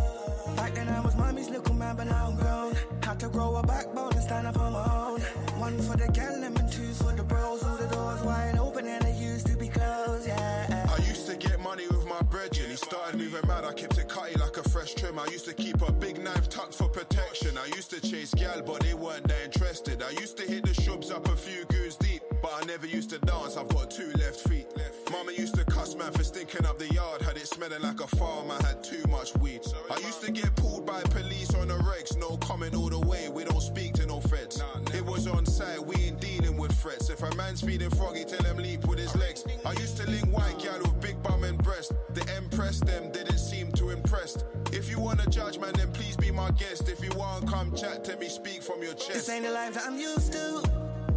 [0.54, 2.76] Back then I was mommy's little man, but now I'm grown.
[3.02, 5.20] Had to grow a backbone and stand up on my own.
[5.58, 7.64] One for the gal and two for the bros.
[7.64, 10.86] All the doors wide open and they used to be closed, yeah.
[10.96, 12.70] I used to get money with my brethren.
[12.70, 13.64] He started moving mad.
[13.64, 15.18] I kept it cutty like fresh trim.
[15.18, 17.56] I used to keep a big knife tucked for protection.
[17.56, 20.02] I used to chase gal, but they weren't that interested.
[20.02, 23.08] I used to hit the shrubs up a few goons deep, but I never used
[23.10, 23.56] to dance.
[23.56, 24.66] I've got two left feet.
[25.10, 27.22] Mama used to cuss man for stinking up the yard.
[27.22, 28.50] Had it smelling like a farm.
[28.50, 29.62] I had too much weed.
[29.90, 32.15] I used to get pulled by police on the regs.
[32.66, 33.28] No comment all the way.
[33.28, 34.62] We don't speak to no feds.
[34.94, 35.84] It was on site.
[35.84, 37.10] We ain't dealing with threats.
[37.10, 39.44] If a man's feeding froggy, tell him leap with his legs.
[39.64, 41.92] I used to link white gal with big bum and breast.
[42.14, 44.44] The empress them didn't seem too impressed.
[44.72, 46.88] If you wanna judge man, then please be my guest.
[46.88, 49.12] If you want come chat to me, speak from your chest.
[49.12, 50.62] This ain't the life that I'm used to.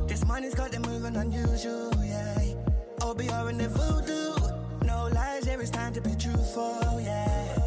[0.07, 2.53] This money's got them moving unusual, yeah.
[2.99, 4.85] OBR and the voodoo.
[4.85, 7.58] No lies, yeah, it's time to be truthful, yeah.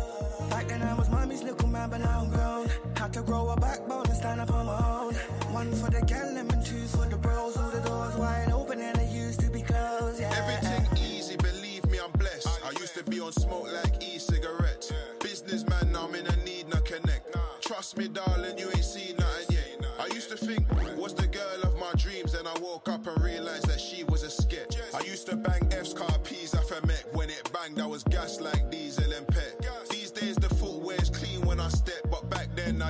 [0.82, 2.68] Then I was mommy's little man, but now I'm grown.
[2.96, 5.14] Had to grow a backbone and stand up on my own.
[5.54, 6.00] One for the
[6.36, 7.56] and two for the bros.
[7.56, 10.34] All the doors wide open and they used to be closed, yeah.
[10.34, 12.48] Everything easy, believe me, I'm blessed.
[12.64, 14.92] I used to be on smoke like e-cigarettes.
[15.20, 17.32] Businessman, now I'm in a need, not connect.
[17.60, 19.86] Trust me, darling, you ain't seen nothing yet.
[20.00, 22.32] I used to think, was the girl of my dreams?
[22.32, 24.78] Then I woke up and realized that she was a sketch.
[24.92, 26.82] I used to bang F's car P's off a.
[27.12, 28.71] When it banged, I was gas like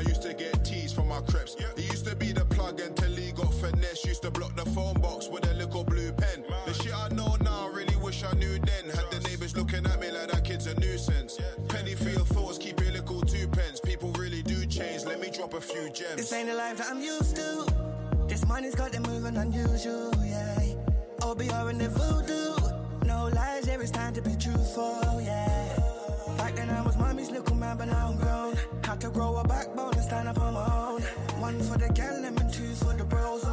[0.02, 1.56] used to get teased for my creps.
[1.76, 4.04] It used to be the plug until he got finesse.
[4.04, 6.44] Used to block the phone box with a little blue pen.
[6.48, 6.60] Man.
[6.66, 8.84] The shit I know now, I really wish I knew then.
[8.90, 11.38] Had the neighbors looking at me like that kid's a nuisance.
[11.68, 13.80] Penny for your thoughts, keep your little two pence.
[13.80, 15.04] People really do change.
[15.04, 16.16] Let me drop a few gems.
[16.16, 17.66] This ain't the life that I'm used to.
[18.28, 20.74] This money's got them moving unusual, yeah.
[21.20, 23.06] OBR and the voodoo.
[23.06, 25.91] No lies, yeah, it's time to be truthful, yeah.
[28.92, 31.00] Had to grow a backbone and stand up on my own.
[31.40, 33.51] One for the gal and two for the bros.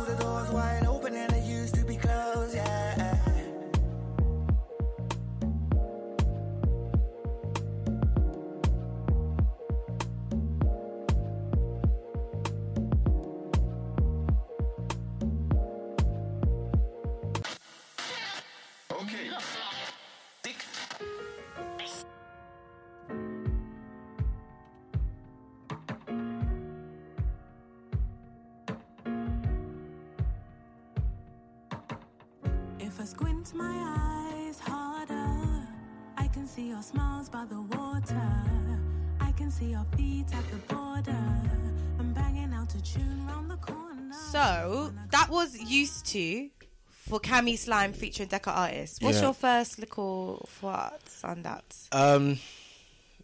[46.09, 46.49] To
[46.89, 49.01] for Cami Slime featuring Deca Artist.
[49.01, 49.23] What's Yeah.
[49.23, 51.63] your first little thoughts on that?
[51.91, 52.39] Um,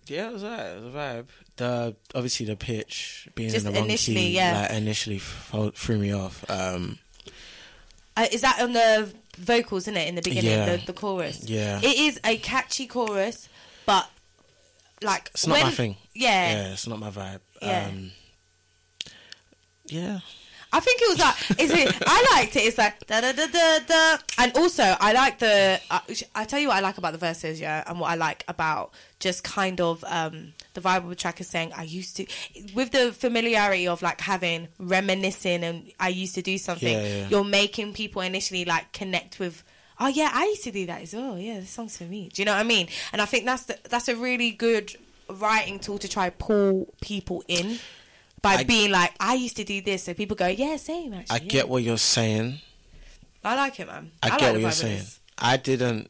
[0.07, 1.25] yeah, it was was a vibe.
[1.57, 4.61] The obviously the pitch being Just in the wrong initially, key, yeah.
[4.61, 6.43] like initially f- threw me off.
[6.49, 6.99] Um,
[8.17, 10.77] Uh, is that on the vocals, isn't it, in the beginning, Yeah.
[10.77, 11.43] the, the chorus?
[11.49, 11.79] Yeah.
[11.83, 13.49] It is a catchy chorus,
[13.85, 14.09] but
[15.01, 15.97] like it's not my thing.
[16.13, 16.29] Yeah.
[16.51, 17.41] yeah, it's not my vibe.
[17.61, 17.87] Yeah.
[17.87, 18.11] Um,
[19.87, 20.19] yeah.
[20.73, 21.95] I think it was like, is it?
[22.05, 22.59] I liked it.
[22.59, 25.79] It's like da da da da da, and also I like the.
[25.89, 25.99] Uh,
[26.33, 28.91] I tell you what I like about the verses, yeah, and what I like about
[29.19, 32.27] just kind of um the vibe of the track is saying I used to,
[32.73, 36.87] with the familiarity of like having reminiscing and I used to do something.
[36.97, 37.27] Yeah, yeah.
[37.29, 39.63] You're making people initially like connect with.
[39.99, 41.37] Oh yeah, I used to do that as well.
[41.39, 42.29] Yeah, this song's for me.
[42.33, 42.89] Do you know what I mean?
[43.13, 44.93] And I think that's the, that's a really good
[45.29, 47.79] writing tool to try pull people in
[48.45, 51.13] by I- being like, I used to do this, so people go, yeah, same.
[51.13, 51.49] Actually, I yeah.
[51.49, 52.59] get what you're saying.
[53.43, 54.11] I like it, man.
[54.23, 55.03] I, like get the what you're saying.
[55.37, 56.09] I didn't.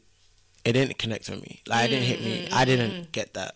[0.64, 1.62] It didn't connect with me.
[1.68, 2.48] Like it didn't hit me.
[2.48, 3.56] Mm, I mm, didn't mm, get that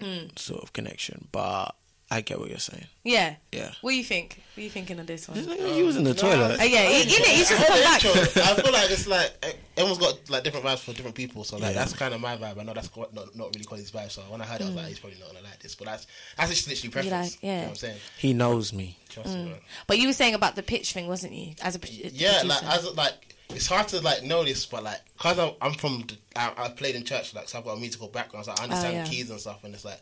[0.00, 0.36] Mm.
[0.38, 1.28] sort of connection.
[1.30, 1.76] But
[2.14, 2.86] I get what you're saying.
[3.04, 3.36] Yeah.
[3.52, 3.70] Yeah.
[3.80, 4.38] What do you think?
[4.54, 5.38] What are you thinking of this one?
[5.48, 6.58] You was in the toilet.
[6.60, 7.24] Oh, yeah, he, innit?
[7.26, 8.04] He's just I come back.
[8.58, 11.42] I feel like it's like eh, everyone's got like different vibes for different people.
[11.44, 11.72] So like Yeah.
[11.72, 12.58] that's kind of my vibe.
[12.60, 14.10] I know that's not not really Kwoli's vibe.
[14.10, 14.88] So when I heard it, I was like, Mm.
[14.88, 15.74] he's probably not gonna like this.
[15.74, 16.06] But that's
[16.36, 17.32] that's just literally You preference.
[17.36, 17.60] like- You know yeah.
[17.62, 17.96] what I'm saying?
[18.18, 18.98] He knows me.
[19.08, 19.50] Trust me, Mm.
[19.52, 19.60] man.
[19.86, 21.54] But you were saying about the pitch thing, wasn't you?
[21.62, 22.46] As a Yeah, producer.
[22.46, 26.04] like as like it's hard to like know this, but like because I'm, I'm from
[26.08, 28.62] the, I, I played in church, like so I've got a musical background, so I
[28.64, 29.04] understand Oh, yeah.
[29.06, 30.00] keys and stuff, and it's like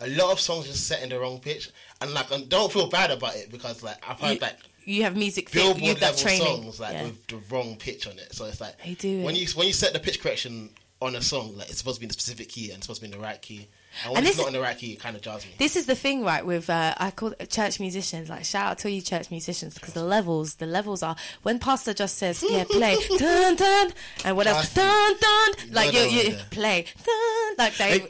[0.00, 1.70] a lot of songs just set in the wrong pitch,
[2.00, 5.02] and like I don't feel bad about it because like I've heard You- like you
[5.02, 6.62] have music billboard you have that level training.
[6.62, 7.02] songs like yeah.
[7.04, 9.72] with the wrong pitch on it, so it's like They do when you when you
[9.72, 10.70] set the pitch correction
[11.02, 13.00] on a song, like it's supposed to be in the specific key and it's supposed
[13.02, 13.68] to be in the right key.
[14.04, 15.50] And when And it's this- not in the right key, it kind of jars me.
[15.58, 16.46] This is the thing, right?
[16.46, 18.28] With uh, I call it church musicians.
[18.28, 21.92] Like shout out to you, church musicians, because the levels, the levels are when pastor
[21.92, 23.92] just says, "Yeah, play, dun dun,"
[24.24, 28.00] and what else, dun dun, like No, you, no, you play, dun, like they.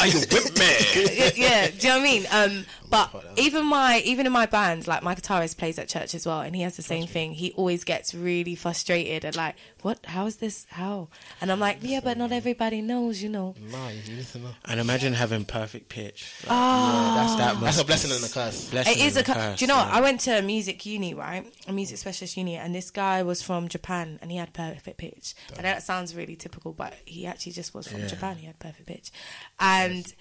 [0.00, 2.26] Are you whip yeah, yeah, do you know what I mean?
[2.30, 6.26] Um, but even my even in my band, like my guitarist plays at church as
[6.26, 7.32] well, and he has the same thing.
[7.32, 10.04] He always gets really frustrated and like, "What?
[10.06, 10.66] How is this?
[10.70, 11.08] How?"
[11.40, 14.50] And I'm like, "Yeah, but not everybody knows, you know." Nah, you need to know.
[14.66, 16.34] And imagine having perfect pitch.
[16.42, 17.14] Like, Ah.
[17.16, 17.60] yeah, that's that.
[17.64, 18.68] That's a blessing be- and a curse.
[18.70, 19.22] Blessing It is a.
[19.22, 19.76] cu- curse, Do you know?
[19.76, 19.88] what?
[19.88, 19.94] yeah.
[19.96, 21.46] I went to a music uni, right?
[21.68, 25.34] A music specialist uni, and this guy was from Japan, and he had perfect pitch.
[25.52, 28.06] I know that sounds really typical, but he actually just was from Yeah.
[28.08, 28.36] Japan.
[28.38, 29.10] He had perfect pitch,
[29.58, 30.12] and.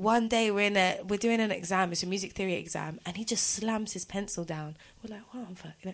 [0.00, 1.92] One day we're in a we're doing an exam.
[1.92, 4.76] It's a music theory exam, and he just slams his pencil down.
[5.02, 5.46] We're like, "Wow,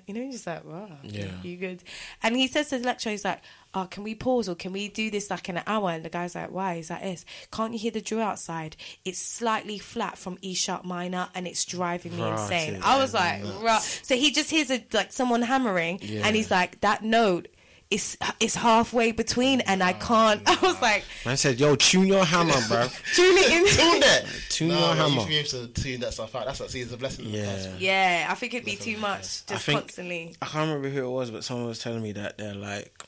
[0.07, 1.27] you know, he's just like, wow, Yeah.
[1.43, 1.83] you good."
[2.23, 3.41] And he says to the lecturer, "He's like,
[3.75, 6.09] oh, can we pause or can we do this like in an hour?" And the
[6.09, 8.77] guy's like, "Why?" He's like, "This can't you hear the drill outside?
[9.05, 13.13] It's slightly flat from E sharp minor, and it's driving me Right, insane." I was
[13.13, 13.83] like, right.
[13.83, 16.25] So he just hears a, like someone hammering, Yeah.
[16.25, 17.49] and he's like, "That note."
[17.91, 20.43] Is is halfway between, and I can't.
[20.47, 22.89] I was like, Man said, "Yo, tune your hammer, bro.
[23.15, 23.67] tune it in.
[23.77, 24.25] Tune that.
[24.49, 26.47] Tune no, your man, You hammer." should be able to tune that stuff out.
[26.47, 27.27] That's what see, it's a blessing.
[27.27, 27.67] and a curse.
[27.79, 28.23] Yeah.
[28.23, 30.35] Yeah, I think it'd be too much, I just think- constantly.
[30.43, 33.05] I can't remember who it was, but someone was telling me that they're like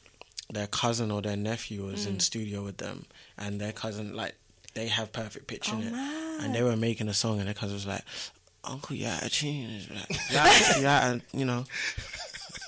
[0.51, 2.23] their cousin or their nephew was in Mm.
[2.23, 3.05] studio with them,
[3.37, 4.35] and their cousin like
[4.75, 7.55] they have perfect pitch in Oh, it, and they were making a song, and their
[7.55, 8.03] cousin was like,
[8.63, 10.09] "Uncle, yeah, out of tune?" He's Like,
[10.81, 11.65] you out, and you know,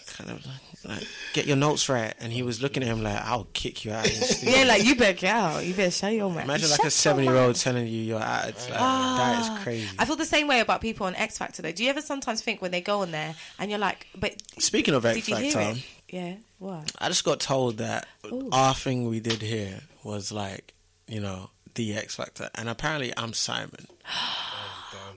[0.09, 2.15] kind of like, like get your notes right.
[2.21, 4.55] And he was looking at him like, "I'll kick you out." Of the studio.
[4.59, 5.65] Yeah, like you better get out.
[5.65, 6.45] You better show your man.
[6.45, 8.49] Imagine like Shut a seven-year-old telling you you're out.
[8.49, 9.17] It's like Ah.
[9.19, 9.89] that is crazy.
[9.99, 11.73] I feel the same way about people on X Factor though.
[11.73, 14.95] Do you ever sometimes think when they go on there and you're like, but Speaking
[14.95, 15.75] of X Factor.
[16.09, 16.91] Yeah, what?
[16.99, 18.49] I just got told that Ooh.
[18.53, 20.75] our thing we did here was like,
[21.07, 23.87] you know, the X Factor, and apparently I'm Simon.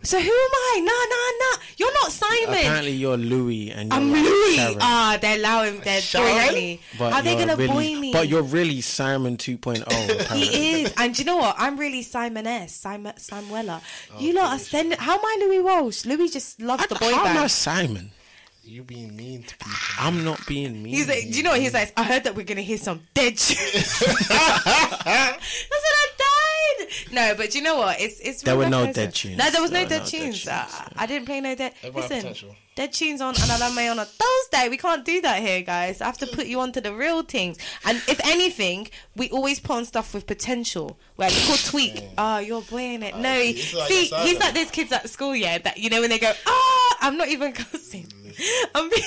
[0.05, 0.79] So who am I?
[0.83, 1.63] No, no, no.
[1.77, 2.59] You're not Simon.
[2.59, 4.55] Apparently you're Louis, and you're I'm like Louis.
[4.57, 4.77] Sharon.
[4.81, 5.79] Ah, they're allowing.
[5.79, 6.81] They're throwing at me.
[6.99, 8.11] But How they gonna really, boy me?
[8.11, 9.81] But you're really Simon 2.0.
[9.83, 10.39] Apparently.
[10.39, 11.55] He is, and do you know what?
[11.57, 12.73] I'm really Simon S.
[12.75, 13.81] Simon Samuela.
[14.13, 14.97] Oh, you lot are sending.
[14.99, 16.05] How am I Louis Walsh?
[16.05, 17.47] Louis just loves the boy How am I.
[17.47, 18.11] Simon?
[18.65, 19.73] You being mean to people.
[19.99, 20.93] I'm not being mean.
[20.93, 21.91] He's like, do you know what he's like?
[21.97, 24.01] I heard that we're gonna hear some dead tunes.
[24.01, 26.12] I said I died.
[27.11, 27.99] No, but do you know what?
[27.99, 28.41] It's it's.
[28.41, 29.37] There were no dead tunes.
[29.37, 30.43] No, there was no There were dead no dead tunes.
[30.43, 31.73] tunes, Uh, I didn't play no dead.
[31.83, 34.69] Everyone Listen, dead tunes on and Atlanta Mae on a Thursday.
[34.69, 36.01] We can't do that here, guys.
[36.01, 37.57] I have to put you onto the real things.
[37.85, 40.97] And if anything, we always put on stuff with potential.
[41.15, 42.03] Where it's called tweak.
[42.17, 43.15] Oh, you're boying it.
[43.17, 45.57] No, he- like see, he's like those kids at school, yeah.
[45.59, 48.07] That you know when they go, ah, I'm not even cussing.
[48.75, 49.03] I'm being.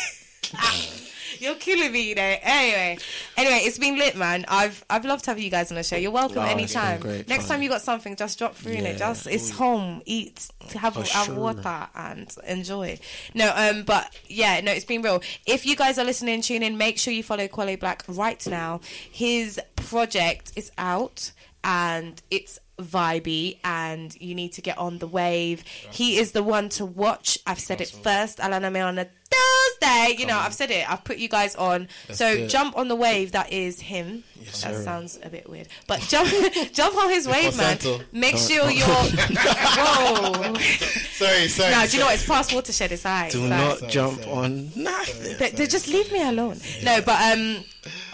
[1.40, 2.34] You're killing me, you know.
[2.42, 2.98] Anyway,
[3.36, 4.44] anyway, it's been lit, man.
[4.48, 5.96] I've I've loved having you guys on the show.
[5.96, 7.00] You're welcome anytime.
[7.28, 7.56] Next fun.
[7.56, 8.98] time you got something, just drop through in it.
[8.98, 11.34] Just it's home, eat, have For have sure.
[11.34, 12.98] water and enjoy.
[13.34, 15.22] No, um, but yeah, no, it's been real.
[15.46, 16.76] If you guys are listening, tune in.
[16.78, 18.80] Make sure you follow Kwoli Black right now.
[19.10, 21.32] His project is out
[21.64, 25.62] and it's vibey and you need to get on the wave.
[25.90, 27.38] He is the one to watch.
[27.46, 28.40] I've said it first.
[28.40, 30.16] Atlanta Mae on a Thursday.
[30.18, 30.88] You know, I've said it.
[30.90, 31.88] I've put you guys on.
[32.06, 33.32] That's so jump on the wave.
[33.32, 34.24] That is him.
[34.40, 34.82] Yes, that sir.
[34.82, 36.28] sounds a bit weird, but jump,
[36.72, 37.78] jump on his wave, man.
[38.12, 38.86] Make sure you're.
[38.86, 40.54] Whoa.
[41.18, 41.70] Sorry, sorry.
[41.72, 42.14] No, do you know what?
[42.14, 42.92] It's past watershed.
[42.92, 43.28] It's high.
[43.30, 45.36] Do It's not like- jump on nothing.
[45.38, 46.60] They, they just leave me alone.
[46.82, 47.64] No, but um,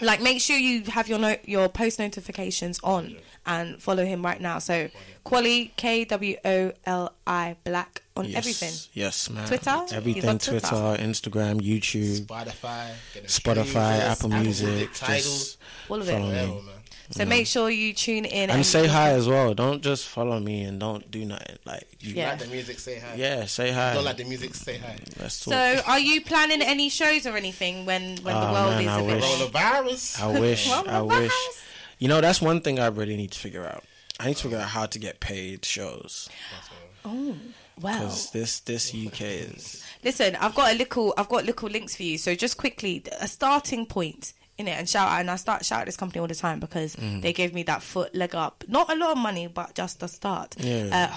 [0.01, 3.15] like make sure you have your no- your post notifications on
[3.45, 4.59] and follow him right now.
[4.59, 4.89] So
[5.25, 8.37] Kwoli K W O L I Black on Yes.
[8.37, 8.73] everything.
[8.93, 9.47] Yes, man.
[9.47, 9.83] Twitter?
[9.91, 11.03] Everything Twitter, Twitter.
[11.03, 14.93] Instagram, YouTube, Spotify, get them Spotify, streamers, Apple Music.
[14.93, 15.15] Tidal.
[15.17, 15.57] Just
[15.89, 16.11] All of it.
[16.11, 16.61] follow Whatever, me.
[17.17, 17.25] Man.
[17.27, 19.53] So make sure you tune in And say hi as well.
[19.53, 21.57] Don't just follow me and don't do nothing.
[21.65, 22.29] Like, you, Yeah.
[22.31, 23.15] Like the music, say hi.
[23.15, 23.93] yeah, say hi.
[23.93, 24.97] Don't like the music, say hi.
[25.19, 25.53] Let's talk.
[25.53, 28.87] So are you planning any shows or anything when when the Oh, world man, is
[28.89, 29.15] I a bit?
[29.15, 29.23] wish.
[29.25, 30.21] Coronavirus.
[30.21, 30.69] I wish.
[30.87, 31.33] I wish.
[31.99, 33.83] You know, that's one thing I really need to figure out.
[34.19, 36.29] I need to figure out how to get paid shows
[37.05, 37.35] Oh,
[37.81, 37.93] wow.
[37.93, 42.03] because this this UK is Listen, I've got a little, I've got little links for
[42.03, 42.17] you.
[42.17, 45.19] So just quickly, a starting point in it, and shout out.
[45.19, 47.21] And I start shout out this company all the time because Mm.
[47.21, 48.63] they gave me that foot leg up.
[48.67, 50.55] Not a lot of money, but just a start.
[50.59, 51.07] Yeah.
[51.09, 51.13] Uh,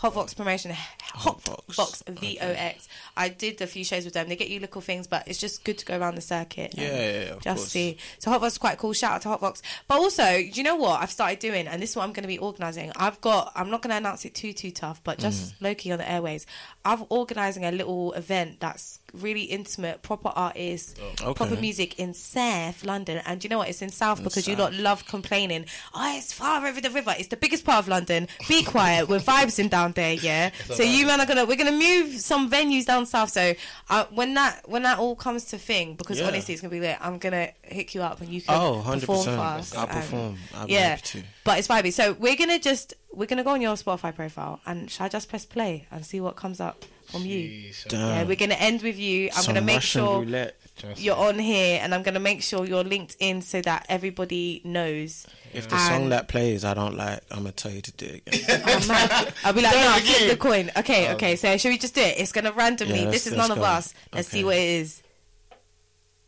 [0.00, 0.12] Hotvox.
[0.14, 0.72] Hotvox promotion.
[1.14, 1.42] Hot
[1.76, 2.88] Box V O X.
[3.16, 4.28] I did a few shows with them.
[4.28, 6.74] They get you little things, but it's just good to go around the circuit.
[6.76, 7.68] Yeah, yeah, yeah, just course.
[7.68, 7.96] see.
[8.18, 8.92] So Hotvox is quite cool.
[8.92, 9.60] Shout out to Hotvox.
[9.88, 11.66] But also, do you know what I've started doing?
[11.66, 12.92] And this is what I'm going to be organising.
[12.96, 13.52] I've got.
[13.56, 15.64] I'm not going to announce it too too tough, but just Mm-hmm.
[15.64, 16.46] low key on the airways.
[16.84, 21.34] I'm organising a little event that's really intimate, proper artists, Oh, okay.
[21.34, 23.20] proper music in South London.
[23.26, 23.68] And you know what?
[23.68, 25.64] It's in South In because you lot love complaining.
[25.94, 27.14] Oh, it's far over the river.
[27.18, 28.28] It's the biggest part of London.
[28.48, 29.08] Be quiet.
[29.08, 30.50] We're vibesing down there, yeah.
[30.66, 30.88] So alright.
[30.88, 33.30] you man are gonna we're gonna move some venues down south.
[33.30, 33.54] So
[33.90, 36.26] uh, when that when that all comes to thing, because Yeah.
[36.28, 36.96] honestly it's gonna be lit.
[37.00, 39.00] I'm gonna hook you up and you can Oh, 100%.
[39.00, 39.74] perform for us.
[39.74, 40.36] I'll perform.
[40.54, 40.98] I'll yeah,
[41.44, 41.92] but it's vibey.
[41.92, 45.28] So we're gonna just we're gonna go on your Spotify profile and shall I just
[45.28, 47.72] press play and see what comes up from you?
[47.90, 49.28] Yeah, we're gonna end with you.
[49.34, 50.56] I'm Some gonna make Russian sure roulette.
[50.96, 55.26] You're on here, and I'm gonna make sure you're linked in so that everybody knows.
[55.52, 58.06] If the And- song that plays I don't like, I'm gonna tell you to do
[58.06, 58.62] it again.
[59.44, 60.00] I'll be like, Do it no, again.
[60.02, 60.70] flip the coin.
[60.76, 61.36] Okay, Um, okay.
[61.36, 62.18] So should we just do it?
[62.18, 63.02] It's gonna randomly.
[63.04, 63.94] Yeah, this is let's none of us.
[64.12, 65.02] Let's see what it is.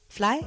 [0.08, 0.42] Fly.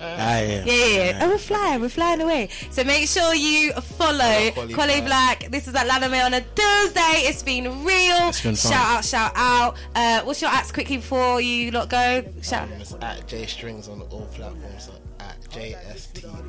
[0.00, 0.64] Ah, yeah.
[0.64, 1.18] Yeah, yeah, yeah.
[1.22, 1.80] Oh, we're flying.
[1.80, 2.48] We're flying away.
[2.70, 5.40] So make sure you follow Kwoli Black.
[5.40, 5.50] Black.
[5.50, 7.26] This is Atlanta Mae on a Thursday.
[7.28, 8.28] It's been real.
[8.28, 8.72] It's been fun.
[8.72, 9.76] Shout out, shout out.
[9.94, 12.24] Uh, what's your ads quickly before you lot go?
[12.42, 12.68] Shout.
[12.78, 14.84] It's at J Strings on all platforms.
[14.84, 16.46] So at J S T R N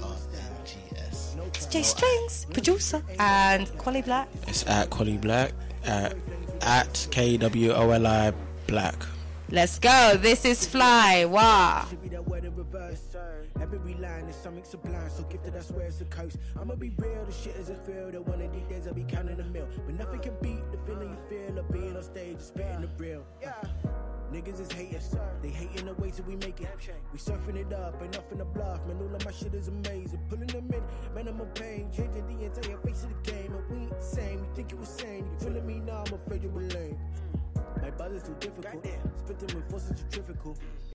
[0.66, 1.36] G S.
[1.56, 4.28] It's J Strings, producer, and Kwoli Black.
[4.48, 5.54] It's at Kwoli Black
[5.86, 6.16] at
[6.62, 8.34] at K W O L I
[8.68, 8.96] Black.
[9.52, 10.16] Let's go.
[10.18, 11.26] This is Fly.
[11.26, 11.88] Wow.
[13.72, 16.38] Every line is something sublime, so gifted, I swear it's a curse.
[16.60, 19.04] I'ma be real, the shit is a feel that one of these days I'll be
[19.04, 19.68] counting the mill.
[19.86, 22.90] But nothing can beat the feeling you feel of being on stage and spitting the
[22.98, 23.24] real.
[23.42, 23.54] Yeah.
[24.34, 26.70] Niggas is haters, they hating the way till we make it.
[27.12, 28.98] We surfing it up, ain't nothing to bluff, man.
[29.02, 30.20] All of my shit is amazing.
[30.30, 30.84] Pulling them in,
[31.16, 31.90] man, I'm a pain.
[31.96, 34.40] Changing the entire face of the game, and we ain't the same.
[34.40, 36.98] You think you was sane, you feeling me now, I'm afraid you were lame.
[37.82, 38.86] My is too difficult,
[39.26, 40.58] spitting with forces centrifugal.